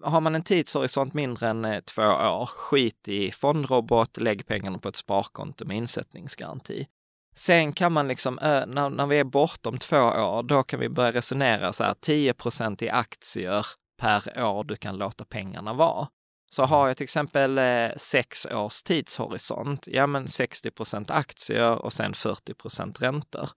har 0.03 0.21
man 0.21 0.35
en 0.35 0.43
tidshorisont 0.43 1.15
mindre 1.15 1.49
än 1.49 1.65
eh, 1.65 1.81
två 1.81 2.03
år, 2.03 2.47
skit 2.47 3.09
i 3.09 3.31
fondrobot, 3.31 4.17
lägg 4.17 4.47
pengarna 4.47 4.79
på 4.79 4.89
ett 4.89 4.97
sparkonto 4.97 5.65
med 5.65 5.77
insättningsgaranti. 5.77 6.87
Sen 7.35 7.73
kan 7.73 7.93
man 7.93 8.09
liksom, 8.09 8.39
när, 8.43 8.91
när 8.91 9.07
vi 9.07 9.19
är 9.19 9.25
bortom 9.25 9.79
två 9.79 9.97
år, 9.97 10.43
då 10.43 10.63
kan 10.63 10.81
vi 10.81 10.89
börja 10.89 11.13
resonera 11.13 11.73
så 11.73 11.85
här 11.85 11.95
10% 11.95 12.85
i 12.85 12.91
aktier 12.91 13.67
per 14.01 14.45
år 14.45 14.65
du 14.65 14.77
kan 14.77 14.97
låta 14.97 15.25
pengarna 15.25 15.73
vara. 15.73 16.09
Så 16.53 16.65
har 16.65 16.89
jag 16.89 16.97
till 16.97 17.05
exempel 17.05 17.59
eh, 17.59 17.91
sex 17.97 18.47
års 18.47 18.83
tidshorisont, 18.83 19.87
ja 19.87 20.07
men 20.07 20.27
60% 20.27 21.13
aktier 21.13 21.75
och 21.75 21.93
sen 21.93 22.13
40% 22.13 23.01
räntor. 23.01 23.51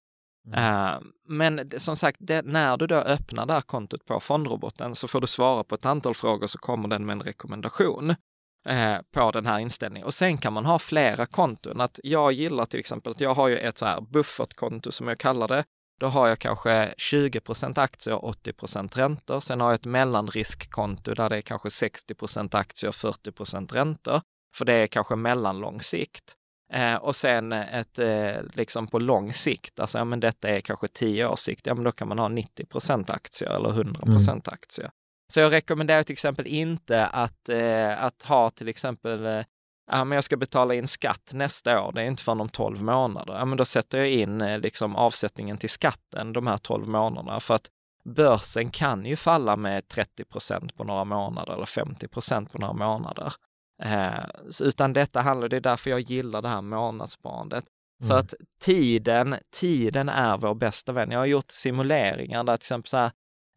Mm. 0.48 0.60
Eh, 0.60 1.00
men 1.28 1.72
som 1.78 1.96
sagt, 1.96 2.18
det, 2.20 2.46
när 2.46 2.78
du 2.78 2.88
då 2.88 2.96
öppnar 2.96 3.46
det 3.46 3.54
här 3.54 3.62
kontot 3.62 4.06
på 4.06 4.20
fondroboten 4.20 4.96
så 4.96 5.08
får 5.08 5.22
du 5.22 5.28
svara 5.28 5.64
på 5.64 5.76
ett 5.76 5.86
antal 5.86 6.16
frågor 6.16 6.48
så 6.48 6.58
kommer 6.58 6.88
den 6.88 7.06
med 7.06 7.14
en 7.14 7.22
rekommendation 7.22 8.16
eh, 8.70 8.98
på 9.14 9.32
den 9.32 9.46
här 9.46 9.60
inställningen. 9.60 10.06
Och 10.06 10.14
sen 10.14 10.38
kan 10.38 10.54
man 10.54 10.66
ha 10.66 10.80
flera 10.80 11.26
konton. 11.26 11.82
Att 11.82 12.00
jag 12.04 12.32
gillar 12.32 12.66
till 12.66 12.80
exempel 12.80 13.12
att 13.12 13.22
jag 13.22 13.34
har 13.34 13.48
ju 13.48 13.58
ett 13.58 13.78
så 13.78 13.86
här 13.86 14.02
buffertkonto 14.02 14.92
som 14.92 15.08
jag 15.08 15.18
kallar 15.18 15.48
det. 15.48 15.64
Då 16.00 16.08
har 16.08 16.28
jag 16.28 16.40
kanske 16.40 16.94
20% 16.98 17.80
aktier 17.80 18.16
och 18.16 18.36
80% 18.36 18.96
räntor. 18.96 19.40
Sen 19.40 19.62
har 19.62 19.68
jag 19.68 19.76
ett 19.76 19.86
mellanriskkonto 19.86 21.14
där 21.14 21.30
det 21.30 21.38
är 21.38 21.42
kanske 21.42 21.70
60% 21.70 22.56
aktier 22.56 22.90
och 22.90 22.96
40% 22.96 23.74
räntor. 23.74 24.22
För 24.56 24.66
det 24.66 24.74
är 24.74 24.88
kanske 24.88 25.16
mellanlång 25.16 25.82
sikt. 25.82 26.36
Eh, 26.74 26.96
och 26.96 27.16
sen 27.16 27.52
ett, 27.52 28.00
eh, 28.00 28.36
liksom 28.54 28.88
på 28.88 29.00
lång 29.00 29.34
sikt, 29.34 29.80
alltså 29.80 29.98
ja, 29.98 30.06
men 30.06 30.20
detta 30.20 30.50
är 30.50 30.62
kanske 30.62 30.88
10 30.88 31.28
års 31.28 31.40
sikt, 31.40 31.68
ja 31.68 31.74
men 31.74 31.84
då 31.84 31.92
kan 31.92 32.08
man 32.08 32.20
ha 32.20 32.28
90% 32.30 33.10
aktier 33.10 33.50
eller 33.50 33.70
100% 33.70 34.48
aktier. 34.48 34.90
Så 35.34 35.40
jag 35.40 35.54
rekommenderar 35.54 36.04
till 36.04 36.14
exempel 36.14 36.48
inte 36.48 37.06
att, 37.06 37.50
eh, 37.50 38.04
att 38.04 38.24
ha 38.24 38.50
till 38.50 38.68
exempel, 38.68 39.26
eh, 39.26 39.44
ja 39.92 40.04
men 40.04 40.16
jag 40.16 40.24
ska 40.24 40.38
betala 40.38 40.74
in 40.74 40.88
skatt 40.88 41.32
nästa 41.34 41.82
år, 41.82 41.92
det 41.92 42.02
är 42.02 42.06
inte 42.06 42.24
förrän 42.24 42.42
om 42.42 42.50
12 42.50 42.82
månader. 42.84 43.34
Ja 43.34 43.46
men 43.46 43.58
då 43.58 43.66
sätter 43.66 43.98
jag 43.98 44.10
in 44.10 44.42
eh, 44.42 44.60
liksom 44.60 44.96
avsättningen 44.96 45.58
till 45.58 45.70
skatten 45.70 46.34
de 46.34 46.48
här 46.48 46.58
12 46.58 46.88
månaderna 46.88 47.40
för 47.40 47.54
att 47.54 47.70
börsen 48.06 48.70
kan 48.70 49.06
ju 49.06 49.16
falla 49.16 49.56
med 49.56 49.84
30% 49.84 50.76
på 50.76 50.84
några 50.84 51.04
månader 51.04 51.54
eller 51.54 51.66
50% 51.66 52.52
på 52.52 52.58
några 52.58 52.74
månader. 52.74 53.34
Eh, 53.84 54.26
utan 54.62 54.94
detta 54.94 55.22
handlar, 55.22 55.50
det 55.50 55.56
är 55.56 55.62
därför 55.62 55.90
jag 55.90 56.00
gillar 56.00 56.42
det 56.42 56.50
här 56.50 56.62
månadssparandet. 56.62 57.66
För 58.02 58.06
Mm. 58.14 58.18
att 58.18 58.34
tiden, 58.60 59.36
tiden 59.52 60.10
är 60.10 60.38
vår 60.38 60.56
bästa 60.56 60.92
vän. 60.92 61.12
Jag 61.12 61.20
har 61.20 61.26
gjort 61.26 61.52
simuleringar 61.52 62.44
där 62.44 62.58
till 62.58 62.62
exempel 62.66 62.90
så 62.90 62.98
här, 62.98 63.12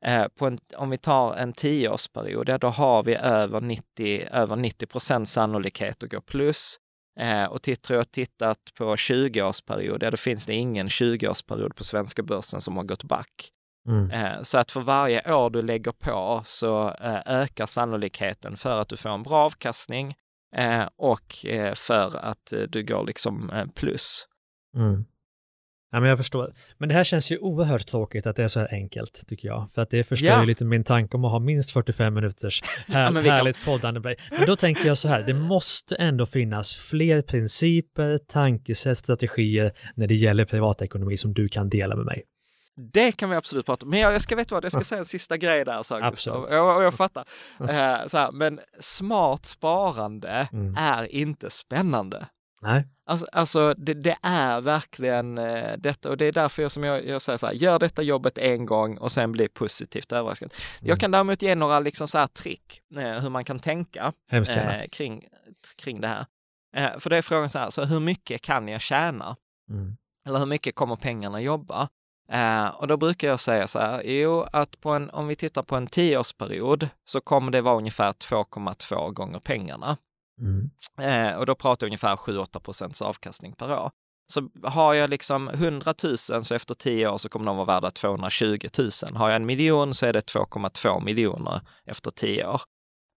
eh, 0.06 0.28
på 0.28 0.46
en, 0.46 0.58
om 0.76 0.90
vi 0.90 0.98
tar 0.98 1.34
en 1.34 1.52
tioårsperiod, 1.52 2.48
ja, 2.48 2.58
då 2.58 2.68
har 2.68 3.02
vi 3.02 3.14
över 3.16 3.60
90, 3.60 4.28
över 4.32 4.56
90 4.56 4.86
procent 4.86 5.28
sannolikhet 5.28 6.02
att 6.02 6.10
gå 6.10 6.20
plus. 6.20 6.76
Eh, 7.20 7.44
och 7.44 7.62
tittar 7.62 7.94
jag 7.94 8.10
tittat 8.10 8.58
på 8.78 8.96
20-årsperiod, 8.96 10.02
ja, 10.02 10.10
då 10.10 10.16
finns 10.16 10.46
det 10.46 10.54
ingen 10.54 10.88
20-årsperiod 10.88 11.74
på 11.74 11.84
svenska 11.84 12.22
börsen 12.22 12.60
som 12.60 12.76
har 12.76 12.84
gått 12.84 13.04
back. 13.04 13.50
Mm. 13.86 14.10
Eh, 14.10 14.42
Så 14.42 14.58
att 14.58 14.70
för 14.72 14.80
varje 14.80 15.34
år 15.34 15.50
du 15.50 15.62
lägger 15.62 15.92
på 15.92 16.42
så 16.44 16.88
eh, 16.88 17.20
ökar 17.26 17.66
sannolikheten 17.66 18.56
för 18.56 18.80
att 18.80 18.88
du 18.88 18.96
får 18.96 19.10
en 19.10 19.22
bra 19.22 19.36
avkastning 19.44 20.14
eh, 20.56 20.84
och 20.96 21.34
för 21.74 22.16
att 22.16 22.52
du 22.68 22.82
går 22.84 23.06
liksom 23.06 23.52
plus. 23.74 24.26
Mm. 24.76 25.04
Ja, 25.90 26.00
men 26.00 26.08
jag 26.08 26.18
förstår. 26.18 26.52
Men 26.78 26.88
det 26.88 26.94
här 26.94 27.04
känns 27.04 27.32
ju 27.32 27.38
oerhört 27.38 27.86
tråkigt 27.86 28.26
att 28.26 28.36
det 28.36 28.44
är 28.44 28.48
så 28.48 28.60
här 28.60 28.68
enkelt, 28.74 29.22
tycker 29.26 29.48
jag. 29.48 29.70
För 29.70 29.82
att 29.82 29.90
det 29.90 30.04
förstör 30.04 30.26
Ja. 30.28 30.40
ju 30.40 30.46
lite 30.46 30.64
min 30.64 30.84
tanke 30.84 31.16
om 31.16 31.24
att 31.24 31.30
ha 31.30 31.38
minst 31.38 31.70
45 31.70 32.14
minuters 32.14 32.62
här, 32.88 33.12
Ja, 33.12 33.20
härligt 33.20 33.64
poddande. 33.64 34.00
Men 34.30 34.46
då 34.46 34.56
tänker 34.56 34.86
jag 34.86 34.98
så 34.98 35.08
här, 35.08 35.22
det 35.22 35.34
måste 35.34 35.96
ändå 35.96 36.26
finnas 36.26 36.74
fler 36.74 37.22
principer, 37.22 38.18
tankesätt, 38.28 38.98
strategier 38.98 39.72
när 39.94 40.06
det 40.06 40.14
gäller 40.14 40.44
privatekonomi 40.44 41.16
som 41.16 41.34
du 41.34 41.48
kan 41.48 41.68
dela 41.68 41.96
med 41.96 42.04
mig. 42.04 42.22
Det 42.92 43.12
kan 43.12 43.30
vi 43.30 43.36
absolut 43.36 43.66
prata 43.66 43.84
om. 43.86 43.90
Men 43.90 44.00
jag, 44.00 44.14
jag 44.14 44.22
ska 44.22 44.36
veta 44.36 44.54
vad, 44.54 44.64
jag 44.64 44.72
ska 44.72 44.84
säga 44.84 44.98
en 44.98 45.04
sista 45.04 45.36
grej 45.36 45.64
där, 45.64 46.10
Gustav. 46.10 46.42
Och, 46.42 46.76
och 46.76 46.82
jag 46.82 46.94
fattar. 46.94 47.24
Eh, 47.60 48.06
så 48.06 48.18
här, 48.18 48.32
men 48.32 48.60
smart 48.80 49.46
sparande 49.46 50.48
Mm. 50.52 50.74
är 50.78 51.14
inte 51.14 51.50
spännande. 51.50 52.26
Nej. 52.62 52.88
Alltså, 53.06 53.26
alltså 53.32 53.74
det, 53.74 53.94
det 53.94 54.16
är 54.22 54.60
verkligen 54.60 55.38
eh, 55.38 55.76
detta 55.78 56.10
och 56.10 56.16
det 56.16 56.24
är 56.24 56.32
därför 56.32 56.62
jag, 56.62 56.72
som 56.72 56.84
jag, 56.84 57.06
jag 57.06 57.22
säger 57.22 57.38
så 57.38 57.46
här, 57.46 57.54
gör 57.54 57.78
detta 57.78 58.02
jobbet 58.02 58.38
en 58.38 58.66
gång 58.66 58.98
och 58.98 59.12
sen 59.12 59.32
bli 59.32 59.48
positivt 59.48 60.12
överraskad. 60.12 60.54
Jag 60.80 61.00
kan 61.00 61.10
däremot 61.10 61.42
ge 61.42 61.54
några 61.54 61.80
liksom 61.80 62.08
så 62.08 62.18
här 62.18 62.26
trick 62.26 62.80
eh, 62.96 63.02
hur 63.20 63.28
man 63.30 63.44
kan 63.44 63.58
tänka 63.58 64.12
eh, 64.82 64.88
kring, 64.92 65.24
kring 65.76 66.00
det 66.00 66.08
här. 66.08 66.26
Eh, 66.76 66.98
för 66.98 67.10
det 67.10 67.16
är 67.16 67.22
frågan 67.22 67.50
så 67.50 67.58
här, 67.58 67.70
så 67.70 67.84
hur 67.84 68.00
mycket 68.00 68.42
kan 68.42 68.68
jag 68.68 68.80
tjäna? 68.80 69.36
Mm. 69.70 69.96
Eller 70.28 70.38
hur 70.38 70.46
mycket 70.46 70.74
kommer 70.74 70.96
pengarna 70.96 71.40
jobba? 71.40 71.88
Eh, 72.28 72.68
och 72.68 72.86
då 72.86 72.96
brukar 72.96 73.28
jag 73.28 73.40
säga 73.40 73.66
så 73.66 73.78
här, 73.78 74.02
jo, 74.04 74.46
att 74.52 74.80
på 74.80 74.90
en, 74.90 75.10
om 75.10 75.26
vi 75.26 75.36
tittar 75.36 75.62
på 75.62 75.76
en 75.76 75.86
tioårsperiod 75.86 76.88
så 77.04 77.20
kommer 77.20 77.52
det 77.52 77.60
vara 77.60 77.76
ungefär 77.76 78.12
2,2 78.12 79.10
gånger 79.10 79.38
pengarna. 79.38 79.96
Mm. 80.40 80.70
Eh, 81.00 81.38
och 81.38 81.46
då 81.46 81.54
pratar 81.54 81.86
jag 81.86 81.88
ungefär 81.88 82.16
7-8 82.16 82.60
procents 82.60 83.02
avkastning 83.02 83.52
per 83.52 83.72
år. 83.72 83.90
Så 84.32 84.48
har 84.62 84.94
jag 84.94 85.10
liksom 85.10 85.48
100 85.48 85.94
000 86.02 86.18
så 86.18 86.54
efter 86.54 86.74
10 86.74 87.08
år 87.08 87.18
så 87.18 87.28
kommer 87.28 87.46
de 87.46 87.56
vara 87.56 87.66
värda 87.66 87.90
220 87.90 88.66
000. 88.78 88.90
Har 89.14 89.28
jag 89.28 89.36
en 89.36 89.46
miljon 89.46 89.94
så 89.94 90.06
är 90.06 90.12
det 90.12 90.32
2,2 90.32 91.04
miljoner 91.04 91.60
efter 91.84 92.10
10 92.10 92.46
år. 92.46 92.60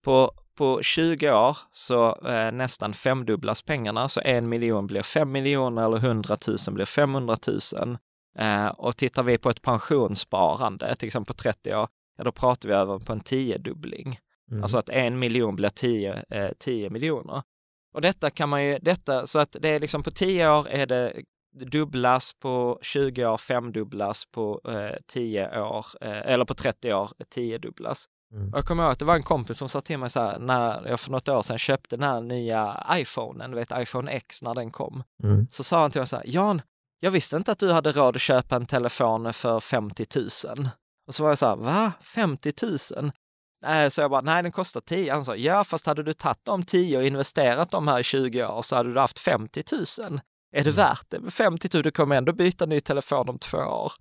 På, 0.05 0.31
på 0.57 0.81
20 0.81 1.31
år 1.31 1.57
så 1.71 2.27
eh, 2.27 2.51
nästan 2.51 2.93
femdubblas 2.93 3.61
pengarna, 3.61 4.09
så 4.09 4.21
en 4.21 4.49
miljon 4.49 4.87
blir 4.87 5.01
5 5.01 5.31
miljoner 5.31 5.85
eller 5.85 5.97
100 5.97 6.37
000 6.47 6.57
blir 6.69 6.85
500 6.85 7.37
000. 7.47 7.97
Eh, 8.39 8.67
och 8.67 8.97
tittar 8.97 9.23
vi 9.23 9.37
på 9.37 9.49
ett 9.49 9.61
pensionssparande, 9.61 10.95
till 10.95 11.07
exempel 11.07 11.35
på 11.35 11.41
30 11.41 11.75
år, 11.75 11.87
ja 12.17 12.23
då 12.23 12.31
pratar 12.31 12.69
vi 12.69 12.75
över 12.75 12.99
på 12.99 13.13
en 13.13 13.21
tiodubbling. 13.21 14.19
Mm. 14.51 14.63
Alltså 14.63 14.77
att 14.77 14.89
en 14.89 15.19
miljon 15.19 15.55
blir 15.55 15.69
10, 15.69 16.23
eh, 16.29 16.51
10 16.59 16.89
miljoner. 16.89 17.43
Och 17.93 18.01
detta 18.01 18.29
kan 18.29 18.49
man 18.49 18.65
ju, 18.65 18.79
detta, 18.81 19.27
så 19.27 19.39
att 19.39 19.55
det 19.59 19.69
är 19.69 19.79
liksom 19.79 20.03
på 20.03 20.11
10 20.11 20.49
år 20.49 20.67
är 20.69 20.85
det 20.85 21.13
dubblas, 21.51 22.33
på 22.33 22.79
20 22.81 23.25
år 23.25 23.37
femdubblas, 23.37 24.25
på 24.25 24.61
eh, 24.67 24.97
10 25.07 25.61
år, 25.61 25.85
eh, 26.01 26.19
eller 26.19 26.45
på 26.45 26.53
30 26.53 26.93
år 26.93 27.11
tiodubblas. 27.29 28.05
Mm. 28.33 28.51
Jag 28.55 28.65
kommer 28.65 28.83
ihåg 28.83 28.91
att 28.91 28.99
det 28.99 29.05
var 29.05 29.15
en 29.15 29.23
kompis 29.23 29.57
som 29.57 29.69
sa 29.69 29.81
till 29.81 29.97
mig 29.97 30.09
så 30.09 30.19
här, 30.19 30.39
när 30.39 30.87
jag 30.87 30.99
för 30.99 31.11
något 31.11 31.29
år 31.29 31.41
sedan 31.41 31.57
köpte 31.57 31.95
den 31.97 32.09
här 32.09 32.21
nya 32.21 32.85
iPhonen, 32.93 33.51
du 33.51 33.57
vet 33.57 33.71
iPhone 33.75 34.11
X 34.11 34.41
när 34.41 34.55
den 34.55 34.71
kom. 34.71 35.03
Mm. 35.23 35.47
Så 35.51 35.63
sa 35.63 35.81
han 35.81 35.91
till 35.91 36.01
mig 36.01 36.07
så 36.07 36.15
här, 36.15 36.25
Jan, 36.27 36.61
jag 36.99 37.11
visste 37.11 37.35
inte 37.37 37.51
att 37.51 37.59
du 37.59 37.71
hade 37.71 37.91
råd 37.91 38.15
att 38.15 38.21
köpa 38.21 38.55
en 38.55 38.65
telefon 38.65 39.33
för 39.33 39.59
50 39.59 40.05
000. 40.15 40.69
Och 41.07 41.15
så 41.15 41.23
var 41.23 41.29
jag 41.29 41.37
så 41.37 41.47
här, 41.47 41.55
va? 41.55 41.91
50 42.01 42.53
000? 42.97 43.11
Nej, 43.61 43.91
så 43.91 44.01
jag 44.01 44.11
bara, 44.11 44.21
nej 44.21 44.43
den 44.43 44.51
kostar 44.51 44.81
10. 44.81 45.13
Han 45.13 45.25
sa, 45.25 45.35
ja 45.35 45.63
fast 45.63 45.85
hade 45.85 46.03
du 46.03 46.13
tagit 46.13 46.39
de 46.45 46.63
10 46.63 46.97
och 46.97 47.03
investerat 47.03 47.71
de 47.71 47.87
här 47.87 47.99
i 47.99 48.03
20 48.03 48.45
år 48.45 48.61
så 48.61 48.75
hade 48.75 48.93
du 48.93 48.99
haft 48.99 49.19
50 49.19 49.63
000. 49.71 49.81
Är 50.55 50.63
det 50.63 50.69
Mm. 50.69 50.75
värt 50.75 51.05
det? 51.09 51.31
50 51.31 51.69
000, 51.73 51.83
du 51.83 51.91
kommer 51.91 52.15
ändå 52.15 52.33
byta 52.33 52.65
ny 52.65 52.79
telefon 52.81 53.29
om 53.29 53.39
två 53.39 53.57
år. 53.57 53.91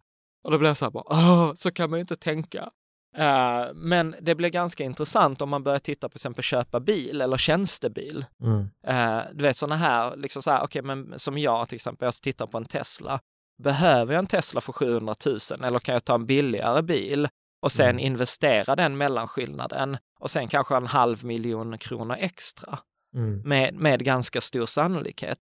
Och 0.45 0.51
då 0.51 0.59
blir 0.59 0.69
jag 0.69 0.77
så 0.77 0.85
här, 0.85 0.91
bara, 0.91 1.05
Åh, 1.07 1.53
så 1.55 1.71
kan 1.71 1.91
man 1.91 1.99
ju 1.99 2.01
inte 2.01 2.17
tänka. 2.17 2.71
Uh, 3.19 3.75
men 3.75 4.15
det 4.21 4.35
blir 4.35 4.49
ganska 4.49 4.85
intressant 4.85 5.43
om 5.43 5.49
man 5.49 5.63
börjar 5.63 5.79
titta 5.79 6.09
på 6.09 6.17
exempel 6.17 6.43
köpa 6.45 6.81
bil 6.81 7.21
eller 7.21 7.37
tjänstebil. 7.37 8.25
Mm. 8.43 8.61
Uh, 8.89 9.23
du 9.35 9.43
vet 9.43 9.57
sådana 9.57 9.77
här, 9.77 10.17
liksom 10.17 10.43
så 10.43 10.51
här, 10.51 10.65
okay, 10.65 10.83
men 10.83 11.19
som 11.19 11.39
jag 11.39 11.69
till 11.69 11.77
exempel, 11.77 12.07
jag 12.07 12.15
tittar 12.15 12.47
på 12.47 12.59
en 12.59 12.65
Tesla. 12.65 13.21
Behöver 13.63 14.13
jag 14.15 14.19
en 14.19 14.27
Tesla 14.27 14.61
för 14.61 14.73
700 14.73 15.15
000 15.27 15.39
eller 15.65 15.79
kan 15.79 15.93
jag 15.93 16.05
ta 16.05 16.15
en 16.15 16.27
billigare 16.27 16.83
bil 16.83 17.29
och 17.63 17.73
sen 17.73 17.89
Mm. 17.89 17.99
investera 17.99 18.77
den 18.77 18.97
mellanskillnaden 18.97 19.99
och 20.21 20.31
sen 20.31 20.49
kanske 20.49 20.77
en 20.77 20.87
halv 20.87 21.25
miljon 21.25 21.79
kronor 21.79 22.17
extra 22.19 22.79
Mm. 23.15 23.41
med, 23.45 23.75
med 23.75 24.05
ganska 24.05 24.41
stor 24.41 24.67
sannolikhet. 24.67 25.39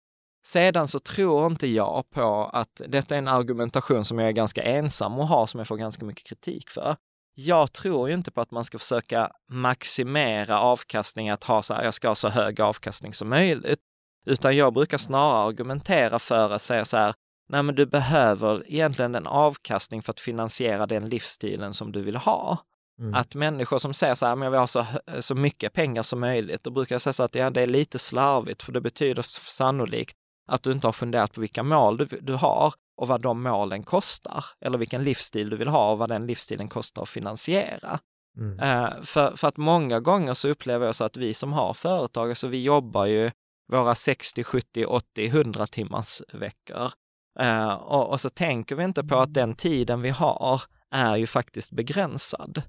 Sedan 0.45 0.87
så 0.87 0.99
tror 0.99 1.45
inte 1.45 1.67
jag 1.67 2.09
på 2.09 2.49
att 2.53 2.81
detta 2.87 3.15
är 3.15 3.19
en 3.19 3.27
argumentation 3.27 4.05
som 4.05 4.19
jag 4.19 4.27
är 4.27 4.31
ganska 4.31 4.63
ensam 4.63 5.19
och 5.19 5.27
har 5.27 5.47
som 5.47 5.57
jag 5.57 5.67
får 5.67 5.77
ganska 5.77 6.05
mycket 6.05 6.25
kritik 6.27 6.69
för. 6.69 6.95
Jag 7.35 7.71
tror 7.71 8.07
ju 8.09 8.13
inte 8.13 8.31
på 8.31 8.41
att 8.41 8.51
man 8.51 8.65
ska 8.65 8.77
försöka 8.77 9.31
maximera 9.49 10.59
avkastning, 10.59 11.29
att 11.29 11.43
ha 11.43 11.63
så 11.63 11.73
här, 11.73 11.83
jag 11.83 11.93
ska 11.93 12.07
ha 12.07 12.15
så 12.15 12.29
hög 12.29 12.61
avkastning 12.61 13.13
som 13.13 13.29
möjligt. 13.29 13.79
Utan 14.25 14.55
jag 14.55 14.73
brukar 14.73 14.97
snarare 14.97 15.47
argumentera 15.47 16.19
för 16.19 16.49
att 16.49 16.61
säga 16.61 16.85
så 16.85 16.97
här, 16.97 17.13
nej 17.49 17.63
men 17.63 17.75
du 17.75 17.85
behöver 17.85 18.63
egentligen 18.67 19.15
en 19.15 19.27
avkastning 19.27 20.01
för 20.01 20.11
att 20.11 20.19
finansiera 20.19 20.85
den 20.85 21.09
livsstilen 21.09 21.73
som 21.73 21.91
du 21.91 22.01
vill 22.01 22.15
ha. 22.15 22.57
Mm. 22.99 23.13
Att 23.13 23.35
människor 23.35 23.77
som 23.77 23.93
säger 23.93 24.15
så 24.15 24.25
här, 24.25 24.35
men 24.35 24.43
jag 24.45 24.51
vill 24.51 24.59
ha 24.59 24.67
så, 24.67 24.85
så 25.19 25.35
mycket 25.35 25.73
pengar 25.73 26.03
som 26.03 26.19
möjligt, 26.19 26.63
då 26.63 26.71
brukar 26.71 26.95
jag 26.95 27.01
säga 27.01 27.13
så 27.13 27.23
att 27.23 27.35
ja, 27.35 27.49
det 27.49 27.61
är 27.61 27.67
lite 27.67 27.99
slarvigt, 27.99 28.63
för 28.63 28.71
det 28.71 28.81
betyder 28.81 29.21
sannolikt 29.21 30.17
att 30.47 30.63
du 30.63 30.71
inte 30.71 30.87
har 30.87 30.91
funderat 30.93 31.33
på 31.33 31.41
vilka 31.41 31.63
mål 31.63 31.97
du, 31.97 32.05
du 32.05 32.33
har 32.33 32.73
och 32.95 33.07
vad 33.07 33.21
de 33.21 33.43
målen 33.43 33.83
kostar, 33.83 34.45
eller 34.61 34.77
vilken 34.77 35.03
livsstil 35.03 35.49
du 35.49 35.57
vill 35.57 35.67
ha 35.67 35.91
och 35.91 35.97
vad 35.97 36.09
den 36.09 36.25
livsstilen 36.25 36.67
kostar 36.67 37.01
att 37.03 37.09
finansiera. 37.09 37.99
Mm. 38.37 38.59
Eh, 38.59 39.01
för, 39.01 39.35
för 39.35 39.47
att 39.47 39.57
många 39.57 39.99
gånger 39.99 40.33
så 40.33 40.49
upplever 40.49 40.85
jag 40.85 40.95
så 40.95 41.03
att 41.03 41.17
vi 41.17 41.33
som 41.33 41.53
har 41.53 41.73
företag, 41.73 42.29
alltså 42.29 42.47
vi 42.47 42.63
jobbar 42.63 43.05
ju 43.05 43.31
våra 43.71 43.95
60, 43.95 44.43
70, 44.43 44.85
80, 44.85 45.25
100 45.25 45.67
timmars 45.67 46.21
veckor. 46.33 46.91
Eh, 47.39 47.73
och, 47.73 48.09
och 48.09 48.21
så 48.21 48.29
tänker 48.29 48.75
vi 48.75 48.83
inte 48.83 49.03
på 49.03 49.19
att 49.19 49.33
den 49.33 49.55
tiden 49.55 50.01
vi 50.01 50.09
har 50.09 50.61
är 50.91 51.15
ju 51.15 51.27
faktiskt 51.27 51.71
begränsad. 51.71 52.61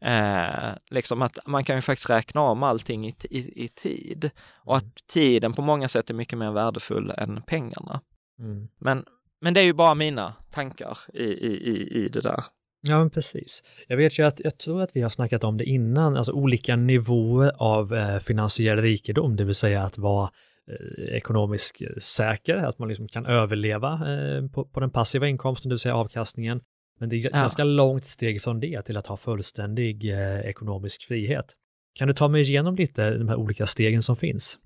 Eh, 0.00 0.70
liksom 0.90 1.22
att 1.22 1.38
man 1.46 1.64
kan 1.64 1.76
ju 1.76 1.82
faktiskt 1.82 2.10
räkna 2.10 2.40
om 2.40 2.62
allting 2.62 3.08
i, 3.08 3.14
i, 3.30 3.64
i 3.64 3.68
tid 3.68 4.30
och 4.54 4.76
att 4.76 5.06
tiden 5.06 5.52
på 5.52 5.62
många 5.62 5.88
sätt 5.88 6.10
är 6.10 6.14
mycket 6.14 6.38
mer 6.38 6.50
värdefull 6.50 7.10
än 7.10 7.42
pengarna. 7.42 8.00
Mm. 8.38 8.68
Men, 8.78 9.04
men 9.40 9.54
det 9.54 9.60
är 9.60 9.64
ju 9.64 9.72
bara 9.72 9.94
mina 9.94 10.34
tankar 10.50 10.98
i, 11.14 11.22
i, 11.22 11.70
i, 11.70 12.04
i 12.04 12.08
det 12.08 12.20
där. 12.20 12.40
Ja, 12.80 12.98
men 12.98 13.10
precis. 13.10 13.62
Jag 13.88 13.96
vet 13.96 14.18
ju 14.18 14.22
att, 14.26 14.40
jag 14.44 14.58
tror 14.58 14.82
att 14.82 14.96
vi 14.96 15.00
har 15.02 15.08
snackat 15.08 15.44
om 15.44 15.56
det 15.56 15.64
innan, 15.64 16.16
alltså 16.16 16.32
olika 16.32 16.76
nivåer 16.76 17.52
av 17.56 17.94
eh, 17.94 18.18
finansiell 18.18 18.78
rikedom, 18.82 19.36
det 19.36 19.44
vill 19.44 19.54
säga 19.54 19.82
att 19.82 19.98
vara 19.98 20.30
eh, 20.70 21.04
ekonomiskt 21.16 21.82
eh, 21.82 21.88
säker, 21.98 22.56
att 22.56 22.78
man 22.78 22.88
liksom 22.88 23.08
kan 23.08 23.26
överleva 23.26 23.92
eh, 23.92 24.46
på, 24.48 24.64
på 24.64 24.80
den 24.80 24.90
passiva 24.90 25.28
inkomsten, 25.28 25.68
det 25.68 25.72
vill 25.72 25.78
säga 25.80 25.94
avkastningen. 25.96 26.60
Men 27.00 27.08
det 27.08 27.16
är 27.16 27.24
Ja. 27.24 27.30
ganska 27.30 27.64
långt 27.64 28.04
steg 28.04 28.42
från 28.42 28.60
det 28.60 28.82
till 28.82 28.96
att 28.96 29.06
ha 29.06 29.16
fullständig 29.16 30.10
eh, 30.12 30.40
ekonomisk 30.40 31.02
frihet. 31.02 31.46
Kan 31.94 32.08
du 32.08 32.14
ta 32.14 32.28
mig 32.28 32.40
igenom 32.42 32.76
lite 32.76 33.10
de 33.10 33.28
här 33.28 33.36
olika 33.36 33.66
stegen 33.66 34.02
som 34.02 34.16
finns? 34.16 34.58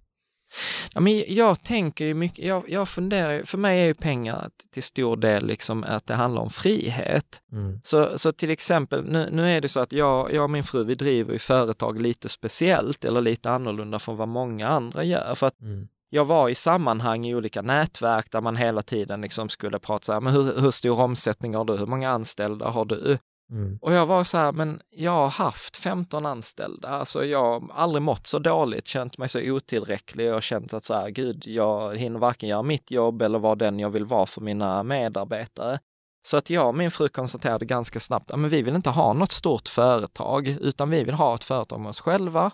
Ja, 0.95 1.01
men 1.01 1.25
jag 1.29 1.63
tänker 1.63 2.05
ju 2.05 2.15
mycket, 2.15 2.45
jag, 2.45 2.65
jag 2.69 2.89
funderar, 2.89 3.43
för 3.45 3.59
mig 3.59 3.81
är 3.81 3.85
ju 3.87 3.95
pengar 3.95 4.51
till 4.73 4.83
stor 4.83 5.17
del 5.17 5.47
liksom 5.47 5.85
att 5.85 6.07
det 6.07 6.15
handlar 6.15 6.43
om 6.43 6.51
frihet. 6.51 7.41
Mm. 7.53 7.81
Så, 7.85 8.19
så 8.19 8.33
till 8.33 8.51
exempel, 8.51 9.05
nu, 9.05 9.29
nu 9.33 9.57
är 9.57 9.61
det 9.61 9.69
så 9.69 9.81
att 9.81 9.93
jag, 9.93 10.33
jag 10.35 10.45
och 10.45 10.51
min 10.51 10.65
fru, 10.65 10.85
vi 10.85 10.95
driver 10.95 11.33
ju 11.33 11.39
företag 11.39 12.01
lite 12.01 12.29
speciellt 12.29 13.05
eller 13.05 13.23
lite 13.23 13.51
annorlunda 13.51 13.99
från 13.99 14.17
vad 14.17 14.29
många 14.29 14.69
andra 14.69 15.05
gör. 15.05 15.35
För 15.35 15.47
att 15.47 15.61
Mm. 15.61 15.89
jag 16.11 16.25
var 16.25 16.49
i 16.49 16.55
sammanhang 16.55 17.27
i 17.27 17.35
olika 17.35 17.63
nätverk 17.63 18.31
där 18.31 18.41
man 18.41 18.57
hela 18.57 18.83
tiden 18.83 19.21
liksom 19.21 19.49
skulle 19.49 19.79
prata 19.79 20.05
så 20.05 20.13
här, 20.13 20.21
men 20.21 20.33
hur, 20.33 20.61
hur 20.61 20.71
stor 20.71 21.01
omsättning 21.01 21.55
har 21.55 21.65
du? 21.65 21.77
Hur 21.77 21.87
många 21.87 22.11
anställda 22.11 22.69
har 22.69 22.85
du? 22.85 23.19
Mm. 23.53 23.79
Och 23.83 23.93
jag 23.93 24.07
var 24.07 24.25
så 24.25 24.39
här, 24.39 24.53
men 24.53 24.81
jag 24.91 25.13
har 25.13 25.29
haft 25.29 25.77
15 25.77 26.27
anställda, 26.27 26.89
alltså 26.89 27.25
jag 27.25 27.61
har 27.61 27.63
aldrig 27.75 28.03
mått 28.03 28.27
så 28.27 28.39
dåligt, 28.39 28.87
känt 28.87 29.19
mig 29.19 29.29
så 29.29 29.41
otillräcklig 29.41 30.35
och 30.35 30.43
känt 30.43 30.75
att 30.75 30.85
så 30.85 30.95
här, 30.95 31.11
gud, 31.11 31.47
jag 31.47 31.97
hinner 31.97 32.19
varken 32.19 32.49
göra 32.49 32.63
mitt 32.63 32.91
jobb 32.91 33.23
eller 33.23 33.39
vara 33.39 33.55
den 33.55 33.79
jag 33.79 33.91
vill 33.91 34.05
vara 34.05 34.27
för 34.27 34.41
mina 34.41 34.83
medarbetare. 34.83 35.79
Så 36.27 36.37
att 36.37 36.51
jag 36.51 36.69
och 36.69 36.75
min 36.75 36.91
fru 36.91 37.09
konstaterade 37.09 37.65
ganska 37.65 38.01
snabbt, 38.01 38.31
men 38.37 38.49
vi 38.49 38.63
vill 38.63 38.75
inte 38.75 38.91
ha 38.91 39.13
något 39.13 39.33
stort 39.33 39.69
företag, 39.69 40.49
utan 40.49 40.91
vi 40.91 41.05
vill 41.05 41.15
ha 41.15 41.35
ett 41.35 41.45
företag 41.45 41.81
med 41.81 41.89
oss 41.89 42.01
själva. 42.01 42.51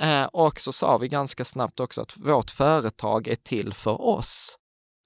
Eh, 0.00 0.24
och 0.24 0.60
så 0.60 0.72
sa 0.72 0.98
vi 0.98 1.08
ganska 1.08 1.44
snabbt 1.44 1.80
också 1.80 2.00
att 2.00 2.16
vårt 2.16 2.50
företag 2.50 3.28
är 3.28 3.36
till 3.36 3.74
för 3.74 4.02
oss. 4.02 4.56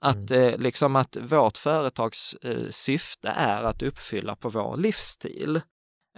Att, 0.04 0.30
eh, 0.30 0.58
liksom 0.58 0.96
att 0.96 1.16
vårt 1.16 1.56
företags 1.56 2.34
eh, 2.34 2.70
syfte 2.70 3.28
är 3.28 3.62
att 3.62 3.82
uppfylla 3.82 4.36
på 4.36 4.48
vår 4.48 4.76
livsstil. 4.76 5.60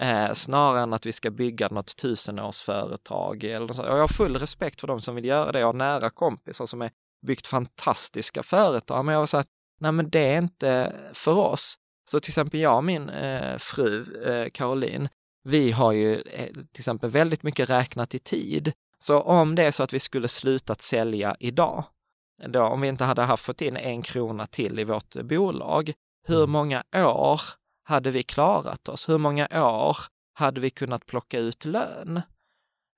Eh, 0.00 0.32
snarare 0.32 0.82
än 0.82 0.92
att 0.92 1.06
vi 1.06 1.12
ska 1.12 1.30
bygga 1.30 1.68
något 1.68 1.96
tusenårsföretag. 1.96 3.44
Eller 3.44 3.84
jag 3.84 4.00
har 4.00 4.08
full 4.08 4.36
respekt 4.36 4.80
för 4.80 4.88
de 4.88 5.00
som 5.00 5.14
vill 5.14 5.24
göra 5.24 5.52
det. 5.52 5.60
Jag 5.60 5.66
har 5.66 5.72
nära 5.72 6.10
kompisar 6.10 6.66
som 6.66 6.80
har 6.80 6.90
byggt 7.26 7.46
fantastiska 7.46 8.42
företag. 8.42 9.04
Men 9.04 9.12
jag 9.12 9.20
har 9.20 9.26
sagt, 9.26 9.48
nej 9.80 9.92
men 9.92 10.10
det 10.10 10.34
är 10.34 10.38
inte 10.38 10.92
för 11.12 11.36
oss. 11.36 11.74
Så 12.10 12.20
till 12.20 12.30
exempel 12.30 12.60
jag 12.60 12.76
och 12.76 12.84
min 12.84 13.08
eh, 13.08 13.58
fru 13.58 14.24
eh, 14.24 14.50
Caroline, 14.50 15.08
vi 15.44 15.70
har 15.70 15.92
ju 15.92 16.14
eh, 16.14 16.46
till 16.46 16.80
exempel 16.80 17.10
väldigt 17.10 17.42
mycket 17.42 17.70
räknat 17.70 18.14
i 18.14 18.18
tid. 18.18 18.72
Så 18.98 19.20
om 19.20 19.54
det 19.54 19.64
är 19.64 19.70
så 19.70 19.82
att 19.82 19.92
vi 19.92 20.00
skulle 20.00 20.28
slutat 20.28 20.82
sälja 20.82 21.36
idag, 21.40 21.84
då, 22.48 22.62
om 22.62 22.80
vi 22.80 22.88
inte 22.88 23.04
hade 23.04 23.22
haft 23.22 23.44
fått 23.44 23.62
in 23.62 23.76
en 23.76 24.02
krona 24.02 24.46
till 24.46 24.78
i 24.78 24.84
vårt 24.84 25.14
bolag, 25.22 25.92
hur 26.28 26.38
Mm. 26.38 26.50
många 26.50 26.82
år 26.94 27.40
hade 27.84 28.10
vi 28.10 28.22
klarat 28.22 28.88
oss? 28.88 29.08
Hur 29.08 29.18
många 29.18 29.48
år 29.52 29.96
hade 30.34 30.60
vi 30.60 30.70
kunnat 30.70 31.06
plocka 31.06 31.38
ut 31.38 31.64
lön? 31.64 32.22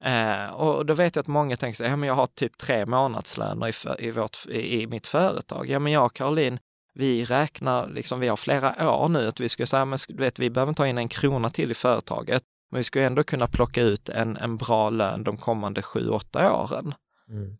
Eh, 0.04 0.46
och 0.50 0.86
då 0.86 0.94
vet 0.94 1.16
jag 1.16 1.22
att 1.22 1.26
många 1.26 1.56
tänker 1.56 1.76
sig, 1.76 1.88
ja 1.90 1.96
men 1.96 2.06
jag 2.06 2.14
har 2.14 2.26
typ 2.26 2.58
tre 2.58 2.86
månadslöner 2.86 3.68
i, 3.68 3.72
för, 3.72 4.00
i, 4.04 4.10
vårt, 4.10 4.46
i, 4.48 4.82
i 4.82 4.86
mitt 4.86 5.06
företag. 5.06 5.70
Ja 5.70 5.78
men 5.78 5.92
jag 5.92 6.04
och 6.06 6.14
Caroline, 6.14 6.58
vi 6.94 7.24
räknar, 7.24 7.88
liksom, 7.88 8.20
vi 8.20 8.28
har 8.28 8.36
flera 8.36 8.90
år 8.90 9.08
nu 9.08 9.28
att 9.28 9.40
vi 9.40 9.48
ska 9.48 9.66
säga, 9.66 9.84
men 9.84 9.98
du 10.08 10.22
vet, 10.22 10.38
vi 10.38 10.50
behöver 10.50 10.70
inte 10.70 10.82
ha 10.82 10.88
in 10.88 10.98
en 10.98 11.08
krona 11.08 11.50
till 11.50 11.70
i 11.70 11.74
företaget, 11.74 12.42
men 12.70 12.78
vi 12.78 12.84
ska 12.84 13.00
ändå 13.02 13.24
kunna 13.24 13.46
plocka 13.46 13.82
ut 13.82 14.08
en, 14.08 14.36
en 14.36 14.56
bra 14.56 14.90
lön 14.90 15.24
de 15.24 15.36
kommande 15.36 15.82
sju, 15.82 16.08
åtta 16.08 16.52
åren. 16.52 16.94
Mm. 17.28 17.56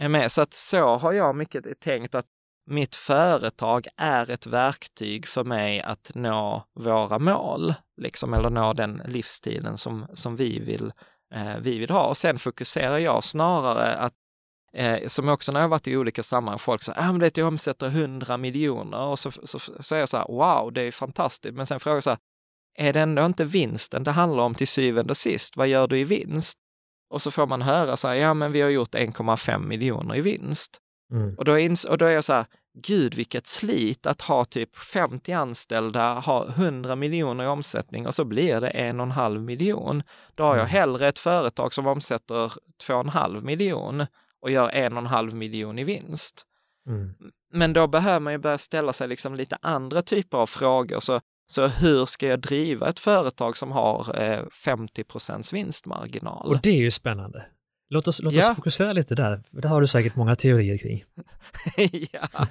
Är 0.00 0.08
med? 0.08 0.32
Så 0.32 0.42
att 0.42 0.54
så 0.54 0.96
har 0.96 1.12
jag 1.12 1.36
mycket 1.36 1.80
tänkt 1.80 2.14
att 2.14 2.26
mitt 2.66 2.96
företag 2.96 3.86
är 3.96 4.30
ett 4.30 4.46
verktyg 4.46 5.26
för 5.26 5.44
mig 5.44 5.80
att 5.80 6.10
nå 6.14 6.64
våra 6.74 7.18
mål, 7.18 7.74
liksom, 7.96 8.34
eller 8.34 8.50
nå 8.50 8.72
den 8.72 9.02
livsstilen 9.06 9.76
som, 9.76 10.06
som 10.12 10.36
vi, 10.36 10.58
vill, 10.58 10.92
eh, 11.34 11.56
vi 11.60 11.78
vill 11.78 11.90
ha. 11.90 12.06
Och 12.06 12.16
sen 12.16 12.38
fokuserar 12.38 12.98
jag 12.98 13.24
snarare 13.24 13.96
att 13.96 14.14
Eh, 14.72 15.06
som 15.06 15.28
också 15.28 15.52
när 15.52 15.60
jag 15.60 15.68
varit 15.68 15.88
i 15.88 15.96
olika 15.96 16.22
sammanhang, 16.22 16.58
folk 16.58 16.82
säger, 16.82 17.00
ah, 17.00 17.12
men 17.12 17.20
vet, 17.20 17.36
jag 17.36 17.48
omsätter 17.48 17.86
100 17.86 18.36
miljoner 18.36 19.00
och 19.00 19.18
så, 19.18 19.30
så, 19.30 19.58
så 19.58 19.82
säger 19.82 20.00
jag 20.02 20.08
så 20.08 20.16
här, 20.16 20.26
wow, 20.28 20.72
det 20.72 20.82
är 20.82 20.92
fantastiskt. 20.92 21.54
Men 21.54 21.66
sen 21.66 21.80
frågar 21.80 21.96
jag 21.96 22.04
så 22.04 22.10
här, 22.10 22.18
är 22.78 22.92
det 22.92 23.00
ändå 23.00 23.26
inte 23.26 23.44
vinsten 23.44 24.04
det 24.04 24.10
handlar 24.10 24.44
om 24.44 24.54
till 24.54 24.68
syvende 24.68 25.10
och 25.10 25.16
sist? 25.16 25.56
Vad 25.56 25.68
gör 25.68 25.88
du 25.88 25.98
i 25.98 26.04
vinst? 26.04 26.58
Och 27.10 27.22
så 27.22 27.30
får 27.30 27.46
man 27.46 27.62
höra 27.62 27.96
så 27.96 28.08
här, 28.08 28.14
ja 28.14 28.34
men 28.34 28.52
vi 28.52 28.60
har 28.60 28.70
gjort 28.70 28.94
1,5 28.94 29.66
miljoner 29.66 30.16
i 30.16 30.20
vinst. 30.20 30.78
Mm. 31.12 31.34
Och 31.38 31.44
då, 31.44 31.52
ins- 31.58 31.86
och 31.86 31.98
då 31.98 32.04
är 32.04 32.10
jag 32.10 32.24
så 32.24 32.32
här, 32.32 32.46
gud 32.82 33.14
vilket 33.14 33.46
slit 33.46 34.06
att 34.06 34.20
ha 34.22 34.44
typ 34.44 34.76
50 34.78 35.32
anställda, 35.32 36.14
ha 36.14 36.46
100 36.48 36.96
miljoner 36.96 37.44
i 37.44 37.46
omsättning 37.46 38.06
och 38.06 38.14
så 38.14 38.24
blir 38.24 38.60
det 38.60 38.68
en 38.68 39.00
och 39.00 39.06
en 39.06 39.10
halv 39.12 39.42
miljon. 39.42 40.02
Då 40.34 40.42
har 40.44 40.50
jag 40.56 40.60
Mm. 40.60 40.70
hellre 40.70 41.08
ett 41.08 41.18
företag 41.18 41.74
som 41.74 41.86
omsätter 41.86 42.52
2,5 42.88 43.40
miljon 43.42 44.06
och 44.42 44.50
gör 44.50 44.68
en 44.68 44.92
och 44.92 44.98
en 44.98 45.06
halv 45.06 45.34
miljon 45.34 45.78
i 45.78 45.84
vinst. 45.84 46.46
Mm. 46.88 47.14
Men 47.52 47.72
då 47.72 47.86
behöver 47.86 48.20
man 48.20 48.32
ju 48.32 48.38
börja 48.38 48.58
ställa 48.58 48.92
sig 48.92 49.08
liksom 49.08 49.34
lite 49.34 49.58
andra 49.62 50.02
typer 50.02 50.38
av 50.38 50.46
frågor. 50.46 51.00
Så, 51.00 51.20
så 51.50 51.66
hur 51.66 52.06
ska 52.06 52.26
jag 52.26 52.40
driva 52.40 52.88
ett 52.88 53.00
företag 53.00 53.56
som 53.56 53.72
har 53.72 54.22
eh, 54.22 54.38
50 54.64 55.04
procents 55.04 55.52
vinstmarginal? 55.52 56.48
Och 56.48 56.60
det 56.62 56.70
är 56.70 56.74
ju 56.76 56.90
spännande. 56.90 57.46
Låt 57.92 58.08
oss, 58.08 58.20
låt 58.22 58.32
Ja. 58.34 58.50
oss 58.50 58.56
fokusera 58.56 58.92
lite 58.92 59.14
där, 59.14 59.42
det 59.50 59.68
har 59.68 59.80
du 59.80 59.86
säkert 59.86 60.16
många 60.16 60.34
teorier 60.36 60.76
kring. 60.76 61.04
ja. 62.12 62.46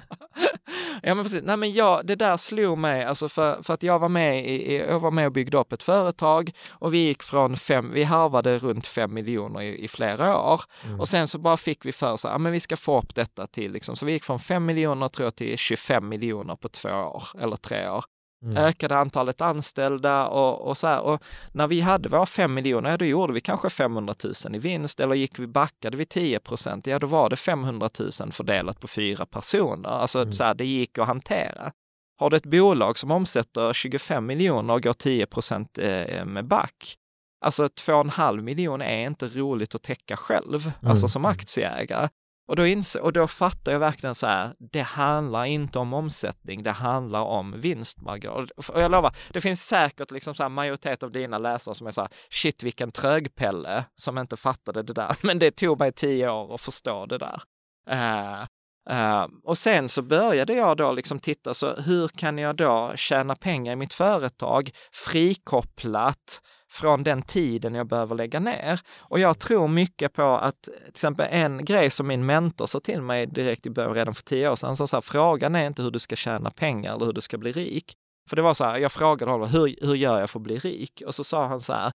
ja, 1.02 1.14
men 1.14 1.24
precis. 1.24 1.42
Nej, 1.44 1.56
men 1.56 1.72
jag, 1.72 2.06
det 2.06 2.14
där 2.16 2.36
slog 2.36 2.78
mig, 2.78 3.04
alltså 3.04 3.28
för, 3.28 3.62
för 3.62 3.74
att 3.74 3.82
jag 3.82 3.98
var, 3.98 4.08
med 4.08 4.46
i, 4.50 4.76
jag 4.76 5.00
var 5.00 5.10
med 5.10 5.26
och 5.26 5.32
byggde 5.32 5.58
upp 5.58 5.72
ett 5.72 5.82
företag 5.82 6.50
och 6.68 6.94
vi 6.94 6.98
gick 6.98 7.22
från 7.22 7.56
fem, 7.56 7.90
vi 7.92 8.02
harvade 8.04 8.58
runt 8.58 8.86
fem 8.86 9.14
miljoner 9.14 9.60
i, 9.62 9.84
i 9.84 9.88
flera 9.88 10.38
år 10.52 10.60
Mm. 10.86 11.00
och 11.00 11.08
sen 11.08 11.28
så 11.28 11.38
bara 11.38 11.56
fick 11.56 11.86
vi 11.86 11.92
för 11.92 12.12
oss 12.12 12.24
att 12.24 12.40
men 12.40 12.52
vi 12.52 12.60
ska 12.60 12.76
få 12.76 12.98
upp 12.98 13.14
detta 13.14 13.46
till, 13.46 13.72
liksom. 13.72 13.96
så 13.96 14.06
vi 14.06 14.12
gick 14.12 14.24
från 14.24 14.38
fem 14.38 14.66
miljoner 14.66 15.08
tror 15.08 15.26
jag 15.26 15.34
till 15.36 15.58
25 15.58 16.08
miljoner 16.08 16.56
på 16.56 16.68
två 16.68 16.88
år 16.88 17.22
eller 17.40 17.56
tre 17.56 17.88
år. 17.88 18.04
Mm. 18.42 18.56
Ökade 18.56 18.96
antalet 18.96 19.40
anställda 19.40 20.26
och, 20.28 20.68
och 20.68 20.78
så 20.78 20.86
här. 20.86 21.00
Och 21.00 21.22
när 21.52 21.66
vi 21.66 21.80
hade 21.80 22.08
våra 22.08 22.26
5 22.26 22.54
miljoner, 22.54 22.90
ja 22.90 22.96
då 22.96 23.04
gjorde 23.04 23.32
vi 23.32 23.40
kanske 23.40 23.70
500 23.70 24.14
000 24.44 24.54
i 24.54 24.58
vinst 24.58 25.00
eller 25.00 25.14
gick 25.14 25.38
vi 25.38 25.46
backade 25.46 25.96
vi 25.96 26.04
10 26.04 26.40
procent, 26.40 26.86
ja 26.86 26.98
då 26.98 27.06
var 27.06 27.30
det 27.30 27.36
500 27.36 27.88
000 27.98 28.32
fördelat 28.32 28.80
på 28.80 28.88
fyra 28.88 29.26
personer. 29.26 29.88
Alltså 29.88 30.18
mm. 30.18 30.32
så 30.32 30.44
här, 30.44 30.54
det 30.54 30.66
gick 30.66 30.98
att 30.98 31.06
hantera. 31.06 31.72
Har 32.18 32.30
du 32.30 32.36
ett 32.36 32.46
bolag 32.46 32.98
som 32.98 33.10
omsätter 33.10 33.72
25 33.72 34.26
miljoner 34.26 34.74
och 34.74 34.82
går 34.82 34.92
10 34.92 35.26
procent 35.26 35.78
eh, 35.78 36.24
med 36.24 36.46
back, 36.46 36.96
alltså 37.44 37.66
2,5 37.66 38.40
miljoner 38.40 38.86
är 38.86 39.06
inte 39.06 39.26
roligt 39.26 39.74
att 39.74 39.82
täcka 39.82 40.16
själv, 40.16 40.54
alltså 40.54 40.68
mm. 40.80 40.90
alltså 40.90 41.08
som 41.08 41.24
aktieägare. 41.24 42.08
Och 42.50 42.56
då, 42.56 42.66
inser, 42.66 43.00
och 43.00 43.12
då 43.12 43.28
fattar 43.28 43.72
jag 43.72 43.78
verkligen 43.78 44.14
så 44.14 44.26
här, 44.26 44.54
det 44.72 44.80
handlar 44.80 45.44
inte 45.44 45.78
om 45.78 45.92
omsättning, 45.92 46.62
det 46.62 46.70
handlar 46.70 47.22
om 47.22 47.60
vinstmarginal. 47.60 48.48
Och 48.56 48.82
jag 48.82 48.90
lovar, 48.90 49.16
det 49.32 49.40
finns 49.40 49.62
säkert 49.66 50.10
liksom 50.10 50.34
så 50.34 50.42
här 50.42 50.50
majoritet 50.50 51.02
av 51.02 51.12
dina 51.12 51.38
läsare 51.38 51.74
som 51.74 51.86
är 51.86 51.90
så 51.90 52.00
här, 52.00 52.10
shit 52.30 52.62
vilken 52.62 52.92
trögpelle 52.92 53.84
som 53.94 54.18
inte 54.18 54.36
fattade 54.36 54.82
det 54.82 54.92
där. 54.92 55.16
Men 55.26 55.38
det 55.38 55.50
tog 55.50 55.78
mig 55.78 55.92
tio 55.92 56.30
år 56.30 56.54
att 56.54 56.60
förstå 56.60 57.06
det 57.06 57.18
där. 57.18 57.42
Uh, 57.90 58.46
Uh, 58.90 59.26
och 59.44 59.58
sen 59.58 59.88
så 59.88 60.02
började 60.02 60.54
jag 60.54 60.76
då 60.76 60.92
liksom 60.92 61.18
titta, 61.18 61.54
så 61.54 61.74
hur 61.74 62.08
kan 62.08 62.38
jag 62.38 62.56
då 62.56 62.92
tjäna 62.96 63.36
pengar 63.36 63.72
i 63.72 63.76
mitt 63.76 63.92
företag 63.92 64.70
frikopplat 64.92 66.40
från 66.70 67.02
den 67.02 67.22
tiden 67.22 67.74
jag 67.74 67.86
behöver 67.86 68.14
lägga 68.14 68.40
ner? 68.40 68.80
Och 68.98 69.18
jag 69.18 69.38
tror 69.38 69.68
mycket 69.68 70.12
på 70.12 70.22
att 70.22 70.62
till 70.62 70.88
exempel 70.88 71.26
en 71.30 71.64
grej 71.64 71.90
som 71.90 72.06
min 72.06 72.26
mentor 72.26 72.66
sa 72.66 72.80
till 72.80 73.02
mig 73.02 73.26
direkt 73.26 73.66
i 73.66 73.70
början, 73.70 73.94
redan 73.94 74.14
för 74.14 74.22
tio 74.22 74.50
år 74.50 74.56
sedan, 74.56 74.76
så, 74.76 74.86
så 74.86 74.96
här, 74.96 75.00
frågan 75.00 75.54
är 75.54 75.66
inte 75.66 75.82
hur 75.82 75.90
du 75.90 75.98
ska 75.98 76.16
tjäna 76.16 76.50
pengar 76.50 76.94
eller 76.94 77.06
hur 77.06 77.12
du 77.12 77.20
ska 77.20 77.38
bli 77.38 77.52
rik. 77.52 77.94
För 78.28 78.36
det 78.36 78.42
var 78.42 78.54
så 78.54 78.64
här, 78.64 78.78
jag 78.78 78.92
frågade 78.92 79.32
honom, 79.32 79.48
hur, 79.48 79.86
hur 79.86 79.94
gör 79.94 80.20
jag 80.20 80.30
för 80.30 80.38
att 80.38 80.42
bli 80.42 80.58
rik? 80.58 81.02
Och 81.06 81.14
så 81.14 81.24
sa 81.24 81.46
han 81.46 81.60
så 81.60 81.72
här, 81.72 81.92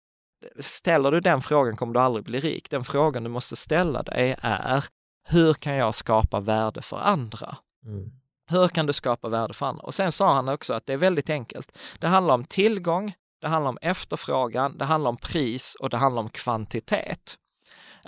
ställer 0.60 1.12
du 1.12 1.20
den 1.20 1.42
frågan 1.42 1.76
kommer 1.76 1.94
du 1.94 2.00
aldrig 2.00 2.26
bli 2.26 2.40
rik. 2.40 2.70
Den 2.70 2.84
frågan 2.84 3.24
du 3.24 3.30
måste 3.30 3.56
ställa 3.56 4.04
dig 4.04 4.36
är, 4.42 4.86
hur 5.30 5.54
kan 5.54 5.76
jag 5.76 5.96
skapa 5.96 6.40
värde 6.40 6.82
för 6.82 6.98
andra? 6.98 7.58
Mm. 7.86 8.12
Hur 8.50 8.68
kan 8.68 8.86
du 8.86 8.94
skapa 8.94 9.30
värde 9.30 9.54
för 9.54 9.66
andra? 9.66 9.84
Och 9.84 9.94
sen 9.94 10.12
sa 10.12 10.34
han 10.34 10.50
också 10.50 10.74
att 10.74 10.86
det 10.86 10.94
är 10.94 10.98
väldigt 10.98 11.30
enkelt. 11.30 11.78
Det 12.00 12.08
handlar 12.08 12.34
om 12.34 12.44
tillgång, 12.44 13.14
det 13.42 13.48
handlar 13.48 13.70
om 13.70 13.78
efterfrågan, 13.82 14.78
det 14.78 14.86
handlar 14.86 15.10
om 15.10 15.18
pris 15.18 15.76
och 15.80 15.90
det 15.90 15.98
handlar 15.98 16.22
om 16.22 16.30
kvantitet. 16.30 17.38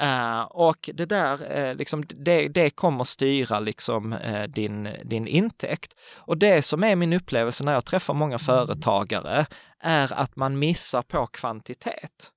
Uh, 0.02 0.42
och 0.42 0.90
det 0.94 1.06
där, 1.06 1.58
uh, 1.58 1.76
liksom, 1.76 2.06
det, 2.08 2.48
det 2.48 2.70
kommer 2.70 3.04
styra 3.04 3.60
liksom, 3.60 4.14
uh, 4.14 4.44
din, 4.44 4.90
din 5.04 5.28
intäkt. 5.28 5.94
Och 6.16 6.38
det 6.38 6.66
som 6.66 6.84
är 6.84 6.96
min 6.96 7.14
upplevelse 7.14 7.64
när 7.64 7.74
jag 7.74 7.86
träffar 7.86 8.14
många 8.14 8.40
företagare 8.40 9.46
är 9.80 10.14
att 10.14 10.36
man 10.36 10.60
missar 10.60 11.02
på 11.02 11.28
kvantitet. 11.28 12.32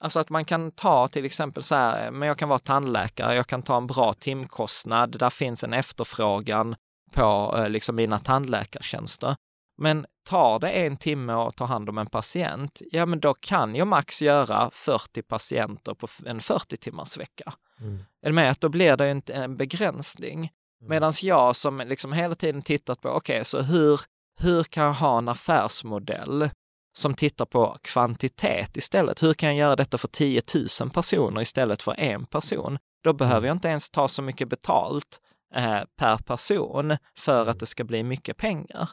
Alltså 0.00 0.20
att 0.20 0.30
man 0.30 0.44
kan 0.44 0.70
ta 0.70 1.08
till 1.08 1.24
exempel 1.24 1.62
så 1.62 1.74
här, 1.74 2.10
men 2.10 2.28
jag 2.28 2.38
kan 2.38 2.48
vara 2.48 2.58
tandläkare, 2.58 3.34
jag 3.34 3.46
kan 3.46 3.62
ta 3.62 3.76
en 3.76 3.86
bra 3.86 4.12
timkostnad, 4.12 5.18
där 5.18 5.30
finns 5.30 5.64
en 5.64 5.72
efterfrågan 5.72 6.76
på 7.12 7.56
liksom 7.68 7.96
mina 7.96 8.18
tandläkartjänster. 8.18 9.36
Men 9.78 10.06
tar 10.30 10.58
det 10.58 10.70
en 10.70 10.96
timme 10.96 11.32
att 11.32 11.56
ta 11.56 11.64
hand 11.64 11.88
om 11.88 11.98
en 11.98 12.06
patient, 12.06 12.82
ja 12.90 13.06
men 13.06 13.20
då 13.20 13.34
kan 13.34 13.74
jag 13.74 13.86
max 13.86 14.22
göra 14.22 14.70
40 14.72 15.22
patienter 15.22 15.94
på 15.94 16.06
en 16.26 16.40
40 16.40 16.76
timmars 16.76 17.16
vecka. 17.16 17.52
Mm. 17.80 17.98
Är 18.22 18.28
du 18.28 18.32
med? 18.32 18.50
Att 18.50 18.60
då 18.60 18.68
blir 18.68 18.96
det 18.96 19.06
en, 19.06 19.22
en 19.26 19.56
begränsning. 19.56 20.38
Mm. 20.38 20.50
Medan 20.90 21.12
jag 21.22 21.56
som 21.56 21.78
liksom 21.78 22.12
hela 22.12 22.34
tiden 22.34 22.62
tittat 22.62 23.00
på, 23.00 23.08
okej, 23.08 23.34
okay, 23.34 23.44
så 23.44 23.60
hur, 23.60 24.00
hur 24.40 24.64
kan 24.64 24.84
jag 24.84 24.92
ha 24.92 25.18
en 25.18 25.28
affärsmodell 25.28 26.50
som 26.92 27.14
tittar 27.14 27.44
på 27.44 27.76
kvantitet 27.82 28.76
istället. 28.76 29.22
Hur 29.22 29.34
kan 29.34 29.48
jag 29.48 29.58
göra 29.58 29.76
detta 29.76 29.98
för 29.98 30.08
10 30.08 30.42
000 30.80 30.90
personer 30.90 31.40
istället 31.40 31.82
för 31.82 32.00
en 32.00 32.26
person? 32.26 32.78
Då 33.04 33.12
behöver 33.12 33.38
mm. 33.38 33.46
jag 33.46 33.54
inte 33.54 33.68
ens 33.68 33.90
ta 33.90 34.08
så 34.08 34.22
mycket 34.22 34.48
betalt 34.48 35.20
eh, 35.54 35.80
per 35.96 36.16
person 36.16 36.96
för 37.18 37.46
att 37.46 37.60
det 37.60 37.66
ska 37.66 37.84
bli 37.84 38.02
mycket 38.02 38.36
pengar. 38.36 38.90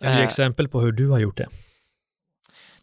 Kan 0.00 0.10
du 0.10 0.16
ge 0.16 0.20
eh, 0.20 0.24
exempel 0.24 0.68
på 0.68 0.80
hur 0.80 0.92
du 0.92 1.08
har 1.08 1.18
gjort 1.18 1.36
det? 1.36 1.48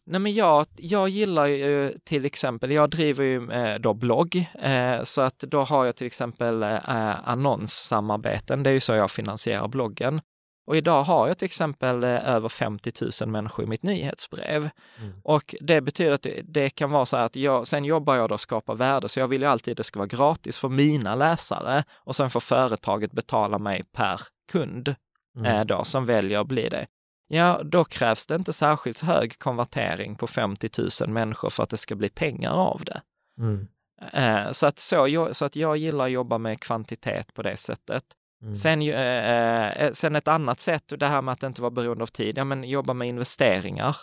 Nej 0.04 0.20
men 0.20 0.34
jag, 0.34 0.66
jag 0.76 1.10
gillar 1.10 1.46
ju 1.46 1.94
till 2.04 2.26
exempel, 2.26 2.72
jag 2.72 2.90
driver 2.90 3.24
ju 3.24 3.52
eh, 3.52 3.80
då 3.80 3.94
blogg, 3.94 4.46
eh, 4.62 5.04
så 5.04 5.22
att 5.22 5.40
då 5.40 5.62
har 5.62 5.86
jag 5.86 5.96
till 5.96 6.08
exempel 6.08 6.64
eh, 6.64 7.30
annonssamarbeten, 7.30 8.64
det 8.64 8.70
är 8.70 8.74
ju 8.74 8.80
så 8.80 8.94
jag 8.94 9.12
finansierar 9.12 9.68
bloggen. 9.68 10.22
Och 10.68 10.78
idag 10.78 11.04
har 11.04 11.28
jag 11.28 11.38
till 11.38 11.46
exempel 11.46 12.04
eh, 12.04 12.30
över 12.30 12.50
50 12.50 12.92
000 13.22 13.30
människor 13.30 13.66
i 13.66 13.68
mitt 13.68 13.84
nyhetsbrev. 13.84 14.70
Mm. 15.00 15.14
Och 15.24 15.56
det 15.62 15.82
betyder 15.82 16.12
att 16.12 16.28
det, 16.44 16.70
kan 16.70 16.92
vara 16.92 17.06
så 17.06 17.18
här 17.18 17.26
att 17.26 17.36
jag, 17.36 17.68
sen 17.68 17.86
jobbar 17.86 18.16
jag 18.16 18.30
då 18.30 18.34
och 18.34 18.42
skapar 18.42 18.76
värde, 18.76 19.10
så 19.10 19.20
jag 19.20 19.28
vill 19.28 19.42
ju 19.42 19.48
alltid 19.48 19.72
att 19.72 19.78
det 19.78 19.84
ska 19.84 20.00
vara 20.00 20.08
gratis 20.08 20.58
för 20.58 20.70
mina 20.70 21.16
läsare 21.16 21.84
och 21.94 22.16
sen 22.16 22.30
får 22.30 22.40
företaget 22.40 23.12
betala 23.12 23.60
mig 23.60 23.84
per 23.92 24.22
kund 24.52 24.96
mm. 25.38 25.46
eh, 25.46 25.66
då 25.66 25.84
som 25.84 26.06
väljer 26.06 26.40
att 26.40 26.48
bli 26.48 26.70
det. 26.70 26.88
Ja, 27.34 27.62
då 27.64 27.84
krävs 27.86 28.26
det 28.26 28.36
inte 28.36 28.54
särskilt 28.54 29.02
hög 29.02 29.40
konvertering 29.40 30.16
på 30.16 30.28
50 30.28 30.70
000 31.02 31.10
människor 31.10 31.50
för 31.50 31.64
att 31.64 31.70
det 31.70 31.78
ska 31.78 31.96
bli 31.96 32.10
pengar 32.10 32.52
av 32.52 32.82
det. 32.86 33.02
Mm. 33.40 33.68
Eh, 34.14 34.52
så, 34.52 34.68
att 34.68 34.80
så, 34.80 35.30
så 35.32 35.46
att 35.46 35.56
jag 35.56 35.78
gillar 35.78 36.06
att 36.06 36.12
jobba 36.12 36.38
med 36.38 36.60
kvantitet 36.60 37.34
på 37.34 37.42
det 37.42 37.58
sättet. 37.58 38.04
Mm. 38.42 38.56
Sen, 38.56 38.82
eh, 38.82 39.68
eh, 39.70 39.92
sen 39.92 40.16
ett 40.16 40.28
annat 40.28 40.60
sätt, 40.60 40.94
det 41.00 41.08
här 41.08 41.22
med 41.22 41.32
att 41.32 41.44
inte 41.44 41.62
vara 41.62 41.72
beroende 41.72 42.04
av 42.04 42.08
tid, 42.08 42.38
ja 42.38 42.44
men 42.44 42.64
jobba 42.64 42.94
med 42.94 43.08
investeringar. 43.08 43.98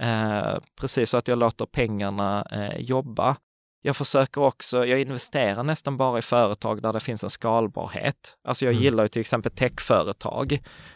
Eh, 0.00 0.58
precis 0.80 1.10
så 1.10 1.16
att 1.16 1.28
jag 1.28 1.38
låter 1.38 1.66
pengarna 1.66 2.46
eh, 2.50 2.80
jobba. 2.80 3.36
Jag 3.86 3.96
försöker 3.96 4.40
också, 4.40 4.86
jag 4.86 5.00
investerar 5.00 5.62
nästan 5.62 5.96
bara 5.96 6.18
i 6.18 6.22
företag 6.22 6.82
där 6.82 6.92
det 6.92 7.00
finns 7.00 7.24
en 7.24 7.30
skalbarhet. 7.30 8.36
Alltså 8.44 8.64
jag 8.64 8.72
mm. 8.72 8.84
gillar 8.84 9.04
ju 9.04 9.08
till 9.08 9.20
exempel 9.20 9.52
techföretag 9.52 10.52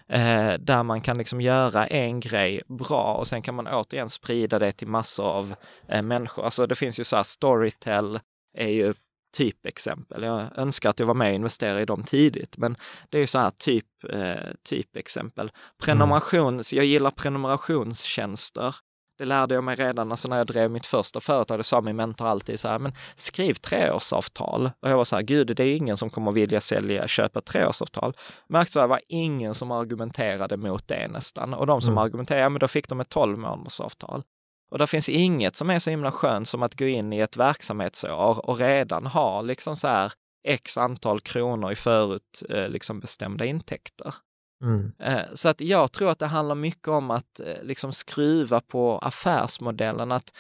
eh, 0.09 0.53
där 0.59 0.83
man 0.83 1.01
kan 1.01 1.19
liksom 1.19 1.41
göra 1.41 1.87
en 1.87 2.21
grej 2.21 2.63
bra 2.69 3.15
och 3.15 3.27
sen 3.27 3.43
kan 3.43 3.55
man 3.55 3.67
återigen 3.67 4.11
sprida 4.11 4.59
det 4.59 4.73
till 4.73 4.89
massor 4.89 5.25
av 5.25 5.55
eh, 5.89 6.03
människor. 6.03 6.45
Alltså 6.45 6.67
det 6.67 6.75
finns 6.75 7.01
ju 7.01 7.05
så 7.05 7.17
här 7.17 7.23
Storytel 7.23 8.21
är 8.57 8.69
ju 8.69 8.95
typexempel. 9.37 10.23
Jag 10.23 10.59
önskar 10.59 10.91
att 10.91 11.01
jag 11.01 11.07
var 11.07 11.15
med 11.15 11.29
och 11.29 11.35
investerade 11.35 11.81
i 11.81 11.85
dem 11.85 12.05
tidigt, 12.05 12.57
men 12.57 12.77
det 13.09 13.17
är 13.17 13.21
ju 13.21 13.27
så 13.27 13.39
här 13.39 13.51
typ, 13.51 13.87
eh, 14.11 14.53
typexempel. 14.69 15.51
Prenumerations, 15.83 16.73
mm. 16.73 16.77
jag 16.77 16.87
gillar 16.87 17.11
prenumerationstjänster. 17.11 18.75
Det 19.19 19.25
lärde 19.25 19.55
jag 19.55 19.65
mig 19.65 19.75
redan 19.75 20.11
alltså 20.11 20.29
när 20.29 20.39
jag 20.39 20.47
drev 20.47 20.71
mitt 20.71 20.87
första 20.87 21.21
företag. 21.21 21.59
Det 21.59 21.65
sa 21.65 21.81
min 21.81 21.97
mentor 21.97 22.27
alltid 22.27 22.61
så 22.61 22.69
här, 22.69 22.79
men 22.79 22.93
skriv 23.15 23.55
treårsavtal. 23.55 24.71
Och 24.81 24.91
jag 24.91 24.97
var 24.97 25.05
så 25.05 25.17
här, 25.17 25.23
gud, 25.23 25.57
det 25.57 25.65
är 25.65 25.77
ingen 25.77 25.97
som 25.97 26.11
kommer 26.11 26.33
vilja 26.33 26.61
sälja, 26.61 27.09
köpa 27.09 27.41
treårsavtal. 27.41 28.15
Märkte 28.49 28.73
så 28.73 28.81
här, 28.81 28.87
det 28.87 28.91
var 28.91 29.01
ingen 29.09 29.55
som 29.55 29.71
argumenterade 29.71 30.57
mot 30.57 30.89
det 30.89 31.09
nästan. 31.09 31.55
Och 31.55 31.67
de 31.67 31.81
som 31.81 31.93
mm. 31.93 32.05
argumenterade, 32.05 32.43
ja 32.43 32.49
men 32.49 32.61
då 32.61 32.69
fick 32.69 32.89
de 32.89 33.01
ett 33.01 33.09
12 33.09 33.39
månadersavtal. 33.39 34.23
Och 34.71 34.79
det 34.79 34.87
finns 34.87 35.09
inget 35.09 35.57
som 35.57 35.71
är 35.71 35.79
så 35.79 35.91
himla 35.91 36.13
skönt 36.13 36.49
som 36.49 36.63
att 36.63 36.79
gå 36.79 36.87
in 36.87 37.13
i 37.13 37.19
ett 37.19 37.37
verksamhetsår 37.37 38.49
och 38.49 38.59
redan 38.59 39.07
ha 39.07 39.43
liksom 39.43 39.77
så 39.77 39.89
här 39.89 40.13
x 40.49 40.79
antal 40.79 41.21
kronor 41.21 41.73
i 41.73 41.77
förut 41.77 42.43
eh, 42.49 42.69
liksom 42.69 43.01
bestämda 43.01 43.45
intäkter. 43.45 44.15
Mm. 44.63 44.93
Eh, 44.99 45.21
så 45.35 45.49
att 45.49 45.61
jag 45.61 45.93
tror 45.93 46.11
att 46.11 46.19
det 46.19 46.27
handlar 46.27 46.55
mycket 46.55 46.89
om 46.89 47.11
att 47.11 47.41
eh, 47.41 47.63
liksom 47.63 47.93
skruva 47.93 48.61
på 48.61 48.99
affärsmodellen. 48.99 50.13
Att, 50.13 50.37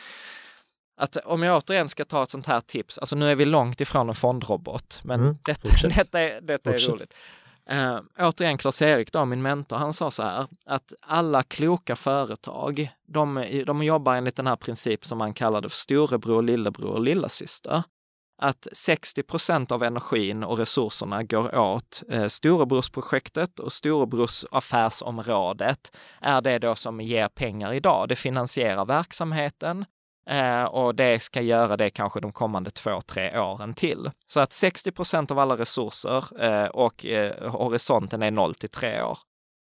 att 0.96 1.16
om 1.16 1.42
jag 1.42 1.56
återigen 1.58 1.88
ska 1.88 2.04
ta 2.04 2.22
ett 2.22 2.30
sånt 2.30 2.46
här 2.46 2.60
tips, 2.60 2.98
alltså 2.98 3.16
nu 3.16 3.30
är 3.30 3.36
vi 3.36 3.44
långt 3.44 3.80
ifrån 3.80 4.08
en 4.08 4.14
fondrobot, 4.14 5.00
men 5.04 5.20
mm, 5.20 5.38
detta, 5.44 5.88
detta, 5.88 6.20
är, 6.20 6.40
detta 6.40 6.70
är 6.70 6.90
roligt. 6.90 7.14
Uh, 7.72 8.00
återigen 8.18 8.58
Klas-Erik, 8.58 9.12
då, 9.12 9.24
min 9.24 9.42
mentor, 9.42 9.76
han 9.76 9.92
sa 9.92 10.10
så 10.10 10.22
här 10.22 10.46
att 10.66 10.92
alla 11.00 11.42
kloka 11.42 11.96
företag, 11.96 12.90
de, 13.06 13.46
de 13.66 13.82
jobbar 13.82 14.14
enligt 14.14 14.36
den 14.36 14.46
här 14.46 14.56
principen 14.56 15.08
som 15.08 15.18
man 15.18 15.34
kallade 15.34 15.68
för 15.68 15.76
storebror, 15.76 16.42
lillebror 16.42 16.90
och 16.90 17.00
lillasyster. 17.00 17.82
Att 18.42 18.66
60 18.72 19.22
procent 19.22 19.72
av 19.72 19.82
energin 19.82 20.44
och 20.44 20.58
resurserna 20.58 21.22
går 21.22 21.58
åt 21.58 22.02
eh, 22.10 22.26
storebrorsprojektet 22.26 23.58
och 23.58 23.72
storebrors 23.72 24.44
affärsområdet 24.50 25.96
är 26.20 26.40
det 26.40 26.58
då 26.58 26.74
som 26.74 27.00
ger 27.00 27.28
pengar 27.28 27.72
idag. 27.72 28.08
Det 28.08 28.16
finansierar 28.16 28.84
verksamheten, 28.84 29.84
Eh, 30.30 30.64
och 30.64 30.94
det 30.94 31.22
ska 31.22 31.40
göra 31.40 31.76
det 31.76 31.90
kanske 31.90 32.20
de 32.20 32.32
kommande 32.32 32.70
två, 32.70 33.00
tre 33.00 33.38
åren 33.38 33.74
till. 33.74 34.10
Så 34.26 34.40
att 34.40 34.52
60 34.52 34.92
procent 34.92 35.30
av 35.30 35.38
alla 35.38 35.56
resurser 35.56 36.42
eh, 36.44 36.66
och 36.66 37.06
eh, 37.06 37.50
horisonten 37.50 38.22
är 38.22 38.30
0 38.30 38.54
till 38.54 38.68
3 38.68 39.02
år. 39.02 39.18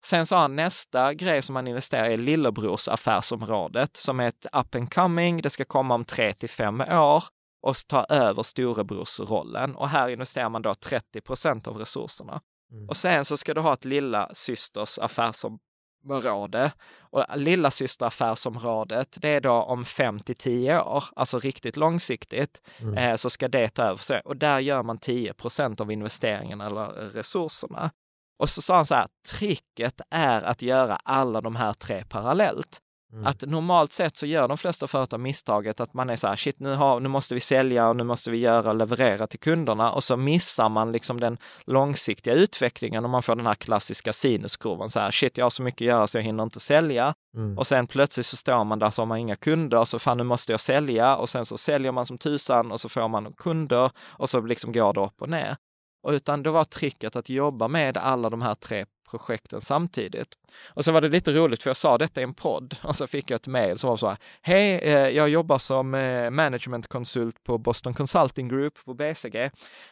Sen 0.05 0.25
så 0.25 0.35
har 0.35 0.47
nästa 0.47 1.13
grej 1.13 1.41
som 1.41 1.53
man 1.53 1.67
investerar 1.67 2.09
i 2.09 2.17
lillebrors 2.17 2.87
affärsområdet 2.87 3.97
som 3.97 4.19
är 4.19 4.27
ett 4.27 4.45
up 4.53 4.75
and 4.75 4.93
coming. 4.93 5.41
Det 5.41 5.49
ska 5.49 5.65
komma 5.65 5.95
om 5.95 6.05
3 6.05 6.33
till 6.33 6.49
5 6.49 6.81
år 6.81 7.23
och 7.61 7.75
ta 7.87 8.05
över 8.09 8.43
storebrorsrollen. 8.43 9.75
Och 9.75 9.89
här 9.89 10.09
investerar 10.09 10.49
man 10.49 10.61
då 10.61 10.73
30 10.73 11.21
procent 11.21 11.67
av 11.67 11.77
resurserna. 11.77 12.41
Mm. 12.71 12.89
Och 12.89 12.97
sen 12.97 13.25
så 13.25 13.37
ska 13.37 13.53
du 13.53 13.61
ha 13.61 13.73
ett 13.73 13.85
lilla 13.85 14.29
systers 14.33 14.99
affärsom 14.99 15.59
affärsområde. 16.05 16.71
Och 16.99 17.25
lilla 17.35 17.71
systeraffärsområdet, 17.71 19.17
det 19.21 19.29
är 19.29 19.41
då 19.41 19.51
om 19.51 19.85
fem 19.85 20.19
till 20.19 20.35
tio 20.35 20.81
år, 20.81 21.03
alltså 21.15 21.39
riktigt 21.39 21.77
långsiktigt, 21.77 22.61
mm. 22.79 22.97
eh, 22.97 23.15
så 23.15 23.29
ska 23.29 23.47
det 23.47 23.69
ta 23.69 23.83
över 23.83 23.97
sig. 23.97 24.21
Och 24.25 24.37
där 24.37 24.59
gör 24.59 24.83
man 24.83 24.97
10 24.97 25.33
procent 25.33 25.81
av 25.81 25.91
investeringen 25.91 26.61
eller 26.61 26.85
resurserna. 26.85 27.91
Och 28.39 28.49
så 28.49 28.61
sa 28.61 28.75
han 28.75 28.85
så 28.85 28.95
här, 28.95 29.07
tricket 29.27 30.01
är 30.09 30.41
att 30.41 30.61
göra 30.61 30.95
alla 30.95 31.41
de 31.41 31.55
här 31.55 31.73
tre 31.73 32.03
parallellt. 32.09 32.81
Mm. 33.13 33.25
Att 33.25 33.41
normalt 33.47 33.93
sett 33.93 34.17
så 34.17 34.25
gör 34.25 34.47
de 34.47 34.57
flesta 34.57 34.87
företag 34.87 35.19
misstaget 35.19 35.79
att 35.79 35.93
man 35.93 36.09
är 36.09 36.15
så 36.15 36.27
här, 36.27 36.35
shit 36.35 36.59
nu, 36.59 36.73
har, 36.73 36.99
nu 36.99 37.09
måste 37.09 37.33
vi 37.33 37.39
sälja 37.39 37.89
och 37.89 37.95
nu 37.95 38.03
måste 38.03 38.31
vi 38.31 38.37
göra 38.37 38.69
och 38.69 38.75
leverera 38.75 39.27
till 39.27 39.39
kunderna 39.39 39.91
och 39.91 40.03
så 40.03 40.17
missar 40.17 40.69
man 40.69 40.91
liksom 40.91 41.19
den 41.19 41.37
långsiktiga 41.65 42.33
utvecklingen 42.33 43.03
och 43.03 43.09
man 43.09 43.23
får 43.23 43.35
den 43.35 43.45
här 43.45 43.55
klassiska 43.55 44.13
sinuskurvan 44.13 44.89
så 44.89 44.99
här, 44.99 45.11
shit 45.11 45.37
jag 45.37 45.45
har 45.45 45.49
så 45.49 45.63
mycket 45.63 45.81
att 45.81 45.87
göra 45.87 46.07
så 46.07 46.17
jag 46.17 46.23
hinner 46.23 46.43
inte 46.43 46.59
sälja. 46.59 47.13
Mm. 47.35 47.57
Och 47.57 47.67
sen 47.67 47.87
plötsligt 47.87 48.25
så 48.25 48.37
står 48.37 48.63
man 48.63 48.79
där 48.79 48.89
så 48.89 49.01
har 49.01 49.07
man 49.07 49.17
inga 49.17 49.35
kunder, 49.35 49.85
så 49.85 49.99
fan 49.99 50.17
nu 50.17 50.23
måste 50.23 50.51
jag 50.51 50.61
sälja 50.61 51.15
och 51.15 51.29
sen 51.29 51.45
så 51.45 51.57
säljer 51.57 51.91
man 51.91 52.05
som 52.05 52.17
tusan 52.17 52.71
och 52.71 52.81
så 52.81 52.89
får 52.89 53.07
man 53.07 53.33
kunder 53.33 53.91
och 53.99 54.29
så 54.29 54.41
liksom 54.41 54.71
går 54.71 54.93
det 54.93 55.01
upp 55.01 55.21
och 55.21 55.29
ner. 55.29 55.55
Och 56.03 56.11
utan 56.11 56.43
det 56.43 56.51
var 56.51 56.63
tricket 56.63 57.15
att 57.15 57.29
jobba 57.29 57.67
med 57.67 57.97
alla 57.97 58.29
de 58.29 58.41
här 58.41 58.55
tre 58.55 58.85
projekten 59.11 59.61
samtidigt. 59.61 60.29
Och 60.67 60.85
så 60.85 60.91
var 60.91 61.01
det 61.01 61.09
lite 61.09 61.31
roligt 61.31 61.63
för 61.63 61.69
jag 61.69 61.77
sa 61.77 61.97
detta 61.97 62.21
i 62.21 62.23
en 62.23 62.33
podd 62.33 62.75
och 62.83 62.95
så 62.95 63.07
fick 63.07 63.31
jag 63.31 63.35
ett 63.35 63.47
mejl 63.47 63.77
som 63.77 63.89
var 63.89 63.97
så 63.97 64.07
här, 64.07 64.17
hej, 64.41 64.79
eh, 64.83 65.09
jag 65.09 65.29
jobbar 65.29 65.57
som 65.57 65.93
eh, 65.93 66.29
managementkonsult 66.29 67.43
på 67.43 67.57
Boston 67.57 67.93
Consulting 67.93 68.47
Group 68.47 68.73
på 68.85 68.93
BCG. 68.93 69.35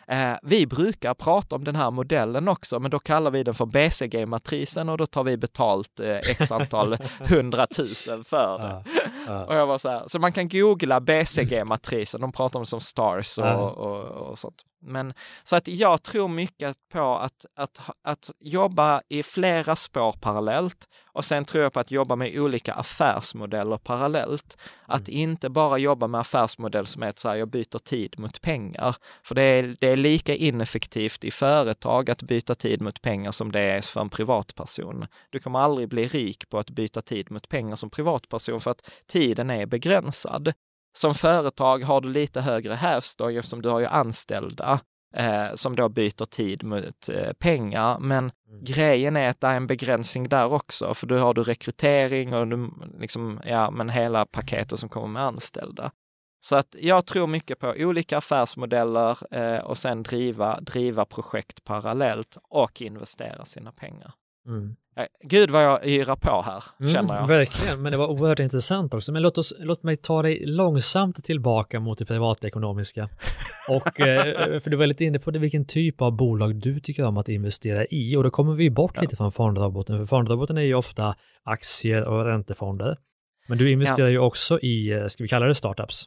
Eh, 0.08 0.34
vi 0.44 0.68
brukar 0.68 1.14
prata 1.14 1.56
om 1.56 1.64
den 1.64 1.76
här 1.76 1.92
modellen 1.92 2.48
också, 2.48 2.80
men 2.80 2.92
då 2.92 3.00
kallar 3.00 3.32
vi 3.32 3.44
den 3.44 3.54
för 3.54 3.66
BCG-matrisen 3.66 4.90
och 4.90 4.98
då 4.98 5.06
tar 5.06 5.24
vi 5.24 5.38
betalt 5.38 6.00
x 6.00 6.52
antal 6.52 6.98
hundratusen 7.20 8.24
för 8.24 8.60
det. 8.60 8.84
Och 9.48 9.56
jag 9.56 9.68
var 9.68 9.78
så 9.78 9.90
här, 9.90 10.04
så 10.08 10.20
man 10.20 10.32
kan 10.32 10.50
googla 10.50 11.00
BCG-matrisen, 11.00 12.22
de 12.22 12.32
pratar 12.32 12.60
om 12.60 12.64
det 12.64 12.70
som 12.70 12.82
stars 12.82 13.38
och, 13.38 13.78
och, 13.78 14.04
och 14.04 14.40
sånt. 14.40 14.64
Men 14.80 15.14
så 15.44 15.56
att 15.56 15.68
jag 15.68 16.04
tror 16.04 16.28
mycket 16.28 16.78
på 16.90 17.16
att, 17.16 17.46
att, 17.56 17.80
att 18.04 18.30
jobba 18.40 19.02
i 19.10 19.24
flera 19.24 19.76
spår 19.76 20.16
parallellt 20.22 20.88
och 21.06 21.26
sen 21.26 21.46
tror 21.46 21.64
jag 21.64 21.74
på 21.74 21.80
att 21.80 21.92
jobba 21.92 22.16
med 22.16 22.40
olika 22.40 22.74
affärsmodeller 22.74 23.78
parallellt. 23.78 24.58
Att 24.86 25.10
mm. 25.10 25.20
inte 25.20 25.50
bara 25.50 25.78
jobba 25.78 26.08
med 26.08 26.22
affärsmodell 26.22 26.86
som 26.86 27.04
är 27.04 27.10
att 27.10 27.20
säga 27.20 27.38
jag 27.38 27.50
byter 27.50 27.80
tid 27.80 28.20
mot 28.20 28.42
pengar. 28.42 28.96
För 29.24 29.36
det 29.36 29.42
är, 29.44 29.76
det 29.80 29.88
är 29.88 29.96
lika 29.96 30.36
ineffektivt 30.36 31.24
i 31.24 31.32
företag 31.32 32.10
att 32.10 32.24
byta 32.24 32.56
tid 32.56 32.82
mot 32.82 33.02
pengar 33.02 33.32
som 33.32 33.52
det 33.52 33.60
är 33.60 33.82
för 33.82 34.02
en 34.02 34.10
privatperson. 34.10 35.06
Du 35.30 35.40
kommer 35.40 35.60
aldrig 35.60 35.90
bli 35.90 36.08
rik 36.08 36.50
på 36.50 36.60
att 36.60 36.70
byta 36.70 37.02
tid 37.02 37.32
mot 37.32 37.50
pengar 37.50 37.76
som 37.76 37.90
privatperson 37.90 38.62
för 38.62 38.72
att 38.72 38.90
tiden 39.08 39.50
är 39.50 39.66
begränsad. 39.66 40.54
Som 40.98 41.16
företag 41.16 41.84
har 41.84 42.02
du 42.02 42.10
lite 42.10 42.42
högre 42.42 42.74
hävstång 42.74 43.36
eftersom 43.36 43.62
du 43.62 43.70
har 43.70 43.80
ju 43.80 43.86
anställda 43.86 44.80
eh, 45.16 45.54
som 45.56 45.76
då 45.76 45.90
byter 45.90 46.26
tid 46.26 46.64
mot 46.64 47.10
eh, 47.10 47.34
pengar. 47.34 48.00
Men 48.00 48.32
mm. 48.50 48.64
grejen 48.64 49.16
är 49.16 49.30
att 49.30 49.42
det 49.42 49.48
är 49.48 49.56
en 49.56 49.68
begränsning 49.68 50.30
där 50.30 50.54
också, 50.54 50.94
för 50.94 51.08
då 51.08 51.18
har 51.18 51.34
du 51.34 51.44
rekrytering 51.44 52.34
och 52.34 52.48
du, 52.48 52.70
liksom, 53.00 53.40
ja, 53.46 53.72
men 53.72 53.90
hela 53.90 54.26
paketet 54.26 54.80
som 54.80 54.90
kommer 54.90 55.08
med 55.08 55.24
anställda. 55.24 55.92
Så 56.40 56.56
att 56.56 56.76
jag 56.80 57.06
tror 57.06 57.28
mycket 57.28 57.60
på 57.60 57.74
olika 57.78 58.18
affärsmodeller 58.18 59.36
eh, 59.36 59.64
och 59.64 59.78
sen 59.78 60.04
driva, 60.04 60.60
driva 60.62 61.06
projekt 61.06 61.64
parallellt 61.64 62.38
och 62.44 62.82
investera 62.82 63.46
sina 63.46 63.72
pengar. 63.72 64.14
Mm. 64.48 64.76
Gud 65.24 65.52
vad 65.52 65.64
jag 65.64 65.88
yrar 65.88 66.16
på 66.16 66.42
här, 66.42 66.64
mm, 66.80 66.94
känner 66.94 67.16
jag. 67.16 67.28
Verkligen, 67.28 67.82
men 67.82 67.92
det 67.92 67.98
var 67.98 68.08
oerhört 68.08 68.40
intressant 68.40 68.94
också. 68.94 69.12
Men 69.12 69.22
låt, 69.22 69.38
oss, 69.38 69.54
låt 69.60 69.84
mig 69.84 69.98
ta 69.98 70.22
dig 70.22 70.46
långsamt 70.46 71.24
tillbaka 71.24 71.80
mot 71.80 71.98
det 71.98 72.06
privatekonomiska. 72.06 73.10
Och, 73.70 74.00
eh, 74.00 74.24
för 74.60 74.70
du 74.70 74.78
var 74.78 74.86
lite 74.86 75.06
inne 75.06 75.20
på 75.20 75.32
det, 75.32 75.40
vilken 75.40 75.66
typ 75.66 76.02
av 76.02 76.16
bolag 76.16 76.56
du 76.56 76.80
tycker 76.80 77.06
om 77.06 77.18
att 77.18 77.30
investera 77.30 77.86
i. 77.86 78.16
Och 78.16 78.24
då 78.24 78.30
kommer 78.30 78.54
vi 78.54 78.70
bort 78.70 78.92
ja. 78.96 79.02
lite 79.02 79.16
från 79.16 79.32
fondroboten, 79.32 79.98
för 79.98 80.06
fondroboten 80.06 80.58
är 80.58 80.62
ju 80.62 80.76
ofta 80.76 81.16
aktier 81.44 82.04
och 82.04 82.26
räntefonder. 82.26 82.98
Men 83.48 83.58
du 83.58 83.72
investerar 83.72 84.08
ja. 84.08 84.12
ju 84.12 84.20
också 84.20 84.60
i, 84.60 84.92
eh, 84.92 85.06
ska 85.08 85.24
vi 85.24 85.28
kalla 85.28 85.46
det 85.46 85.56
startups? 85.56 86.06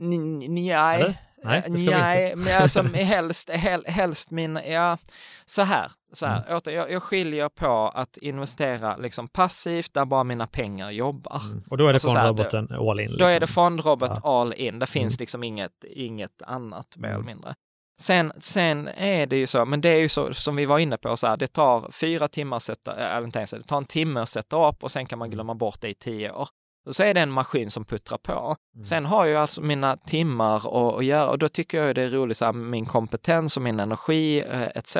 Nej, 0.00 1.18
Nej, 1.44 1.64
det 1.68 1.78
ska 1.78 1.90
Nej, 1.90 2.24
vi 2.24 2.30
inte. 2.30 2.50
men 2.50 2.62
alltså 2.62 2.82
helst, 2.94 3.50
hel, 3.50 3.84
helst 3.86 4.30
min, 4.30 4.60
ja, 4.66 4.98
så 5.44 5.62
här, 5.62 5.92
så 6.12 6.26
här, 6.26 6.42
mm. 6.42 6.56
åter, 6.56 6.74
jag, 6.74 6.90
jag 6.90 7.02
skiljer 7.02 7.48
på 7.48 7.92
att 7.94 8.16
investera 8.16 8.96
liksom 8.96 9.28
passivt 9.28 9.94
där 9.94 10.04
bara 10.04 10.24
mina 10.24 10.46
pengar 10.46 10.90
jobbar. 10.90 11.42
Mm. 11.44 11.62
Och 11.70 11.76
då 11.76 11.84
är 11.84 11.88
det 11.88 11.94
alltså 11.94 12.10
fondroboten 12.10 12.68
all 12.72 13.00
in? 13.00 13.06
Liksom. 13.06 13.18
Då 13.18 13.24
är 13.24 13.34
det 13.34 13.40
liksom. 13.40 13.54
fondrobot 13.54 14.10
ja. 14.14 14.40
all 14.40 14.52
in, 14.52 14.78
det 14.78 14.86
finns 14.86 15.14
mm. 15.14 15.20
liksom 15.20 15.44
inget, 15.44 15.84
inget 15.84 16.42
annat 16.42 16.96
mer 16.96 17.08
eller 17.08 17.14
mm. 17.16 17.26
mindre. 17.26 17.54
Sen, 18.00 18.32
sen 18.40 18.88
är 18.88 19.26
det 19.26 19.36
ju 19.36 19.46
så, 19.46 19.64
men 19.64 19.80
det 19.80 19.88
är 19.88 20.00
ju 20.00 20.08
så 20.08 20.34
som 20.34 20.56
vi 20.56 20.66
var 20.66 20.78
inne 20.78 20.96
på, 20.96 21.16
så 21.16 21.26
här, 21.26 21.36
det 21.36 21.46
tar 21.46 21.90
fyra 21.90 22.28
timmar 22.28 22.56
att 22.56 22.62
sätta, 22.62 22.96
eller 22.96 23.26
inte 23.26 23.38
ens, 23.38 23.50
det 23.50 23.62
tar 23.62 23.76
en 23.76 23.84
timme 23.84 24.20
att 24.20 24.28
sätta 24.28 24.68
upp 24.68 24.84
och 24.84 24.92
sen 24.92 25.06
kan 25.06 25.18
man 25.18 25.26
mm. 25.26 25.34
glömma 25.34 25.54
bort 25.54 25.80
det 25.80 25.88
i 25.88 25.94
tio 25.94 26.30
år 26.30 26.48
så 26.90 27.02
är 27.02 27.14
det 27.14 27.20
en 27.20 27.30
maskin 27.30 27.70
som 27.70 27.84
puttrar 27.84 28.18
på. 28.18 28.56
Mm. 28.74 28.84
Sen 28.84 29.06
har 29.06 29.26
jag 29.26 29.42
alltså 29.42 29.60
mina 29.60 29.96
timmar 29.96 30.56
att, 30.98 31.04
göra 31.04 31.30
och 31.30 31.38
då 31.38 31.48
tycker 31.48 31.82
jag 31.82 31.94
det 31.94 32.02
är 32.02 32.08
roligt, 32.08 32.36
så 32.36 32.44
här, 32.44 32.52
min 32.52 32.86
kompetens 32.86 33.56
och 33.56 33.62
min 33.62 33.80
energi 33.80 34.40
eh, 34.40 34.62
etc. 34.62 34.96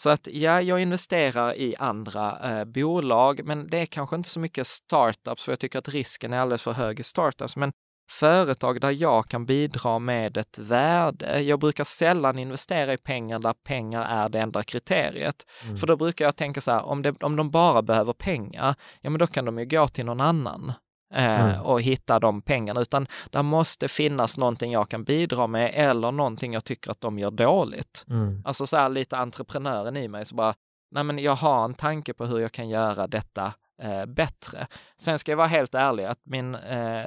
Så 0.00 0.10
att 0.10 0.28
ja, 0.32 0.62
jag 0.62 0.80
investerar 0.80 1.54
i 1.56 1.74
andra 1.78 2.38
eh, 2.60 2.64
bolag, 2.64 3.40
men 3.44 3.70
det 3.70 3.78
är 3.78 3.86
kanske 3.86 4.16
inte 4.16 4.28
så 4.28 4.40
mycket 4.40 4.66
startups, 4.66 5.44
för 5.44 5.52
jag 5.52 5.58
tycker 5.58 5.78
att 5.78 5.88
risken 5.88 6.32
är 6.32 6.38
alldeles 6.38 6.62
för 6.62 6.72
hög 6.72 7.00
i 7.00 7.02
startups. 7.02 7.56
Men 7.56 7.72
företag 8.10 8.80
där 8.80 8.90
jag 8.90 9.28
kan 9.28 9.46
bidra 9.46 9.98
med 9.98 10.36
ett 10.36 10.58
värde. 10.58 11.40
Jag 11.40 11.60
brukar 11.60 11.84
sällan 11.84 12.38
investera 12.38 12.92
i 12.92 12.96
pengar 12.96 13.38
där 13.38 13.52
pengar 13.52 14.02
är 14.02 14.28
det 14.28 14.40
enda 14.40 14.62
kriteriet. 14.62 15.46
Mm. 15.64 15.76
För 15.76 15.86
då 15.86 15.96
brukar 15.96 16.24
jag 16.24 16.36
tänka 16.36 16.60
så 16.60 16.70
här, 16.70 16.82
om, 16.82 17.02
det, 17.02 17.22
om 17.22 17.36
de 17.36 17.50
bara 17.50 17.82
behöver 17.82 18.12
pengar, 18.12 18.74
ja 19.00 19.10
men 19.10 19.18
då 19.18 19.26
kan 19.26 19.44
de 19.44 19.58
ju 19.58 19.64
gå 19.64 19.88
till 19.88 20.04
någon 20.04 20.20
annan. 20.20 20.72
Eh, 21.14 21.40
mm. 21.40 21.60
och 21.60 21.82
hitta 21.82 22.18
de 22.18 22.42
pengarna, 22.42 22.80
utan 22.80 23.06
det 23.30 23.42
måste 23.42 23.88
finnas 23.88 24.36
någonting 24.36 24.72
jag 24.72 24.88
kan 24.88 25.04
bidra 25.04 25.46
med 25.46 25.70
eller 25.74 26.12
någonting 26.12 26.52
jag 26.52 26.64
tycker 26.64 26.90
att 26.90 27.00
de 27.00 27.18
gör 27.18 27.30
dåligt. 27.30 28.04
Mm. 28.08 28.42
Alltså 28.44 28.66
så 28.66 28.76
här 28.76 28.88
lite 28.88 29.16
entreprenören 29.16 29.96
i 29.96 30.08
mig, 30.08 30.24
så 30.24 30.34
bara, 30.34 30.54
nej 30.90 31.04
men 31.04 31.18
jag 31.18 31.34
har 31.36 31.64
en 31.64 31.74
tanke 31.74 32.14
på 32.14 32.26
hur 32.26 32.38
jag 32.38 32.52
kan 32.52 32.68
göra 32.68 33.06
detta 33.06 33.52
eh, 33.82 34.06
bättre. 34.06 34.66
Sen 34.96 35.18
ska 35.18 35.32
jag 35.32 35.36
vara 35.36 35.46
helt 35.46 35.74
ärlig 35.74 36.04
att 36.04 36.20
min, 36.24 36.54
eh, 36.54 37.04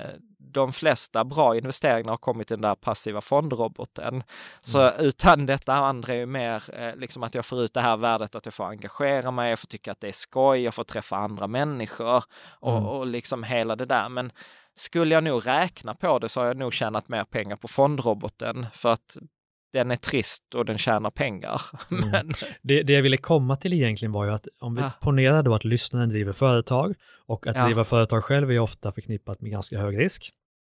de 0.54 0.74
flesta 0.74 1.24
bra 1.24 1.58
investeringar 1.58 2.10
har 2.10 2.18
kommit 2.18 2.52
i 2.52 2.54
den 2.54 2.62
där 2.62 2.76
passiva 2.76 3.22
fondroboten. 3.22 4.24
Så 4.62 4.82
mm. 4.82 5.06
utan 5.06 5.46
detta 5.46 5.74
andra 5.74 6.14
är 6.14 6.18
ju 6.18 6.26
mer 6.26 6.64
eh, 6.74 6.96
liksom 6.96 7.24
att 7.24 7.36
jag 7.36 7.46
får 7.46 7.62
ut 7.62 7.74
det 7.74 7.82
här 7.82 7.98
värdet 7.98 8.36
att 8.36 8.46
jag 8.46 8.54
får 8.54 8.66
engagera 8.66 9.32
mig, 9.32 9.50
jag 9.50 9.60
får 9.60 9.68
tycka 9.68 9.92
att 9.92 10.02
det 10.02 10.08
är 10.08 10.12
skoj, 10.12 10.62
jag 10.62 10.74
får 10.74 10.84
träffa 10.84 11.16
andra 11.16 11.48
människor 11.48 12.24
och, 12.60 12.78
mm. 12.78 12.86
och 12.86 13.08
liksom 13.08 13.44
hela 13.44 13.76
det 13.76 13.86
där. 13.86 14.10
Men 14.10 14.32
skulle 14.76 15.16
jag 15.16 15.24
nog 15.24 15.48
räkna 15.48 15.96
på 15.96 16.20
det 16.20 16.30
så 16.30 16.40
har 16.40 16.48
jag 16.48 16.58
nog 16.58 16.74
tjänat 16.74 17.10
mer 17.10 17.24
pengar 17.24 17.56
på 17.56 17.68
fondroboten 17.68 18.66
för 18.74 18.94
att 18.94 19.18
den 19.74 19.92
är 19.92 19.96
trist 19.96 20.56
och 20.56 20.66
den 20.66 20.78
tjänar 20.78 21.12
pengar. 21.12 21.62
Mm. 21.92 22.10
Men... 22.10 22.34
Det, 22.62 22.84
det 22.84 22.94
jag 22.94 23.02
ville 23.02 23.18
komma 23.18 23.56
till 23.56 23.74
egentligen 23.74 24.12
var 24.12 24.26
ju 24.26 24.32
att 24.32 24.48
om 24.60 24.76
vi 24.76 24.82
ja. 24.82 24.92
ponerar 25.02 25.44
då 25.44 25.56
att 25.56 25.64
lyssnaren 25.64 26.10
driver 26.10 26.34
företag 26.34 26.96
och 27.26 27.48
att 27.48 27.56
ja. 27.56 27.66
driva 27.66 27.84
företag 27.84 28.24
själv 28.24 28.52
är 28.52 28.60
ofta 28.60 28.92
förknippat 28.92 29.42
med 29.42 29.52
ganska 29.52 29.78
hög 29.78 30.00
risk. 30.00 30.30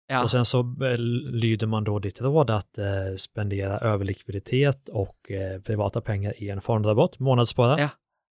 Ja. 0.08 0.22
Och 0.22 0.30
sen 0.30 0.44
så 0.44 0.60
eh, 0.60 0.98
lyder 0.98 1.66
man 1.66 1.84
då 1.84 1.98
ditt 1.98 2.20
råd 2.20 2.50
att 2.50 2.78
eh, 2.78 2.84
spendera 3.16 3.78
överlikviditet 3.78 4.88
och 4.88 5.30
eh, 5.30 5.60
privata 5.60 6.00
pengar 6.00 6.34
i 6.42 6.50
en 6.50 6.60
fondrabatt, 6.60 7.18
månadsspara. 7.18 7.80
Ja. 7.80 7.88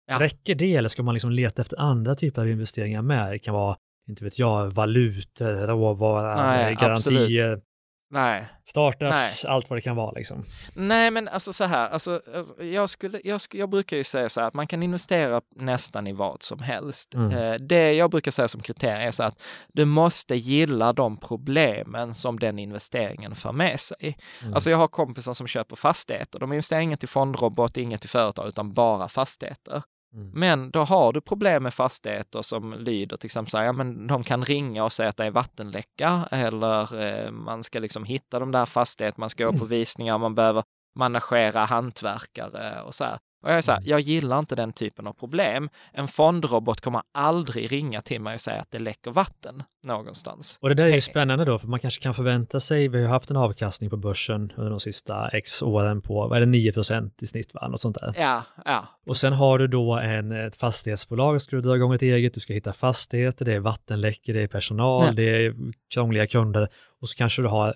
Ja. 0.08 0.20
Räcker 0.20 0.56
det 0.56 0.76
eller 0.76 0.90
ska 0.90 1.04
man 1.04 1.14
liksom 1.14 1.32
leta 1.32 1.62
efter 1.62 1.80
andra 1.80 2.16
typer 2.16 2.42
av 2.42 2.50
investeringar 2.50 3.02
med? 3.02 3.32
Det 3.32 3.40
kan 3.40 3.54
vara, 3.54 3.76
inte 4.10 4.24
vet 4.24 4.40
jag, 4.40 4.68
valutor, 4.72 5.68
råvara, 5.68 6.36
garantier. 6.74 6.92
Absolut. 6.92 7.64
Nej. 8.10 8.46
Startups, 8.66 9.44
Nej. 9.44 9.54
allt 9.54 9.70
vad 9.70 9.78
det 9.78 9.82
kan 9.82 9.96
vara 9.96 10.12
liksom. 10.12 10.44
Nej, 10.74 11.12
men 11.12 11.28
alltså 11.28 11.54
så 11.54 11.64
här, 11.64 11.90
alltså, 11.90 12.22
alltså 12.36 12.64
jag, 12.64 12.90
skulle, 12.90 13.22
jag, 13.24 13.42
jag 13.52 13.70
brukar 13.70 13.98
ju 13.98 14.04
säga 14.04 14.30
så 14.30 14.40
här 14.40 14.48
att 14.48 14.54
man 14.54 14.68
kan 14.68 14.84
investera 14.84 15.42
nästan 15.56 16.08
i 16.08 16.14
vad 16.14 16.44
som 16.44 16.60
helst. 16.60 17.14
Mm. 17.14 17.32
Eh, 17.32 17.54
det 17.54 17.94
jag 17.94 18.12
brukar 18.12 18.32
säga 18.32 18.48
som 18.48 18.62
kriterium 18.62 19.08
är 19.08 19.12
så 19.12 19.24
att 19.24 19.42
du 19.74 19.86
måste 19.86 20.36
gilla 20.36 20.94
de 20.94 21.18
problemen 21.18 22.16
som 22.16 22.40
den 22.40 22.60
investeringen 22.60 23.36
för 23.36 23.52
med 23.52 23.80
sig. 23.80 24.18
Mm. 24.42 24.54
Alltså 24.54 24.70
jag 24.70 24.78
har 24.78 24.88
kompisar 24.88 25.34
som 25.34 25.48
köper 25.48 25.76
fastigheter, 25.76 26.40
de 26.40 26.54
investerar 26.54 26.80
inget 26.80 27.04
i 27.04 27.08
fondrobot, 27.08 27.78
inget 27.78 28.06
i 28.06 28.08
företag, 28.08 28.48
utan 28.48 28.74
bara 28.74 29.08
fastigheter. 29.08 29.84
Mm. 30.16 30.32
Men 30.34 30.72
då 30.72 30.80
har 30.80 31.14
du 31.14 31.22
problem 31.22 31.64
med 31.64 31.74
fastigheter 31.74 32.42
som 32.42 32.74
lyder 32.74 33.18
till 33.18 33.28
exempel 33.28 33.52
så 33.52 33.58
här, 33.58 33.66
ja 33.66 33.72
men 33.72 34.08
de 34.08 34.24
kan 34.24 34.46
ringa 34.46 34.84
och 34.84 34.92
säga 34.92 35.10
att 35.10 35.18
det 35.18 35.26
är 35.26 35.32
vattenläcka 35.32 36.28
eller 36.32 37.06
eh, 37.06 37.32
man 37.32 37.64
ska 37.64 37.80
liksom 37.80 38.04
hitta 38.04 38.40
de 38.40 38.52
där 38.52 38.66
fastigheterna, 38.66 39.22
man 39.24 39.30
ska 39.30 39.46
gå 39.46 39.52
på 39.52 39.58
mm. 39.58 39.68
visningar, 39.68 40.18
man 40.18 40.36
behöver 40.36 40.64
managera 41.00 41.66
hantverkare 41.66 42.82
och 42.82 42.96
så 42.96 43.04
här. 43.04 43.18
Och 43.46 43.52
jag 43.52 43.58
är 43.58 43.62
så 43.62 43.72
här, 43.72 43.80
Mm. 43.80 43.90
jag 43.90 44.00
gillar 44.00 44.40
inte 44.40 44.56
den 44.56 44.74
typen 44.74 45.08
av 45.08 45.14
problem. 45.14 45.70
En 45.94 46.08
fondrobot 46.08 46.82
kommer 46.82 47.02
aldrig 47.14 47.72
ringa 47.72 48.02
till 48.02 48.22
mig 48.22 48.34
och 48.34 48.42
säga 48.42 48.62
att 48.62 48.72
det 48.72 48.80
läcker 48.80 49.12
vatten 49.12 49.64
någonstans. 49.84 50.60
Och 50.62 50.70
det 50.70 50.76
där 50.76 50.86
är 50.86 50.94
ju 50.96 51.02
spännande 51.02 51.46
då, 51.46 51.58
för 51.60 51.68
man 51.68 51.80
kanske 51.80 52.04
kan 52.04 52.14
förvänta 52.14 52.60
sig, 52.60 52.88
vi 52.88 52.98
har 52.98 53.02
ju 53.02 53.08
haft 53.10 53.30
en 53.32 53.38
avkastning 53.38 53.90
på 53.90 53.98
börsen 53.98 54.54
under 54.58 54.70
de 54.70 54.80
sista 54.80 55.30
x 55.30 55.62
åren 55.64 56.02
på, 56.02 56.28
vad 56.28 56.42
är 56.42 56.46
det, 56.46 56.72
9% 56.72 57.12
i 57.24 57.28
snitt, 57.28 57.54
va? 57.54 57.68
Något 57.68 57.82
sånt 57.82 57.98
där. 58.00 58.14
Ja, 58.18 58.44
ja, 58.66 58.88
Och 59.06 59.18
sen 59.18 59.34
har 59.34 59.58
du 59.60 59.68
då 59.68 59.94
en, 60.00 60.32
ett 60.32 60.56
fastighetsbolag, 60.56 61.42
ska 61.42 61.56
du 61.56 61.62
dra 61.62 61.76
igång 61.76 61.94
ett 61.94 62.02
eget, 62.02 62.34
du 62.34 62.40
ska 62.40 62.54
hitta 62.54 62.74
fastigheter, 62.74 63.46
det 63.46 63.54
är 63.54 63.60
vattenläckor, 63.60 64.34
det 64.34 64.42
är 64.42 64.48
personal, 64.48 65.04
Ja. 65.06 65.12
det 65.12 65.46
är 65.46 65.56
krångliga 65.94 66.28
kunder 66.28 66.68
och 67.02 67.10
så 67.10 67.16
kanske 67.18 67.42
du 67.42 67.48
har 67.48 67.76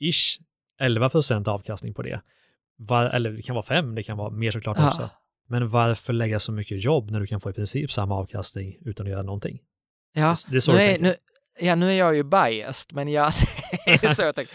ish 0.00 0.38
11% 0.82 1.48
avkastning 1.48 1.94
på 1.94 2.02
det. 2.02 2.20
Var, 2.78 3.04
eller 3.04 3.30
det 3.30 3.42
kan 3.42 3.54
vara 3.54 3.66
5, 3.66 3.94
det 3.94 4.02
kan 4.02 4.16
vara 4.16 4.30
mer 4.30 4.50
såklart 4.50 4.76
Ja. 4.80 4.88
också. 4.88 5.10
Men 5.48 5.68
varför 5.68 6.12
lägga 6.12 6.38
så 6.38 6.52
mycket 6.52 6.84
jobb 6.84 7.10
när 7.10 7.20
du 7.20 7.26
kan 7.26 7.40
få 7.40 7.50
i 7.50 7.52
princip 7.52 7.92
samma 7.92 8.14
avkastning 8.14 8.76
utan 8.84 9.06
att 9.06 9.10
göra 9.12 9.22
någonting? 9.22 9.58
ja. 10.14 10.34
Det 10.50 10.56
är 10.56 10.60
så 10.60 10.72
nu 10.72 10.78
är, 10.78 10.98
nu, 10.98 11.14
ja, 11.60 11.74
nu 11.74 11.88
är 11.90 11.94
jag 11.94 12.14
ju 12.16 12.22
biased, 12.24 12.92
men 12.94 13.08
ja, 13.08 13.30
det 13.86 14.04
är 14.04 14.14
så 14.14 14.22
jag 14.22 14.34
tänker. 14.34 14.54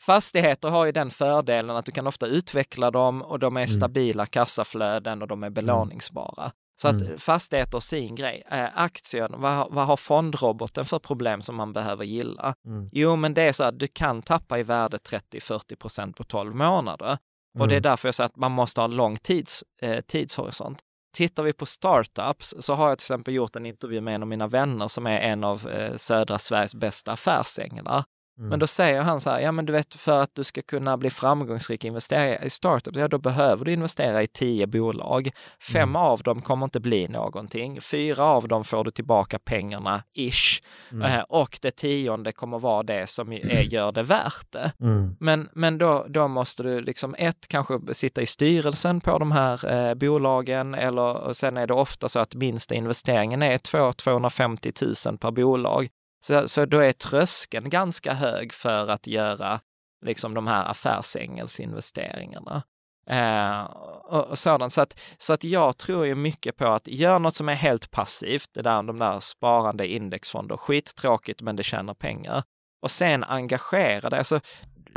Fastigheter 0.00 0.68
har 0.68 0.86
ju 0.86 0.92
den 0.92 1.10
fördelen 1.10 1.76
att 1.76 1.84
du 1.84 1.92
kan 1.92 2.06
ofta 2.06 2.26
utveckla 2.26 2.90
dem 2.90 3.22
och 3.22 3.38
de 3.38 3.56
är 3.56 3.60
Mm. 3.60 3.68
stabila 3.68 4.26
kassaflöden 4.26 5.22
och 5.22 5.28
de 5.28 5.42
är 5.44 5.50
belåningsbara. 5.50 6.52
Så 6.82 6.88
att 6.88 7.00
Mm. 7.02 7.18
fastigheter 7.18 7.80
sin 7.80 8.14
grej. 8.14 8.42
Eh, 8.50 8.68
aktier, 8.74 9.28
vad, 9.36 9.72
vad 9.74 9.86
har 9.86 9.96
fondroboten 9.96 10.84
för 10.84 10.98
problem 10.98 11.42
som 11.42 11.56
man 11.56 11.72
behöver 11.72 12.04
gilla? 12.04 12.54
Mm. 12.66 12.88
Jo, 12.92 13.16
men 13.16 13.34
det 13.34 13.42
är 13.42 13.52
så 13.52 13.64
att 13.64 13.78
du 13.78 13.86
kan 13.86 14.22
tappa 14.22 14.58
i 14.58 14.62
värde 14.62 14.98
30-40 14.98 15.76
procent 15.76 16.16
på 16.16 16.24
12 16.24 16.54
månader. 16.54 17.18
Och 17.58 17.68
det 17.68 17.74
är 17.74 17.76
Mm. 17.76 17.82
därför 17.82 18.08
jag 18.08 18.14
säger 18.14 18.26
att 18.26 18.36
man 18.36 18.52
måste 18.52 18.80
ha 18.80 18.84
en 18.84 18.96
lång 18.96 19.16
tids, 19.16 19.64
eh, 19.82 20.00
tidshorisont. 20.00 20.78
Tittar 21.16 21.42
vi 21.42 21.52
på 21.52 21.66
startups 21.66 22.54
så 22.60 22.74
har 22.74 22.88
jag 22.88 22.98
till 22.98 23.04
exempel 23.04 23.34
gjort 23.34 23.56
en 23.56 23.66
intervju 23.66 24.00
med 24.00 24.14
en 24.14 24.22
av 24.22 24.28
mina 24.28 24.46
vänner 24.46 24.88
som 24.88 25.06
är 25.06 25.20
en 25.20 25.44
av 25.44 25.68
eh, 25.68 25.96
södra 25.96 26.38
Sveriges 26.38 26.74
bästa 26.74 27.12
affärsänglar. 27.12 28.04
Mm. 28.40 28.48
Men 28.50 28.58
då 28.58 28.66
säger 28.66 29.02
han 29.02 29.20
så 29.20 29.30
här, 29.30 29.40
ja 29.40 29.52
men 29.52 29.66
du 29.66 29.72
vet 29.72 29.94
för 29.94 30.22
att 30.22 30.34
du 30.34 30.44
ska 30.44 30.62
kunna 30.62 30.96
bli 30.96 31.10
framgångsrik 31.10 31.84
investerare 31.84 32.38
i 32.44 32.50
startups, 32.50 32.98
ja 32.98 33.08
då 33.08 33.18
behöver 33.18 33.64
du 33.64 33.72
investera 33.72 34.22
i 34.22 34.26
tio 34.26 34.66
bolag. 34.66 35.30
Fem 35.72 35.82
Mm. 35.90 35.96
av 35.96 36.22
dem 36.22 36.42
kommer 36.42 36.66
inte 36.66 36.80
bli 36.80 37.08
någonting. 37.08 37.80
Fyra 37.80 38.24
av 38.24 38.48
dem 38.48 38.64
får 38.64 38.84
du 38.84 38.90
tillbaka 38.90 39.38
pengarna, 39.38 40.02
ish. 40.14 40.62
Mm. 40.92 41.12
Eh, 41.12 41.20
och 41.28 41.58
det 41.62 41.70
tionde 41.70 42.32
kommer 42.32 42.58
vara 42.58 42.82
det 42.82 43.10
som 43.10 43.32
är, 43.32 43.62
gör 43.72 43.92
det 43.92 44.02
värt 44.02 44.46
det. 44.52 44.72
Mm. 44.80 45.16
Men, 45.20 45.48
men 45.52 45.78
då, 45.78 46.06
då 46.08 46.28
måste 46.28 46.62
du 46.62 46.80
liksom 46.80 47.14
ett, 47.18 47.48
kanske 47.48 47.78
sitta 47.92 48.22
i 48.22 48.26
styrelsen 48.26 49.00
på 49.00 49.18
de 49.18 49.32
här 49.32 49.72
eh, 49.88 49.94
bolagen 49.94 50.74
eller 50.74 51.32
sen 51.32 51.56
är 51.56 51.66
det 51.66 51.74
ofta 51.74 52.08
så 52.08 52.18
att 52.18 52.34
minsta 52.34 52.74
investeringen 52.74 53.42
är 53.42 53.58
200-250 53.58 55.08
000 55.08 55.18
per 55.18 55.30
bolag. 55.30 55.88
Så, 56.20 56.48
så 56.48 56.64
då 56.64 56.78
är 56.78 56.92
tröskeln 56.92 57.70
ganska 57.70 58.12
hög 58.14 58.52
för 58.52 58.88
att 58.88 59.06
göra 59.06 59.60
liksom 60.06 60.34
de 60.34 60.46
här 60.46 60.64
affärsängelsinvesteringarna. 60.70 62.62
Eh, 63.06 63.62
och, 64.04 64.26
och 64.26 64.38
sådant. 64.38 64.72
Så, 64.72 64.80
att, 64.80 65.00
så 65.18 65.32
att 65.32 65.44
jag 65.44 65.78
tror 65.78 66.06
ju 66.06 66.14
mycket 66.14 66.56
på 66.56 66.66
att 66.66 66.88
göra 66.88 67.18
något 67.18 67.36
som 67.36 67.48
är 67.48 67.54
helt 67.54 67.90
passivt, 67.90 68.48
det 68.52 68.62
där, 68.62 68.82
de 68.82 68.98
där 68.98 69.20
sparande 69.20 69.86
indexfonder, 69.86 70.56
skittråkigt 70.56 71.42
men 71.42 71.56
det 71.56 71.62
tjänar 71.62 71.94
pengar. 71.94 72.42
Och 72.82 72.90
sen 72.90 73.24
engagera 73.24 74.10
det. 74.10 74.18
Alltså, 74.18 74.40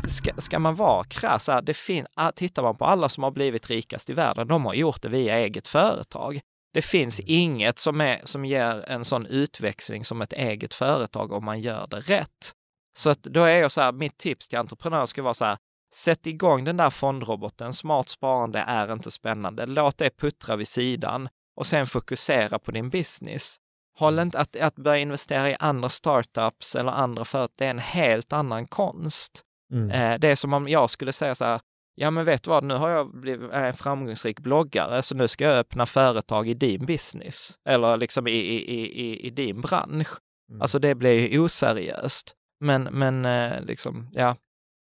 ska, 0.08 0.32
ska 0.38 0.60
man 0.60 0.76
vara 0.76 1.04
krass, 1.04 1.50
det 1.64 1.74
fin- 1.74 2.08
tittar 2.36 2.64
man 2.64 2.78
på 2.78 2.86
alla 2.86 3.10
som 3.10 3.24
har 3.24 3.32
blivit 3.32 3.70
rikast 3.70 4.10
i 4.10 4.14
världen, 4.14 4.48
de 4.48 4.66
har 4.66 4.74
gjort 4.74 5.02
det 5.02 5.10
via 5.10 5.40
eget 5.40 5.68
företag. 5.68 6.40
Det 6.74 6.82
finns 6.82 7.20
inget 7.20 7.80
som, 7.80 8.02
är, 8.02 8.22
som 8.24 8.46
ger 8.46 8.90
en 8.90 9.06
sån 9.06 9.26
utväxling 9.26 10.06
som 10.06 10.22
ett 10.22 10.34
eget 10.34 10.74
företag 10.74 11.32
om 11.32 11.46
man 11.46 11.62
gör 11.62 11.88
det 11.88 12.00
rätt. 12.00 12.54
Så 12.98 13.10
att 13.10 13.24
då 13.24 13.44
är 13.44 13.60
jag 13.60 13.72
så 13.72 13.82
här, 13.82 13.92
mitt 13.92 14.18
tips 14.18 14.48
till 14.48 14.60
entreprenörer 14.60 15.06
ska 15.06 15.22
vara 15.22 15.34
så 15.34 15.46
här, 15.46 15.58
sätt 15.94 16.28
igång 16.28 16.64
den 16.64 16.78
där 16.78 16.90
fondroboten, 16.90 17.74
smart 17.74 18.10
sparande 18.10 18.60
är 18.60 18.94
inte 18.94 19.12
spännande, 19.12 19.66
låt 19.66 19.98
det 19.98 20.18
puttra 20.18 20.56
vid 20.56 20.68
sidan 20.68 21.30
och 21.56 21.68
sen 21.68 21.88
fokusera 21.88 22.60
på 22.60 22.72
din 22.72 22.90
business. 22.90 23.58
Håll 23.98 24.20
inte 24.20 24.40
att, 24.40 24.56
att 24.56 24.76
börja 24.76 24.98
investera 24.98 25.50
i 25.50 25.56
andra 25.60 25.90
startups 25.90 26.76
eller 26.76 26.92
andra 26.92 27.26
företag, 27.26 27.56
det 27.58 27.66
är 27.66 27.70
en 27.70 27.80
helt 27.80 28.34
annan 28.34 28.66
konst. 28.66 29.42
Mm. 29.72 29.92
Eh, 29.92 30.20
det 30.20 30.28
är 30.28 30.36
som 30.36 30.54
om 30.54 30.68
jag 30.68 30.90
skulle 30.90 31.14
säga 31.14 31.36
så 31.36 31.46
här, 31.46 31.60
ja 31.96 32.12
men 32.12 32.26
vet 32.26 32.44
du 32.44 32.50
vad, 32.50 32.64
nu 32.64 32.74
har 32.74 32.90
jag 32.90 33.16
blivit 33.22 33.52
en 33.52 33.74
framgångsrik 33.74 34.40
bloggare, 34.40 35.02
så 35.02 35.16
nu 35.16 35.28
ska 35.28 35.44
jag 35.44 35.58
öppna 35.58 35.86
företag 35.86 36.48
i 36.50 36.54
din 36.54 36.86
business, 36.86 37.60
eller 37.66 37.98
liksom 37.98 38.28
i, 38.28 38.32
i, 38.32 39.02
i, 39.02 39.28
i, 39.28 39.30
din 39.30 39.62
bransch. 39.62 40.08
Mm. 40.50 40.62
Alltså 40.62 40.80
det 40.80 40.96
blir 40.96 41.28
ju 41.32 41.40
oseriöst. 41.40 42.36
Men, 42.60 42.84
men 42.84 43.26
eh, 43.26 43.62
liksom, 43.66 44.10
ja. 44.14 44.36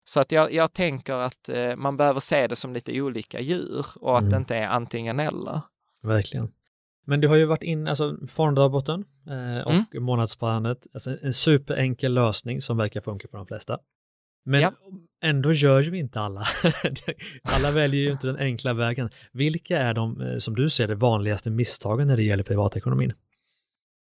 Så 0.05 0.19
att 0.19 0.31
jag, 0.31 0.53
jag 0.53 0.73
tänker 0.73 1.13
att 1.13 1.49
eh, 1.49 1.75
man 1.75 1.97
behöver 1.97 2.19
se 2.19 2.47
det 2.47 2.55
som 2.55 2.73
lite 2.73 3.01
olika 3.01 3.39
djur 3.39 3.85
och 3.95 4.17
att 4.17 4.21
Mm. 4.21 4.31
det 4.31 4.37
inte 4.37 4.55
är 4.55 4.67
antingen 4.67 5.19
eller. 5.19 5.61
Verkligen. 6.03 6.51
Men 7.05 7.21
du 7.21 7.27
har 7.27 7.35
ju 7.35 7.45
varit 7.45 7.63
in, 7.63 7.87
alltså 7.87 8.17
fondrabatten 8.27 9.05
eh, 9.27 9.65
och 9.67 9.71
Mm. 9.71 10.03
månadssparandet, 10.03 10.87
alltså 10.93 11.17
en 11.21 11.33
superenkel 11.33 12.13
lösning 12.13 12.61
som 12.61 12.77
verkar 12.77 13.01
funka 13.01 13.27
för 13.31 13.37
de 13.37 13.47
flesta. 13.47 13.77
Men 14.47 14.61
Ja. 14.61 14.73
ändå 15.23 15.51
gör 15.51 15.81
ju 15.81 15.97
inte 15.99 16.19
alla. 16.21 16.47
alla 17.55 17.71
väljer 17.71 18.01
ju 18.01 18.11
inte 18.11 18.27
den 18.27 18.37
enkla 18.37 18.73
vägen. 18.73 19.09
Vilka 19.31 19.77
är 19.79 19.93
de, 19.93 20.21
eh, 20.21 20.37
som 20.37 20.55
du 20.55 20.69
ser 20.69 20.87
det, 20.87 20.95
vanligaste 20.95 21.49
misstagen 21.49 22.07
när 22.07 22.17
det 22.17 22.23
gäller 22.23 22.43
privatekonomin? 22.43 23.13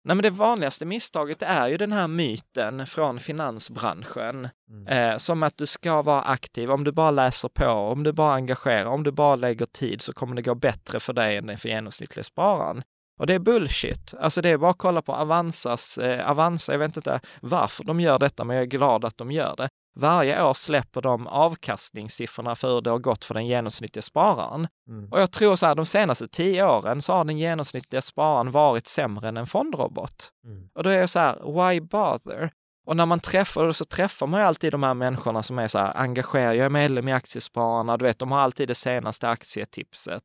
Nej, 0.05 0.15
men 0.15 0.23
det 0.23 0.29
vanligaste 0.29 0.85
misstaget 0.85 1.41
är 1.41 1.67
ju 1.67 1.77
den 1.77 1.91
här 1.91 2.07
myten 2.07 2.87
från 2.87 3.19
finansbranschen, 3.19 4.49
Mm. 4.69 4.87
eh, 5.11 5.17
som 5.17 5.43
att 5.43 5.57
du 5.57 5.65
ska 5.65 6.01
vara 6.01 6.21
aktiv. 6.21 6.71
Om 6.71 6.83
du 6.83 6.91
bara 6.91 7.11
läser 7.11 7.49
på, 7.49 7.65
om 7.65 8.03
du 8.03 8.11
bara 8.11 8.33
engagerar, 8.33 8.85
om 8.85 9.03
du 9.03 9.11
bara 9.11 9.35
lägger 9.35 9.65
tid 9.65 10.01
så 10.01 10.13
kommer 10.13 10.35
det 10.35 10.41
gå 10.41 10.55
bättre 10.55 10.99
för 10.99 11.13
dig 11.13 11.37
än 11.37 11.57
för 11.57 11.69
genomsnittlig 11.69 12.25
spararen. 12.25 12.83
Och 13.19 13.27
det 13.27 13.33
är 13.33 13.39
bullshit. 13.39 14.13
Alltså 14.19 14.41
det 14.41 14.49
är 14.49 14.57
bara 14.57 14.71
att 14.71 14.77
kolla 14.77 15.01
på 15.01 15.15
Avanzas, 15.15 15.97
eh, 15.97 16.31
Avanza, 16.31 16.71
jag 16.71 16.79
vet 16.79 16.97
inte 16.97 17.19
varför 17.41 17.83
de 17.83 17.99
gör 17.99 18.19
detta, 18.19 18.43
men 18.43 18.55
jag 18.55 18.63
är 18.63 18.67
glad 18.67 19.05
att 19.05 19.17
de 19.17 19.31
gör 19.31 19.55
det. 19.55 19.69
Varje 19.95 20.43
år 20.43 20.53
släpper 20.53 21.01
de 21.01 21.27
avkastningssiffrorna 21.27 22.55
för 22.55 22.73
hur 22.73 22.81
det 22.81 22.89
har 22.89 22.99
gått 22.99 23.25
för 23.25 23.33
den 23.33 23.47
genomsnittliga 23.47 24.01
spararen. 24.01 24.67
Mm. 24.89 25.09
Och 25.11 25.21
jag 25.21 25.31
tror 25.31 25.55
så 25.55 25.65
här, 25.65 25.75
de 25.75 25.85
senaste 25.85 26.27
tio 26.27 26.65
åren 26.65 27.01
så 27.01 27.13
har 27.13 27.25
den 27.25 27.37
genomsnittliga 27.37 28.01
spararen 28.01 28.51
varit 28.51 28.87
sämre 28.87 29.27
än 29.27 29.37
en 29.37 29.47
fondrobot. 29.47 30.29
Mm. 30.45 30.69
Och 30.75 30.83
då 30.83 30.89
är 30.89 30.97
jag 30.97 31.09
så 31.09 31.19
här, 31.19 31.69
why 31.71 31.81
bother? 31.81 32.51
Och 32.85 32.97
när 32.97 33.05
man 33.05 33.19
träffar, 33.19 33.71
så 33.71 33.85
träffar 33.85 34.27
man 34.27 34.39
ju 34.39 34.45
alltid 34.45 34.71
de 34.71 34.83
här 34.83 34.93
människorna 34.93 35.43
som 35.43 35.59
är 35.59 35.67
så 35.67 35.79
här, 35.79 35.97
engagerade, 35.97 36.55
jag 36.55 36.65
är 36.65 36.69
medlem 36.69 37.07
i 37.07 37.13
Aktiespararna, 37.13 37.97
du 37.97 38.05
vet, 38.05 38.19
de 38.19 38.31
har 38.31 38.39
alltid 38.39 38.67
det 38.67 38.75
senaste 38.75 39.29
aktietipset. 39.29 40.23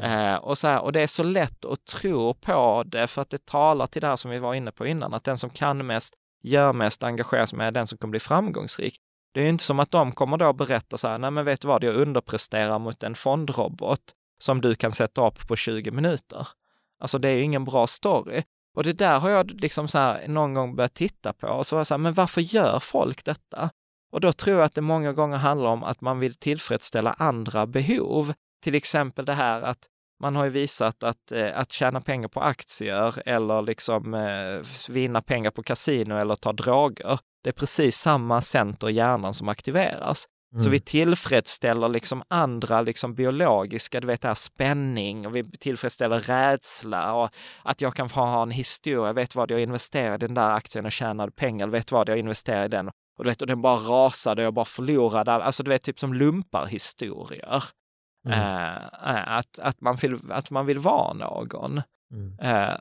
Mm. 0.00 0.34
Eh, 0.34 0.36
och, 0.36 0.58
så 0.58 0.68
här, 0.68 0.80
och 0.80 0.92
det 0.92 1.00
är 1.00 1.06
så 1.06 1.22
lätt 1.22 1.64
att 1.64 1.84
tro 1.84 2.34
på 2.34 2.82
det, 2.86 3.06
för 3.06 3.22
att 3.22 3.30
det 3.30 3.46
talar 3.46 3.86
till 3.86 4.00
det 4.00 4.06
här 4.06 4.16
som 4.16 4.30
vi 4.30 4.38
var 4.38 4.54
inne 4.54 4.72
på 4.72 4.86
innan, 4.86 5.14
att 5.14 5.24
den 5.24 5.38
som 5.38 5.50
kan 5.50 5.86
mest, 5.86 6.14
gör 6.42 6.72
mest, 6.72 7.02
engagerar 7.02 7.46
sig 7.46 7.58
med, 7.58 7.66
är 7.66 7.72
den 7.72 7.86
som 7.86 7.98
kommer 7.98 8.10
bli 8.10 8.20
framgångsrik. 8.20 8.96
Det 9.34 9.40
är 9.40 9.44
ju 9.44 9.50
inte 9.50 9.64
som 9.64 9.80
att 9.80 9.90
de 9.90 10.12
kommer 10.12 10.36
då 10.36 10.52
berätta 10.52 10.98
så 10.98 11.08
här, 11.08 11.18
nej 11.18 11.30
men 11.30 11.44
vet 11.44 11.60
du 11.60 11.68
vad, 11.68 11.84
jag 11.84 11.94
underpresterar 11.94 12.78
mot 12.78 13.02
en 13.02 13.14
fondrobot 13.14 14.00
som 14.38 14.60
du 14.60 14.74
kan 14.74 14.92
sätta 14.92 15.26
upp 15.26 15.48
på 15.48 15.56
20 15.56 15.90
minuter. 15.90 16.48
Alltså 17.00 17.18
det 17.18 17.28
är 17.28 17.32
ju 17.32 17.42
ingen 17.42 17.64
bra 17.64 17.86
story. 17.86 18.42
Och 18.76 18.84
det 18.84 18.92
där 18.92 19.18
har 19.18 19.30
jag 19.30 19.50
liksom 19.50 19.88
så 19.88 19.98
här 19.98 20.28
någon 20.28 20.54
gång 20.54 20.76
börjat 20.76 20.94
titta 20.94 21.32
på 21.32 21.46
och 21.46 21.66
så 21.66 21.76
var 21.76 21.80
jag 21.80 21.86
så 21.86 21.94
här, 21.94 21.98
men 21.98 22.14
varför 22.14 22.40
gör 22.40 22.80
folk 22.80 23.24
detta? 23.24 23.70
Och 24.12 24.20
då 24.20 24.32
tror 24.32 24.56
jag 24.56 24.64
att 24.64 24.74
det 24.74 24.80
många 24.80 25.12
gånger 25.12 25.36
handlar 25.36 25.70
om 25.70 25.84
att 25.84 26.00
man 26.00 26.18
vill 26.18 26.34
tillfredsställa 26.34 27.12
andra 27.12 27.66
behov. 27.66 28.32
Till 28.64 28.74
exempel 28.74 29.24
det 29.24 29.32
här 29.32 29.62
att 29.62 29.78
man 30.22 30.36
har 30.36 30.44
ju 30.44 30.50
visat 30.50 31.02
att, 31.02 31.32
eh, 31.32 31.58
att 31.58 31.72
tjäna 31.72 32.00
pengar 32.00 32.28
på 32.28 32.40
aktier 32.40 33.22
eller 33.28 33.62
liksom 33.62 34.14
eh, 34.14 34.92
vinna 34.92 35.22
pengar 35.22 35.50
på 35.50 35.62
kasino 35.62 36.14
eller 36.16 36.36
ta 36.36 36.52
droger, 36.52 37.18
det 37.44 37.50
är 37.50 37.52
precis 37.54 37.96
samma 37.96 38.42
center 38.42 38.88
i 38.90 38.92
hjärnan 38.92 39.34
som 39.34 39.48
aktiveras. 39.48 40.26
Så 40.52 40.60
Mm. 40.60 40.72
vi 40.72 40.80
tillfredsställer 40.80 41.88
liksom 41.88 42.22
andra 42.28 42.80
liksom 42.80 43.14
biologiska, 43.14 44.00
du 44.00 44.06
vet 44.06 44.20
det 44.22 44.28
här 44.28 44.34
spänning 44.34 45.26
och 45.26 45.36
vi 45.36 45.44
tillfredsställer 45.58 46.20
rädsla 46.20 47.14
och 47.14 47.30
att 47.62 47.80
jag 47.80 47.94
kan 47.94 48.08
få 48.08 48.20
ha 48.20 48.42
en 48.42 48.50
historia, 48.50 49.12
vet 49.12 49.34
vad 49.34 49.50
jag 49.50 49.60
investerade 49.60 50.24
i 50.24 50.28
den 50.28 50.34
där 50.34 50.54
aktien 50.54 50.86
och 50.86 50.92
tjänade 50.92 51.32
pengar, 51.32 51.66
vet 51.66 51.92
vad 51.92 52.08
jag 52.08 52.18
investerade 52.18 52.64
i 52.64 52.68
den 52.68 52.88
och 53.18 53.24
du 53.24 53.30
vet 53.30 53.40
och 53.40 53.46
den 53.46 53.62
bara 53.62 53.76
rasade 53.76 54.42
och 54.42 54.46
jag 54.46 54.54
bara 54.54 54.64
förlorade, 54.64 55.32
all- 55.32 55.42
alltså 55.42 55.62
du 55.62 55.68
vet 55.70 55.82
typ 55.82 55.98
som 56.00 56.14
lumparhistorier. 56.14 57.62
Mm. 58.26 58.38
Eh, 59.06 59.36
att, 59.36 59.58
att, 59.58 59.80
man 59.80 59.96
vill, 59.96 60.18
att 60.30 60.50
man 60.50 60.66
vill 60.66 60.78
vara 60.78 61.12
någon. 61.12 61.82
Mm. 62.12 62.38
Eh, 62.40 62.74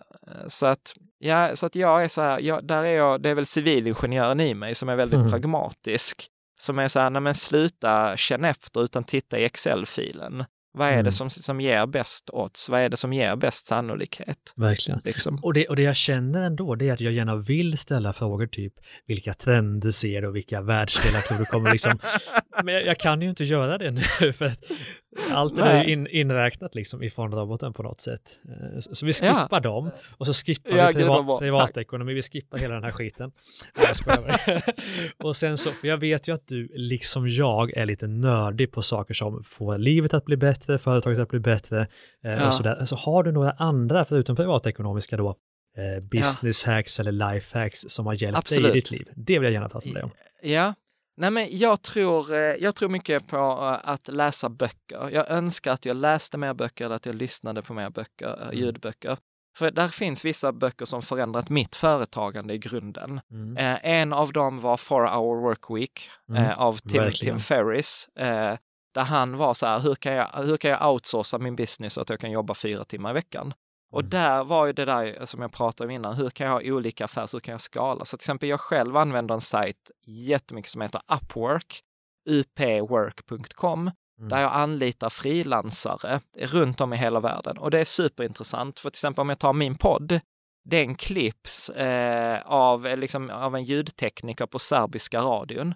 så 0.48 0.66
att, 0.66 0.93
ja, 1.18 1.56
så 1.56 1.66
att 1.66 1.76
jag 1.76 2.04
är 2.04 2.08
så 2.08 2.22
här, 2.22 2.39
jag, 2.39 2.68
där 2.68 2.84
är 2.84 2.98
jag, 2.98 3.22
det 3.22 3.30
är 3.30 3.36
väl 3.36 3.46
civilingenjören 3.46 4.39
i 4.39 4.54
mig 4.54 4.76
som 4.76 4.89
är 4.89 4.96
väldigt 4.96 5.20
Mm. 5.20 5.32
pragmatisk. 5.32 6.28
Som 6.60 6.80
är 6.80 6.88
så 6.88 7.00
här, 7.00 7.10
nej 7.10 7.22
men 7.22 7.34
sluta 7.34 8.18
känna 8.18 8.50
efter 8.50 8.84
utan 8.84 9.04
titta 9.04 9.39
i 9.39 9.46
Excel-filen. 9.46 10.46
Vad 10.78 10.88
är 10.88 10.91
Mm. 10.93 11.05
det 11.05 11.11
som, 11.11 11.30
som 11.30 11.61
ger 11.61 11.86
bäst 11.86 12.30
odds? 12.34 12.69
Vad 12.69 12.80
är 12.82 12.89
det 12.89 12.97
som 12.97 13.13
ger 13.13 13.36
bäst 13.36 13.67
sannolikhet? 13.67 14.53
Verkligen. 14.55 15.01
Liksom. 15.03 15.39
Och 15.43 15.53
det, 15.53 15.67
och 15.67 15.76
det 15.76 15.82
jag 15.82 15.95
känner 15.95 16.41
ändå, 16.43 16.76
det 16.76 16.89
är 16.89 16.93
att 16.93 17.01
jag 17.01 17.13
gärna 17.13 17.36
vill 17.36 17.78
ställa 17.78 18.13
frågor 18.13 18.47
typ 18.47 18.73
vilka 19.05 19.34
trender 19.34 19.91
ser 19.91 20.21
du 20.21 20.28
och 20.28 20.36
vilka 20.36 20.61
världsdelar 20.61 21.21
tror 21.21 21.38
du 21.38 21.45
kommer 21.45 21.71
liksom. 21.71 21.99
Men 22.63 22.73
jag, 22.73 22.86
jag 22.86 22.97
kan 22.99 23.21
ju 23.21 23.30
inte 23.30 23.43
göra 23.43 23.78
det 23.78 23.91
nu 23.91 24.01
för 24.34 24.45
att 24.45 24.59
allt 25.32 25.55
det 25.55 25.61
där 25.61 25.69
är 25.76 25.84
ju 25.84 25.91
in, 25.93 26.07
inräknat 26.07 26.76
liksom 26.76 27.03
ifrån 27.03 27.32
roboten 27.32 27.73
på 27.73 27.84
något 27.84 28.01
sätt. 28.01 28.39
Eh, 28.49 28.80
Så, 28.80 28.95
så 28.95 29.05
vi 29.05 29.13
skippar 29.13 29.47
Ja. 29.51 29.59
dem 29.59 29.91
och 30.17 30.26
så 30.26 30.34
skippar 30.34 30.78
Ja, 30.78 30.88
vi 30.88 30.93
privat, 30.93 31.39
privatekonomi, 31.39 32.13
vi 32.13 32.21
skippar 32.21 32.57
hela 32.57 32.73
den 32.73 32.84
här 32.84 32.91
skiten. 32.91 33.32
Nej, 33.78 33.88
jag 34.05 34.61
och 35.28 35.36
sen 35.36 35.57
så, 35.57 35.71
för 35.71 35.88
jag 35.88 35.97
vet 35.97 36.28
ju 36.28 36.34
att 36.34 36.47
du 36.47 36.67
liksom 36.73 37.28
jag 37.30 37.78
är 37.78 37.86
lite 37.86 38.07
nördig 38.07 38.71
på 38.71 38.82
saker 38.82 39.13
som 39.13 39.43
får 39.43 39.78
livet 39.78 40.13
att 40.13 40.26
bli 40.26 40.38
bättre, 40.38 40.64
företaget 40.78 41.20
att 41.20 41.30
bli 41.30 41.39
bättre 41.39 41.88
eh, 42.24 42.32
Ja. 42.32 42.47
och 42.47 42.53
sådär. 42.53 42.86
Så 42.86 42.95
har 42.95 43.24
du 43.24 43.32
några 43.32 43.51
andra, 43.51 44.05
förutom 44.05 44.36
privatekonomiska 44.36 45.18
då, 45.18 45.30
eh, 45.78 46.07
business 46.11 46.63
hacks 46.63 46.99
eller 46.99 47.11
life 47.11 47.59
hacks 47.59 47.80
som 47.88 48.05
har 48.05 48.13
hjälpt 48.13 48.36
dig 48.36 48.39
Absolut. 48.39 48.72
i 48.72 48.74
ditt 48.74 48.91
liv? 48.91 49.07
Det 49.16 49.34
vill 49.39 49.43
jag 49.43 49.53
gärna 49.53 49.70
prata 49.70 49.86
med 49.88 49.95
dig 49.95 50.03
om. 50.03 50.11
Ja, 50.43 50.74
nej 51.18 51.32
men 51.32 51.47
jag 51.51 51.82
tror, 51.82 52.34
eh, 52.34 52.39
jag 52.39 52.76
tror 52.76 52.89
mycket 52.89 53.28
på 53.28 53.38
att 53.84 54.07
läsa 54.07 54.49
böcker. 54.49 55.09
Jag 55.11 55.30
önskar 55.32 55.72
att 55.72 55.86
jag 55.86 55.95
läste 55.95 56.38
mer 56.38 56.53
böcker 56.53 56.86
eller 56.86 56.95
att 56.95 57.05
jag 57.05 57.16
lyssnade 57.16 57.61
på 57.61 57.74
mer 57.74 57.89
böcker, 57.89 58.41
Mm. 58.43 58.57
ljudböcker. 58.57 59.18
För 59.57 59.72
där 59.72 59.88
finns 59.88 60.26
vissa 60.26 60.51
böcker 60.51 60.86
som 60.86 61.01
förändrat 61.01 61.49
mitt 61.49 61.76
företagande 61.76 62.53
i 62.53 62.57
grunden. 62.57 63.22
Mm. 63.32 63.57
Eh, 63.57 63.78
en 63.86 64.13
av 64.13 64.34
dem 64.34 64.59
var 64.61 64.78
Four 64.78 65.07
Hour 65.07 65.41
Work 65.41 65.70
Week 65.70 66.09
Mm, 66.30 66.43
eh, 66.43 66.59
av 66.59 66.78
Tim, 66.78 67.01
verkligen. 67.01 67.36
Tim 67.36 67.39
Ferris. 67.43 68.07
Eh, 68.20 68.53
där 68.96 69.04
han 69.04 69.38
var 69.38 69.54
så 69.54 69.66
här, 69.66 69.80
hur 69.80 69.96
kan, 69.96 70.14
jag, 70.14 70.28
hur 70.34 70.58
kan 70.58 70.72
jag 70.72 70.91
outsourca 70.93 71.38
min 71.38 71.56
business 71.56 71.93
så 71.93 72.02
att 72.02 72.10
jag 72.10 72.20
kan 72.20 72.32
jobba 72.32 72.54
fyra 72.54 72.84
timmar 72.84 73.10
i 73.10 73.14
veckan? 73.14 73.54
Och 73.91 74.00
Mm. 74.00 74.10
där 74.10 74.43
var 74.43 74.66
ju 74.66 74.74
det 74.74 74.86
där 74.86 75.26
som 75.26 75.41
jag 75.41 75.52
pratade 75.52 75.88
om 75.88 75.91
innan, 75.91 76.14
hur 76.16 76.30
kan 76.30 76.48
jag 76.48 76.54
ha 76.54 76.62
olika 76.64 77.06
affärer, 77.06 77.30
hur 77.32 77.39
kan 77.39 77.52
jag 77.52 77.62
skala? 77.62 78.06
Så 78.06 78.18
till 78.18 78.24
exempel 78.24 78.50
jag 78.50 78.60
själv 78.60 78.98
använder 78.98 79.36
en 79.36 79.41
sajt 79.41 79.91
jättemycket 80.08 80.72
som 80.72 80.82
heter 80.82 81.02
Upwork, 81.16 81.82
upwork.com, 82.30 83.91
Mm. 84.20 84.30
där 84.30 84.41
jag 84.41 84.52
anlitar 84.54 85.10
frilansare 85.10 86.20
runt 86.38 86.82
om 86.82 86.93
i 86.93 86.98
hela 86.98 87.20
världen. 87.20 87.58
Och 87.58 87.72
det 87.72 87.80
är 87.80 87.86
superintressant, 87.86 88.80
för 88.80 88.89
till 88.89 88.98
exempel 88.98 89.22
om 89.22 89.30
jag 89.30 89.39
tar 89.39 89.54
min 89.54 89.76
podd, 89.76 90.20
den 90.70 90.96
klipps 90.96 91.70
eh, 91.70 92.41
av, 92.46 92.88
eh, 92.88 92.98
liksom, 92.98 93.30
av 93.30 93.56
en 93.56 93.64
ljudtekniker 93.64 94.46
på 94.46 94.60
serbiska 94.60 95.20
radion. 95.22 95.74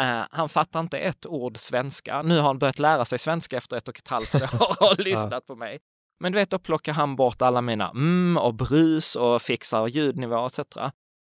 Eh, 0.00 0.24
han 0.30 0.48
fattar 0.48 0.80
inte 0.80 0.98
ett 0.98 1.26
ord 1.26 1.56
svenska. 1.58 2.22
Nu 2.22 2.36
har 2.36 2.44
han 2.46 2.58
börjat 2.58 2.78
lära 2.78 3.04
sig 3.04 3.18
svenska 3.18 3.56
efter 3.56 3.76
ett 3.76 3.88
och 3.88 3.98
ett 3.98 4.08
halvt 4.08 4.34
år 4.34 4.42
och 4.60 4.76
har 4.86 4.96
lyssnat 5.02 5.46
på 5.46 5.56
mig. 5.56 5.78
Men 6.20 6.32
du 6.32 6.38
vet, 6.38 6.50
då 6.50 6.58
plockar 6.58 6.92
han 6.92 7.16
bort 7.16 7.42
alla 7.42 7.60
mina 7.60 7.90
mm 7.90 8.36
och 8.36 8.54
brus 8.54 9.16
och 9.16 9.42
fixar 9.42 9.86
ljudnivå 9.86 10.46
etc. 10.46 10.60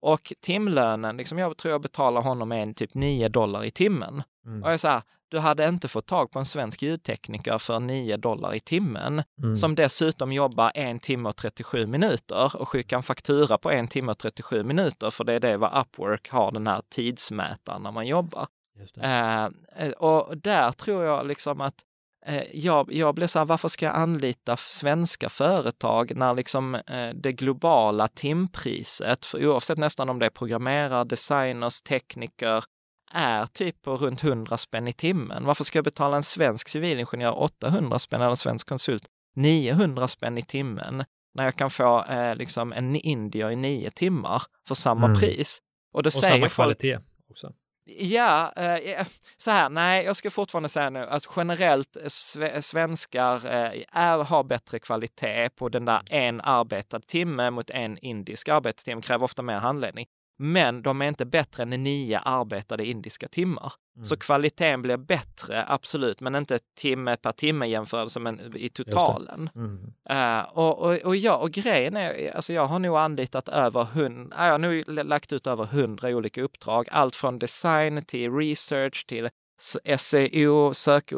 Och 0.02 0.34
timlönen, 0.42 1.18
liksom 1.18 1.38
jag 1.38 1.58
tror 1.58 1.72
jag 1.72 1.82
betalar 1.82 2.22
honom 2.22 2.52
en 2.52 2.74
typ 2.74 2.94
9 2.94 3.30
dollar 3.30 3.64
i 3.66 3.72
timmen. 3.72 4.24
Mm. 4.46 4.64
Och 4.64 4.72
jag 4.72 4.80
sa, 4.80 5.02
du 5.30 5.40
hade 5.40 5.68
inte 5.68 5.88
fått 5.88 6.06
tag 6.06 6.32
på 6.32 6.40
en 6.40 6.46
svensk 6.46 6.82
ljudtekniker 6.82 7.58
för 7.58 7.80
9 7.80 8.18
dollar 8.18 8.56
i 8.56 8.60
timmen, 8.60 9.24
Mm. 9.44 9.58
som 9.58 9.76
dessutom 9.76 10.32
jobbar 10.32 10.72
en 10.76 11.00
timme 11.00 11.30
och 11.30 11.36
37 11.36 11.86
minuter 11.88 12.56
och 12.56 12.70
skickar 12.70 12.98
en 12.98 13.04
faktura 13.04 13.58
på 13.58 13.72
en 13.72 13.88
timme 13.88 14.12
och 14.12 14.18
37 14.18 14.64
minuter, 14.64 15.12
för 15.12 15.24
det 15.24 15.34
är 15.34 15.40
det 15.40 15.58
vad 15.58 15.82
Upwork 15.82 16.30
har 16.30 16.52
den 16.52 16.68
här 16.68 16.82
tidsmätaren 16.90 17.82
när 17.84 17.92
man 17.92 18.08
jobbar. 18.08 18.48
Eh, 19.04 19.46
eh, 19.86 19.92
och 19.92 20.38
där 20.38 20.72
tror 20.72 21.04
jag 21.04 21.28
liksom 21.28 21.62
att 21.62 21.76
eh, 22.26 22.44
jag, 22.54 22.94
jag 22.94 23.16
blev 23.16 23.28
så 23.28 23.40
här, 23.40 23.46
varför 23.46 23.68
ska 23.68 23.86
jag 23.86 23.96
anlita 23.96 24.58
svenska 24.58 25.30
företag 25.30 26.16
när 26.16 26.34
liksom 26.34 26.76
eh, 26.76 27.10
det 27.16 27.32
globala 27.32 28.08
timpriset, 28.08 29.26
för 29.26 29.48
oavsett 29.48 29.78
nästan 29.78 30.10
om 30.10 30.20
det 30.20 30.26
är 30.26 30.30
programmerare, 30.30 31.04
designers, 31.04 31.82
tekniker, 31.82 32.64
är 33.12 33.46
typ 33.46 33.82
på 33.82 33.96
runt 33.96 34.24
100 34.24 34.58
spänn 34.58 34.88
i 34.88 34.94
timmen. 34.94 35.46
Varför 35.46 35.64
ska 35.64 35.78
jag 35.78 35.84
betala 35.86 36.18
en 36.18 36.24
svensk 36.24 36.70
civilingenjör 36.70 37.40
800 37.40 38.00
spänn 38.00 38.22
eller 38.22 38.30
en 38.30 38.38
svensk 38.38 38.68
konsult 38.70 39.04
900 39.36 40.08
spänn 40.08 40.38
i 40.38 40.42
timmen 40.42 41.04
när 41.34 41.44
jag 41.44 41.56
kan 41.56 41.70
få 41.70 42.04
eh, 42.06 42.36
liksom 42.36 42.74
en 42.74 42.96
indier 42.96 43.50
i 43.52 43.56
nio 43.56 43.90
timmar 43.90 44.44
för 44.68 44.76
samma 44.76 45.06
Mm. 45.06 45.20
pris? 45.20 45.60
Och 45.94 46.04
då 46.04 46.08
Och 46.08 46.14
säger 46.14 46.34
samma 46.34 46.50
folk, 46.50 46.54
kvalitet 46.54 46.98
också. 47.30 47.52
Ja, 47.90 48.54
eh, 48.56 48.76
eh, 48.76 49.08
så 49.38 49.52
här, 49.52 49.70
nej, 49.70 50.06
jag 50.06 50.16
ska 50.16 50.30
fortfarande 50.30 50.70
säga 50.70 50.90
nu 50.90 51.00
att 51.00 51.28
generellt 51.36 51.96
eh, 51.96 52.02
sve- 52.04 52.56
eh, 52.56 52.62
svenskar 52.62 53.36
eh, 53.36 53.84
är, 53.92 54.24
har 54.24 54.44
bättre 54.44 54.80
kvalitet 54.80 55.50
på 55.56 55.70
den 55.70 55.86
där 55.86 56.02
en 56.10 56.42
arbetad 56.42 57.00
timme 57.00 57.50
mot 57.50 57.70
en 57.70 57.98
indisk 57.98 58.48
arbetad 58.48 58.82
timme, 58.82 59.02
kräver 59.02 59.24
ofta 59.26 59.42
mer 59.42 59.58
handledning. 59.58 60.08
Men 60.40 60.82
de 60.82 61.02
är 61.02 61.08
inte 61.08 61.26
bättre 61.26 61.64
än 61.64 61.70
nio 61.70 62.20
arbetade 62.20 62.86
indiska 62.86 63.28
timmar. 63.28 63.74
Mm. 63.96 64.06
Så 64.06 64.18
kvaliteten 64.18 64.82
blir 64.82 64.98
bättre, 64.98 65.66
absolut, 65.68 66.22
men 66.22 66.36
inte 66.36 66.60
timme 66.80 67.18
per 67.18 67.32
timme 67.32 67.68
jämförelse 67.68 68.20
men 68.20 68.56
i 68.56 68.70
totalen. 68.70 69.50
Mm. 69.56 69.94
Eh, 70.10 70.50
och, 70.50 70.80
och, 70.80 70.96
och, 70.96 71.16
ja, 71.16 71.36
och 71.36 71.52
grejen 71.52 71.98
är, 71.98 72.36
alltså 72.36 72.54
jag 72.54 72.66
har 72.66 72.80
nog 72.80 72.98
anlitat 72.98 73.50
över 73.50 73.84
hundra, 73.84 74.46
jag 74.46 74.52
har 74.52 74.60
nog 74.60 74.84
lagt 75.06 75.34
ut 75.34 75.48
över 75.48 75.64
hundra 75.64 76.10
olika 76.10 76.42
uppdrag. 76.42 76.88
Allt 76.92 77.16
från 77.16 77.40
design 77.40 78.06
till 78.06 78.32
research 78.32 79.06
till 79.08 79.30
SEO, 79.98 80.74
sök, 80.74 81.12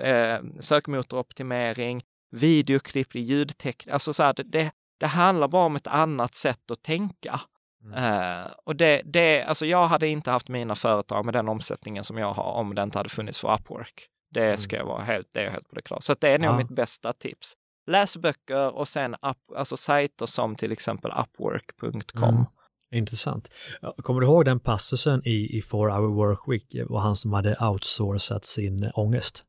eh, 0.00 0.40
sökmotoroptimering, 0.60 2.02
videoklipp, 2.30 3.14
ljudteknik. 3.14 3.88
Alltså 3.92 4.12
så 4.12 4.22
här, 4.22 4.34
det, 4.34 4.42
det, 4.42 4.70
det 5.00 5.06
handlar 5.06 5.48
bara 5.48 5.66
om 5.66 5.76
ett 5.76 5.86
annat 5.86 6.34
sätt 6.34 6.70
att 6.70 6.82
tänka. 6.82 7.40
Eh, 7.96 8.50
och 8.64 8.76
det, 8.76 9.02
det, 9.04 9.42
alltså 9.42 9.66
jag 9.66 9.86
hade 9.86 10.08
inte 10.08 10.30
haft 10.30 10.48
mina 10.48 10.74
företag 10.74 11.24
med 11.24 11.34
den 11.34 11.48
omsättningen 11.48 12.04
som 12.04 12.18
jag 12.18 12.32
har 12.32 12.52
om 12.52 12.74
det 12.74 12.82
inte 12.82 12.98
hade 12.98 13.08
funnits 13.08 13.40
för 13.40 13.54
Upwork. 13.54 14.06
Det 14.30 14.56
ska 14.56 14.76
jag 14.76 14.84
vara 14.86 15.02
helt, 15.02 15.28
det 15.32 15.40
är 15.40 15.44
jag 15.44 15.52
helt 15.52 15.68
på 15.68 15.74
det 15.74 15.82
klara. 15.82 16.00
Så 16.00 16.14
det 16.20 16.28
är 16.28 16.38
nog 16.38 16.50
Ja. 16.50 16.56
mitt 16.56 16.68
bästa 16.70 17.12
tips. 17.12 17.52
Läs 17.90 18.16
böcker 18.16 18.74
och 18.74 18.88
sen 18.88 19.14
up, 19.14 19.38
alltså 19.56 19.76
sajter 19.76 20.26
som 20.26 20.54
till 20.56 20.72
exempel 20.72 21.12
upwork.com. 21.22 22.28
Mm. 22.28 22.44
Intressant. 22.92 23.48
Kommer 24.02 24.20
du 24.20 24.26
ihåg 24.26 24.44
den 24.44 24.60
passusen 24.60 25.22
i, 25.24 25.58
i 25.58 25.62
Four 25.62 25.90
Hour 25.90 26.14
Work 26.14 26.40
Week? 26.48 26.76
Var 26.88 27.00
han 27.00 27.16
som 27.16 27.32
hade 27.32 27.56
outsourcat 27.60 28.44
sin 28.44 28.90
ångest. 28.94 29.44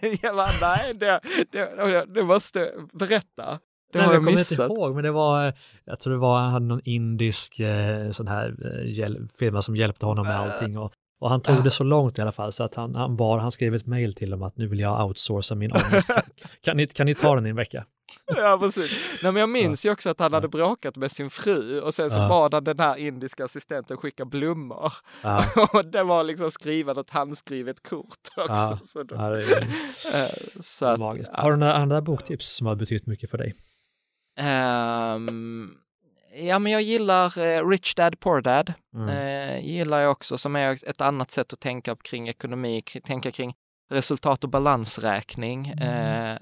jag 0.22 0.36
bara, 0.36 0.50
nej, 0.60 0.92
det, 0.94 1.20
det, 1.50 2.04
det 2.14 2.24
måste 2.24 2.72
berätta. 2.92 3.60
Det 3.92 3.98
Nej, 3.98 4.06
har 4.06 4.14
jag 4.14 4.22
kommer 4.24 4.38
missat. 4.38 4.70
inte 4.70 4.80
ihåg, 4.80 4.94
men 4.94 5.04
det 5.04 5.10
var, 5.10 5.52
jag 5.84 6.00
tror 6.00 6.12
det 6.12 6.18
var, 6.18 6.38
han 6.40 6.52
hade 6.52 6.66
någon 6.66 6.80
indisk 6.84 7.60
eh, 7.60 8.10
sån 8.10 8.28
här 8.28 8.54
eh, 9.00 9.12
firma 9.38 9.62
som 9.62 9.76
hjälpte 9.76 10.06
honom 10.06 10.26
med 10.26 10.36
allting 10.40 10.78
och, 10.78 10.92
och 11.20 11.30
han 11.30 11.40
tog 11.40 11.56
Ah. 11.56 11.60
det 11.60 11.70
så 11.70 11.84
långt 11.84 12.18
i 12.18 12.22
alla 12.22 12.32
fall 12.32 12.52
så 12.52 12.64
att 12.64 12.74
han, 12.74 12.94
han, 12.94 13.16
var, 13.16 13.38
han 13.38 13.50
skrev 13.50 13.74
ett 13.74 13.86
mejl 13.86 14.14
till 14.14 14.30
dem 14.30 14.42
att 14.42 14.56
nu 14.56 14.66
vill 14.66 14.80
jag 14.80 15.06
outsourca 15.06 15.54
min 15.54 15.72
ångest. 15.72 16.08
Kan, 16.08 16.22
kan, 16.64 16.76
ni, 16.76 16.86
kan 16.86 17.06
ni 17.06 17.14
ta 17.14 17.34
den 17.34 17.46
i 17.46 17.50
en 17.50 17.56
vecka? 17.56 17.84
Ja, 18.36 18.58
precis. 18.60 18.90
Nej, 19.22 19.32
men 19.32 19.40
jag 19.40 19.48
minns 19.48 19.86
ju 19.86 19.90
också 19.90 20.10
att 20.10 20.18
han 20.20 20.32
hade 20.32 20.48
bråkat 20.48 20.96
med 20.96 21.12
sin 21.12 21.30
fru 21.30 21.80
och 21.80 21.94
sen 21.94 22.10
så 22.10 22.18
Ja. 22.18 22.28
bad 22.28 22.54
han 22.54 22.64
den 22.64 22.78
här 22.78 22.96
indiska 22.96 23.44
assistenten 23.44 23.96
skicka 23.96 24.24
blommor. 24.24 24.92
Ja, 25.22 25.44
och 25.74 25.84
det 25.86 26.02
var 26.02 26.24
liksom 26.24 26.50
skrivet 26.50 26.98
ett 26.98 27.10
handskrivet 27.10 27.88
kort 27.88 28.06
också. 28.36 28.52
Ja. 28.52 28.78
Så, 28.82 29.02
då, 29.02 29.14
ja, 29.14 29.28
det 29.30 29.42
är 29.42 29.60
eh, 30.22 30.26
så 30.60 30.86
att, 30.86 30.98
magiskt. 31.00 31.30
ja. 31.36 31.42
Har 31.42 31.50
du 31.50 31.56
några 31.56 31.74
andra 31.74 32.00
boktips 32.02 32.46
som 32.56 32.66
har 32.66 32.74
betytt 32.74 33.06
mycket 33.06 33.30
för 33.30 33.38
dig? 33.38 33.54
Ehm, 34.38 35.70
ja, 36.34 36.58
men 36.58 36.72
jag 36.72 36.82
gillar 36.82 37.38
eh, 37.38 37.68
Rich 37.68 37.94
Dad 37.94 38.20
Poor 38.20 38.40
Dad. 38.40 38.72
Mm. 38.94 39.08
Eh, 39.08 39.66
gillar 39.66 40.00
jag 40.00 40.10
också 40.12 40.38
som 40.38 40.56
är 40.56 40.88
ett 40.88 41.00
annat 41.00 41.30
sätt 41.30 41.52
att 41.52 41.60
tänka 41.60 41.96
kring 41.96 42.28
ekonomi, 42.28 42.82
tänka 43.04 43.30
kring 43.30 43.54
resultat 43.90 44.44
och 44.44 44.50
balansräkning. 44.50 45.66
Eh, 45.66 46.36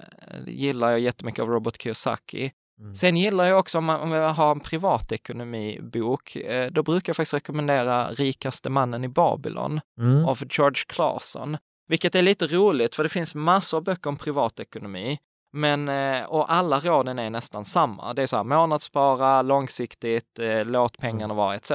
gillar 0.47 0.91
jag 0.91 0.99
jättemycket 0.99 1.41
av 1.41 1.49
Robert 1.49 1.81
Kiyosaki. 1.81 2.51
Mm. 2.79 2.95
Sen 2.95 3.17
gillar 3.17 3.45
jag 3.45 3.59
också 3.59 3.77
om, 3.77 3.85
man, 3.85 3.99
om 4.01 4.11
jag 4.11 4.29
har 4.33 4.51
en 4.51 4.59
privatekonomibok, 4.59 6.35
eh, 6.35 6.71
då 6.71 6.83
brukar 6.83 7.09
jag 7.09 7.15
faktiskt 7.15 7.33
rekommendera 7.33 8.09
Rikaste 8.11 8.69
mannen 8.69 9.03
i 9.03 9.07
Babylon 9.07 9.81
Mm. 9.99 10.25
av 10.25 10.43
George 10.49 10.83
Clason. 10.87 11.57
Vilket 11.87 12.15
är 12.15 12.21
lite 12.21 12.47
roligt 12.47 12.95
för 12.95 13.03
det 13.03 13.09
finns 13.09 13.35
massor 13.35 13.77
av 13.77 13.83
böcker 13.83 14.09
om 14.09 14.17
privatekonomi. 14.17 15.17
Men, 15.53 15.89
eh, 15.89 16.23
och 16.25 16.53
alla 16.53 16.79
råden 16.79 17.19
är 17.19 17.29
nästan 17.29 17.65
samma. 17.65 18.13
Det 18.13 18.21
är 18.23 18.27
så 18.27 18.37
här 18.37 18.43
månadsspara, 18.43 19.41
långsiktigt, 19.41 20.39
eh, 20.39 20.65
låt 20.65 20.97
pengarna 20.97 21.33
vara 21.33 21.55
etc. 21.55 21.71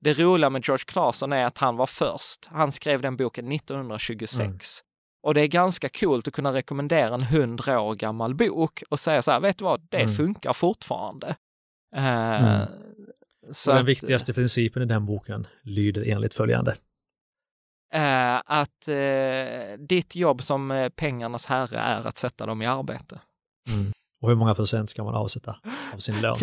Det 0.00 0.18
roliga 0.18 0.50
med 0.50 0.62
George 0.68 0.84
Clason 0.86 1.32
är 1.32 1.44
att 1.44 1.58
han 1.58 1.76
var 1.76 1.86
först. 1.86 2.46
Han 2.50 2.72
skrev 2.72 3.00
den 3.02 3.16
boken 3.16 3.48
1926. 3.52 4.40
Mm. 4.40 4.58
Och 5.22 5.34
det 5.34 5.40
är 5.42 5.46
ganska 5.46 5.88
coolt 5.88 6.28
att 6.28 6.34
kunna 6.34 6.52
rekommendera 6.52 7.14
en 7.14 7.22
hundra 7.22 7.80
år 7.80 7.94
gammal 7.94 8.34
bok 8.34 8.82
och 8.90 9.00
säga 9.00 9.22
så 9.22 9.30
här, 9.30 9.40
vet 9.40 9.58
du 9.58 9.64
vad, 9.64 9.80
det 9.90 10.02
Mm. 10.02 10.14
funkar 10.14 10.52
fortfarande. 10.52 11.26
Eh, 11.96 12.44
Mm. 12.44 12.66
Den 13.66 13.76
att- 13.78 13.84
viktigaste 13.84 14.34
principen 14.34 14.82
i 14.82 14.86
den 14.86 15.06
boken 15.06 15.46
lyder 15.62 16.08
enligt 16.08 16.34
följande. 16.34 16.74
Eh, 17.94 18.36
att 18.44 18.88
eh, 18.88 19.78
ditt 19.78 20.16
jobb 20.16 20.42
som 20.42 20.70
eh, 20.70 20.88
pengarnas 20.88 21.46
herre 21.46 21.78
är 21.78 22.06
att 22.06 22.18
sätta 22.18 22.46
dem 22.46 22.62
i 22.62 22.66
arbete. 22.66 23.20
Mm. 23.70 23.92
Och 24.22 24.28
hur 24.28 24.36
många 24.36 24.54
procent 24.54 24.90
ska 24.90 25.04
man 25.04 25.14
avsätta 25.14 25.56
av 25.94 25.98
sin 25.98 26.20
lön? 26.20 26.36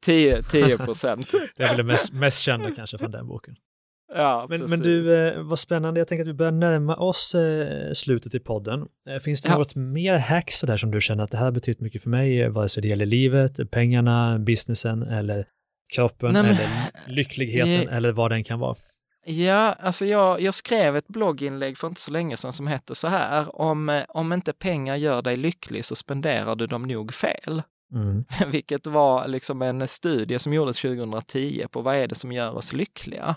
10 0.00 0.42
procent. 0.78 1.32
det 1.56 1.62
är 1.62 1.68
väl 1.68 1.76
det 1.76 1.82
mest, 1.82 2.12
mest 2.12 2.38
kända 2.38 2.70
kanske 2.70 2.98
från 2.98 3.10
den 3.10 3.26
boken. 3.26 3.56
Ja, 4.14 4.46
men, 4.48 4.60
men, 4.60 4.80
du, 4.80 5.28
eh, 5.28 5.42
vad 5.42 5.58
spännande. 5.58 6.00
Jag 6.00 6.08
tänker 6.08 6.22
att 6.22 6.28
vi 6.28 6.34
börjar 6.34 6.52
närma 6.52 6.96
oss 6.96 7.34
eh, 7.34 7.92
slutet 7.92 8.34
i 8.34 8.40
podden. 8.40 8.88
Finns 9.20 9.42
det 9.42 9.48
ja. 9.48 9.58
något 9.58 9.74
mer 9.74 10.16
hacks 10.16 10.60
där 10.60 10.76
som 10.76 10.90
du 10.90 11.00
känner 11.00 11.24
att 11.24 11.30
det 11.30 11.36
här 11.36 11.44
har 11.44 11.52
betytt 11.52 11.80
mycket 11.80 12.02
för 12.02 12.10
mig, 12.10 12.48
vare 12.48 12.68
sig 12.68 12.82
det 12.82 12.88
gäller 12.88 13.06
livet, 13.06 13.70
pengarna, 13.70 14.38
businessen 14.38 15.02
eller 15.02 15.46
kroppen 15.94 16.32
Nej, 16.32 16.42
men, 16.42 16.52
eller 16.52 16.90
lyckligheten 17.06 17.72
jag, 17.72 17.96
eller 17.96 18.12
vad 18.12 18.30
den 18.30 18.44
kan 18.44 18.58
vara? 18.58 18.74
Ja, 19.30 19.72
alltså 19.72 20.06
jag, 20.06 20.40
jag 20.40 20.54
skrev 20.54 20.96
ett 20.96 21.08
blogginlägg 21.08 21.78
för 21.78 21.88
inte 21.88 22.00
så 22.00 22.10
länge 22.10 22.36
sedan 22.36 22.52
som 22.52 22.66
hette 22.66 22.94
så 22.94 23.08
här, 23.08 23.60
om, 23.60 24.04
om 24.08 24.32
inte 24.32 24.52
pengar 24.52 24.96
gör 24.96 25.22
dig 25.22 25.36
lycklig 25.36 25.84
så 25.84 25.96
spenderar 25.96 26.56
du 26.56 26.66
dem 26.66 26.82
nog 26.82 27.14
fel. 27.14 27.62
Mm. 27.92 28.24
Vilket 28.50 28.86
var 28.86 29.28
liksom 29.28 29.62
en 29.62 29.88
studie 29.88 30.38
som 30.38 30.52
gjordes 30.52 30.76
2010 30.76 31.66
på 31.70 31.82
vad 31.82 31.96
är 31.96 32.08
det 32.08 32.14
som 32.14 32.32
gör 32.32 32.54
oss 32.54 32.72
lyckliga? 32.72 33.36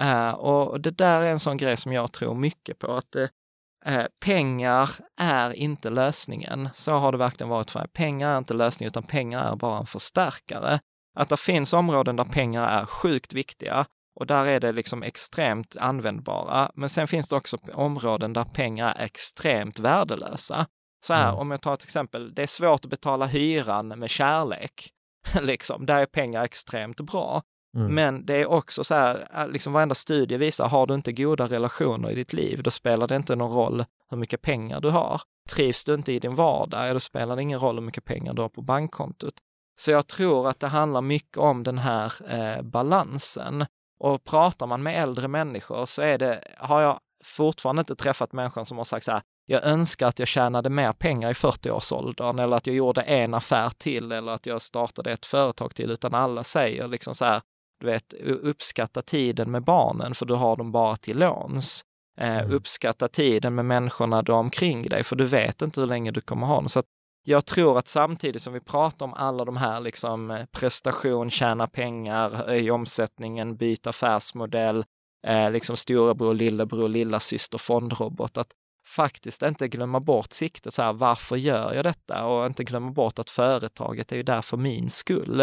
Uh, 0.00 0.30
och 0.30 0.80
det 0.80 0.90
där 0.90 1.20
är 1.20 1.30
en 1.30 1.40
sån 1.40 1.56
grej 1.56 1.76
som 1.76 1.92
jag 1.92 2.12
tror 2.12 2.34
mycket 2.34 2.78
på, 2.78 2.92
att 2.92 3.16
uh, 3.16 4.04
pengar 4.20 4.90
är 5.20 5.52
inte 5.52 5.90
lösningen. 5.90 6.68
Så 6.74 6.92
har 6.92 7.12
det 7.12 7.18
verkligen 7.18 7.48
varit 7.50 7.70
för 7.70 7.78
mig. 7.78 7.88
Pengar 7.88 8.34
är 8.34 8.38
inte 8.38 8.54
lösningen, 8.54 8.88
utan 8.88 9.02
pengar 9.02 9.52
är 9.52 9.56
bara 9.56 9.78
en 9.78 9.86
förstärkare. 9.86 10.80
Att 11.14 11.28
det 11.28 11.36
finns 11.36 11.72
områden 11.72 12.16
där 12.16 12.24
pengar 12.24 12.68
är 12.68 12.86
sjukt 12.86 13.32
viktiga 13.32 13.86
och 14.14 14.26
där 14.26 14.46
är 14.46 14.60
det 14.60 14.72
liksom 14.72 15.02
extremt 15.02 15.76
användbara. 15.76 16.70
Men 16.74 16.88
sen 16.88 17.06
finns 17.06 17.28
det 17.28 17.36
också 17.36 17.56
områden 17.72 18.32
där 18.32 18.44
pengar 18.44 18.94
är 18.96 19.04
extremt 19.04 19.78
värdelösa. 19.78 20.66
Så 21.06 21.14
här, 21.14 21.28
mm. 21.28 21.40
om 21.40 21.50
jag 21.50 21.60
tar 21.60 21.74
ett 21.74 21.82
exempel, 21.82 22.34
det 22.34 22.42
är 22.42 22.46
svårt 22.46 22.84
att 22.84 22.90
betala 22.90 23.26
hyran 23.26 23.88
med 23.88 24.10
kärlek. 24.10 24.90
liksom, 25.40 25.86
där 25.86 25.98
är 25.98 26.06
pengar 26.06 26.44
extremt 26.44 27.00
bra. 27.00 27.42
Mm. 27.76 27.94
Men 27.94 28.26
det 28.26 28.34
är 28.34 28.46
också 28.46 28.84
så 28.84 28.94
här, 28.94 29.28
äh, 29.34 29.48
liksom 29.48 29.72
varenda 29.72 29.94
studie 29.94 30.36
visar, 30.36 30.68
har 30.68 30.86
du 30.86 30.94
inte 30.94 31.12
goda 31.12 31.46
relationer 31.46 32.10
i 32.10 32.14
ditt 32.14 32.32
liv, 32.32 32.62
då 32.62 32.70
spelar 32.70 33.08
det 33.08 33.16
inte 33.16 33.36
någon 33.36 33.52
roll 33.52 33.84
hur 34.10 34.16
mycket 34.16 34.42
pengar 34.42 34.80
du 34.80 34.90
har. 34.90 35.20
Trivs 35.50 35.84
du 35.84 35.94
inte 35.94 36.12
i 36.12 36.18
din 36.18 36.34
vardag, 36.34 36.94
då 36.94 37.00
spelar 37.00 37.36
det 37.36 37.42
ingen 37.42 37.60
roll 37.60 37.76
hur 37.76 37.82
mycket 37.82 38.04
pengar 38.04 38.34
du 38.34 38.42
har 38.42 38.48
på 38.48 38.62
bankkontot. 38.62 39.34
Så 39.80 39.90
jag 39.90 40.06
tror 40.06 40.48
att 40.48 40.60
det 40.60 40.66
handlar 40.66 41.00
mycket 41.00 41.36
om 41.36 41.62
den 41.62 41.78
här 41.78 42.12
eh, 42.28 42.62
balansen. 42.62 43.66
Och 44.00 44.24
pratar 44.24 44.66
man 44.66 44.82
med 44.82 45.02
äldre 45.02 45.28
människor 45.28 45.86
så 45.86 46.02
är 46.02 46.18
det, 46.18 46.44
har 46.58 46.80
jag 46.80 46.98
fortfarande 47.24 47.80
inte 47.80 47.96
träffat 47.96 48.32
människan 48.32 48.66
som 48.66 48.78
har 48.78 48.84
sagt 48.84 49.04
så 49.04 49.12
här, 49.12 49.22
jag 49.46 49.64
önskar 49.64 50.06
att 50.06 50.18
jag 50.18 50.28
tjänade 50.28 50.70
mer 50.70 50.92
pengar 50.92 51.30
i 51.30 51.32
40-årsåldern 51.32 52.38
eller 52.38 52.56
att 52.56 52.66
jag 52.66 52.76
gjorde 52.76 53.02
en 53.02 53.34
affär 53.34 53.70
till 53.78 54.12
eller 54.12 54.32
att 54.32 54.46
jag 54.46 54.62
startade 54.62 55.12
ett 55.12 55.26
företag 55.26 55.74
till, 55.74 55.90
utan 55.90 56.14
alla 56.14 56.44
säger 56.44 56.88
liksom 56.88 57.14
så 57.14 57.24
här, 57.24 57.42
du 57.80 57.86
vet, 57.86 58.12
uppskatta 58.22 59.02
tiden 59.02 59.50
med 59.50 59.64
barnen 59.64 60.14
för 60.14 60.26
du 60.26 60.34
har 60.34 60.56
dem 60.56 60.72
bara 60.72 60.96
till 60.96 61.18
låns. 61.18 61.84
Eh, 62.20 62.38
mm. 62.38 62.52
Uppskatta 62.52 63.08
tiden 63.08 63.54
med 63.54 63.64
människorna 63.64 64.22
du 64.22 64.32
har 64.32 64.38
omkring 64.38 64.82
dig 64.82 65.04
för 65.04 65.16
du 65.16 65.24
vet 65.24 65.62
inte 65.62 65.80
hur 65.80 65.88
länge 65.88 66.10
du 66.10 66.20
kommer 66.20 66.46
ha 66.46 66.54
dem. 66.54 66.68
Så 66.68 66.82
jag 67.26 67.46
tror 67.46 67.78
att 67.78 67.88
samtidigt 67.88 68.42
som 68.42 68.52
vi 68.52 68.60
pratar 68.60 69.06
om 69.06 69.14
alla 69.14 69.44
de 69.44 69.56
här 69.56 69.80
liksom 69.80 70.30
eh, 70.30 70.44
prestation, 70.44 71.30
tjäna 71.30 71.66
pengar, 71.66 72.30
höj 72.30 72.70
omsättningen, 72.70 73.56
byta 73.56 73.90
affärsmodell, 73.90 74.84
eh, 75.26 75.50
liksom 75.50 75.76
storebror, 75.76 76.34
lillebror, 76.34 76.88
lillasyster, 76.88 77.58
fondrobot, 77.58 78.38
att 78.38 78.50
faktiskt 78.86 79.42
inte 79.42 79.68
glömma 79.68 80.00
bort 80.00 80.32
siktet, 80.32 80.74
så 80.74 80.82
här, 80.82 80.92
varför 80.92 81.36
gör 81.36 81.74
jag 81.74 81.84
detta? 81.84 82.26
Och 82.26 82.46
inte 82.46 82.64
glömma 82.64 82.90
bort 82.90 83.18
att 83.18 83.30
företaget 83.30 84.12
är 84.12 84.16
ju 84.16 84.22
där 84.22 84.42
för 84.42 84.56
min 84.56 84.90
skull. 84.90 85.40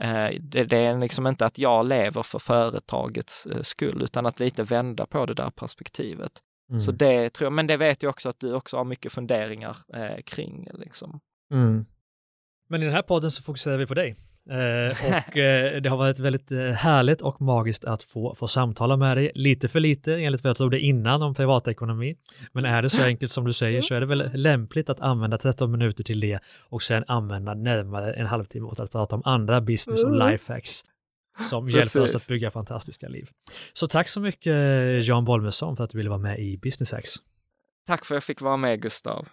Eh, 0.00 0.30
det, 0.40 0.64
det, 0.64 0.76
är 0.76 0.98
liksom 0.98 1.26
inte 1.26 1.46
att 1.46 1.58
jag 1.58 1.86
lever 1.86 2.22
för 2.22 2.38
företagets 2.38 3.46
eh, 3.46 3.62
skull, 3.62 4.02
utan 4.02 4.26
att 4.26 4.40
lite 4.40 4.62
vända 4.62 5.06
på 5.06 5.26
det 5.26 5.34
där 5.34 5.50
perspektivet. 5.50 6.32
Mm. 6.70 6.80
Så 6.80 6.92
det 6.92 7.30
tror 7.30 7.46
jag, 7.46 7.52
men 7.52 7.66
det 7.66 7.76
vet 7.76 8.02
jag 8.02 8.10
också 8.10 8.28
att 8.28 8.40
du 8.40 8.54
också 8.54 8.76
har 8.76 8.84
mycket 8.84 9.12
funderingar 9.12 9.76
eh, 9.94 10.22
kring. 10.24 10.68
Liksom. 10.74 11.20
Mm. 11.52 11.84
Men 12.68 12.82
i 12.82 12.84
den 12.84 12.94
här 12.94 13.02
podden 13.02 13.30
så 13.30 13.42
fokuserar 13.42 13.78
vi 13.78 13.86
på 13.86 13.94
dig. 13.94 14.16
Eh, 14.50 15.08
och 15.08 15.36
eh, 15.36 15.80
det 15.80 15.88
har 15.88 15.96
varit 15.96 16.18
väldigt 16.18 16.52
eh, 16.52 16.58
härligt 16.58 17.20
och 17.20 17.40
magiskt 17.40 17.84
att 17.84 18.02
få, 18.02 18.34
få 18.34 18.48
samtala 18.48 18.96
med 18.96 19.16
dig. 19.16 19.32
Lite 19.34 19.68
för 19.68 19.80
lite 19.80 20.14
enligt 20.14 20.44
vad 20.44 20.48
jag 20.48 20.56
trodde 20.56 20.80
innan 20.80 21.22
om 21.22 21.34
privatekonomi. 21.34 22.16
Men 22.52 22.64
är 22.64 22.82
det 22.82 22.90
så 22.90 23.02
enkelt 23.04 23.32
som 23.32 23.44
du 23.44 23.52
säger 23.52 23.80
så 23.80 23.94
är 23.94 24.00
det 24.00 24.06
väl 24.06 24.30
lämpligt 24.34 24.90
att 24.90 25.00
använda 25.00 25.38
13 25.38 25.70
minuter 25.70 26.04
till 26.04 26.20
det 26.20 26.38
och 26.68 26.82
sen 26.82 27.04
använda 27.06 27.54
närmare 27.54 28.12
en 28.12 28.26
halvtimme 28.26 28.66
åt 28.66 28.80
att 28.80 28.92
prata 28.92 29.16
om 29.16 29.22
andra 29.24 29.60
business 29.60 30.04
och 30.04 30.16
mm. 30.16 30.30
lifehacks 30.30 30.84
som 31.40 31.66
Precis. 31.66 31.76
hjälper 31.76 32.02
oss 32.02 32.14
att 32.14 32.26
bygga 32.26 32.50
fantastiska 32.50 33.08
liv. 33.08 33.28
Så 33.72 33.86
tack 33.86 34.08
så 34.08 34.20
mycket 34.20 34.54
Jan 35.06 35.24
Bolmesson 35.24 35.76
för 35.76 35.84
att 35.84 35.90
du 35.90 35.98
ville 35.98 36.10
vara 36.10 36.20
med 36.20 36.38
i 36.40 36.58
Business 36.58 36.92
Hacks. 36.92 37.14
Tack 37.86 38.04
för 38.04 38.14
att 38.14 38.16
jag 38.16 38.24
fick 38.24 38.40
vara 38.40 38.56
med 38.56 38.82
Gustav. 38.82 39.28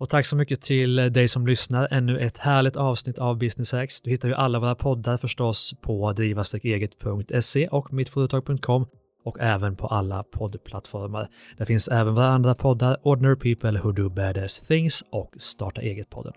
Och 0.00 0.08
tack 0.08 0.26
så 0.26 0.36
mycket 0.36 0.60
till 0.60 0.96
dig 0.96 1.28
som 1.28 1.46
lyssnar. 1.46 1.88
Ännu 1.90 2.18
ett 2.18 2.38
härligt 2.38 2.76
avsnitt 2.76 3.18
av 3.18 3.38
Business 3.38 3.72
Hacks. 3.72 4.00
Du 4.00 4.10
hittar 4.10 4.28
ju 4.28 4.34
alla 4.34 4.58
våra 4.58 4.74
poddar 4.74 5.16
förstås 5.16 5.74
på 5.82 6.12
drivastegeget.se 6.12 7.68
och 7.68 7.92
mittföretag.com 7.92 8.86
och 9.24 9.40
även 9.40 9.76
på 9.76 9.86
alla 9.86 10.22
poddplattformar. 10.22 11.28
Där 11.56 11.64
finns 11.64 11.88
även 11.88 12.14
våra 12.14 12.28
andra 12.28 12.54
poddar 12.54 12.96
Ordinary 13.02 13.36
People 13.36 13.80
Who 13.80 13.92
Do 13.92 14.10
Badass 14.10 14.58
Things 14.58 15.04
och 15.12 15.34
Starta 15.36 15.80
Eget-podden. 15.80 16.32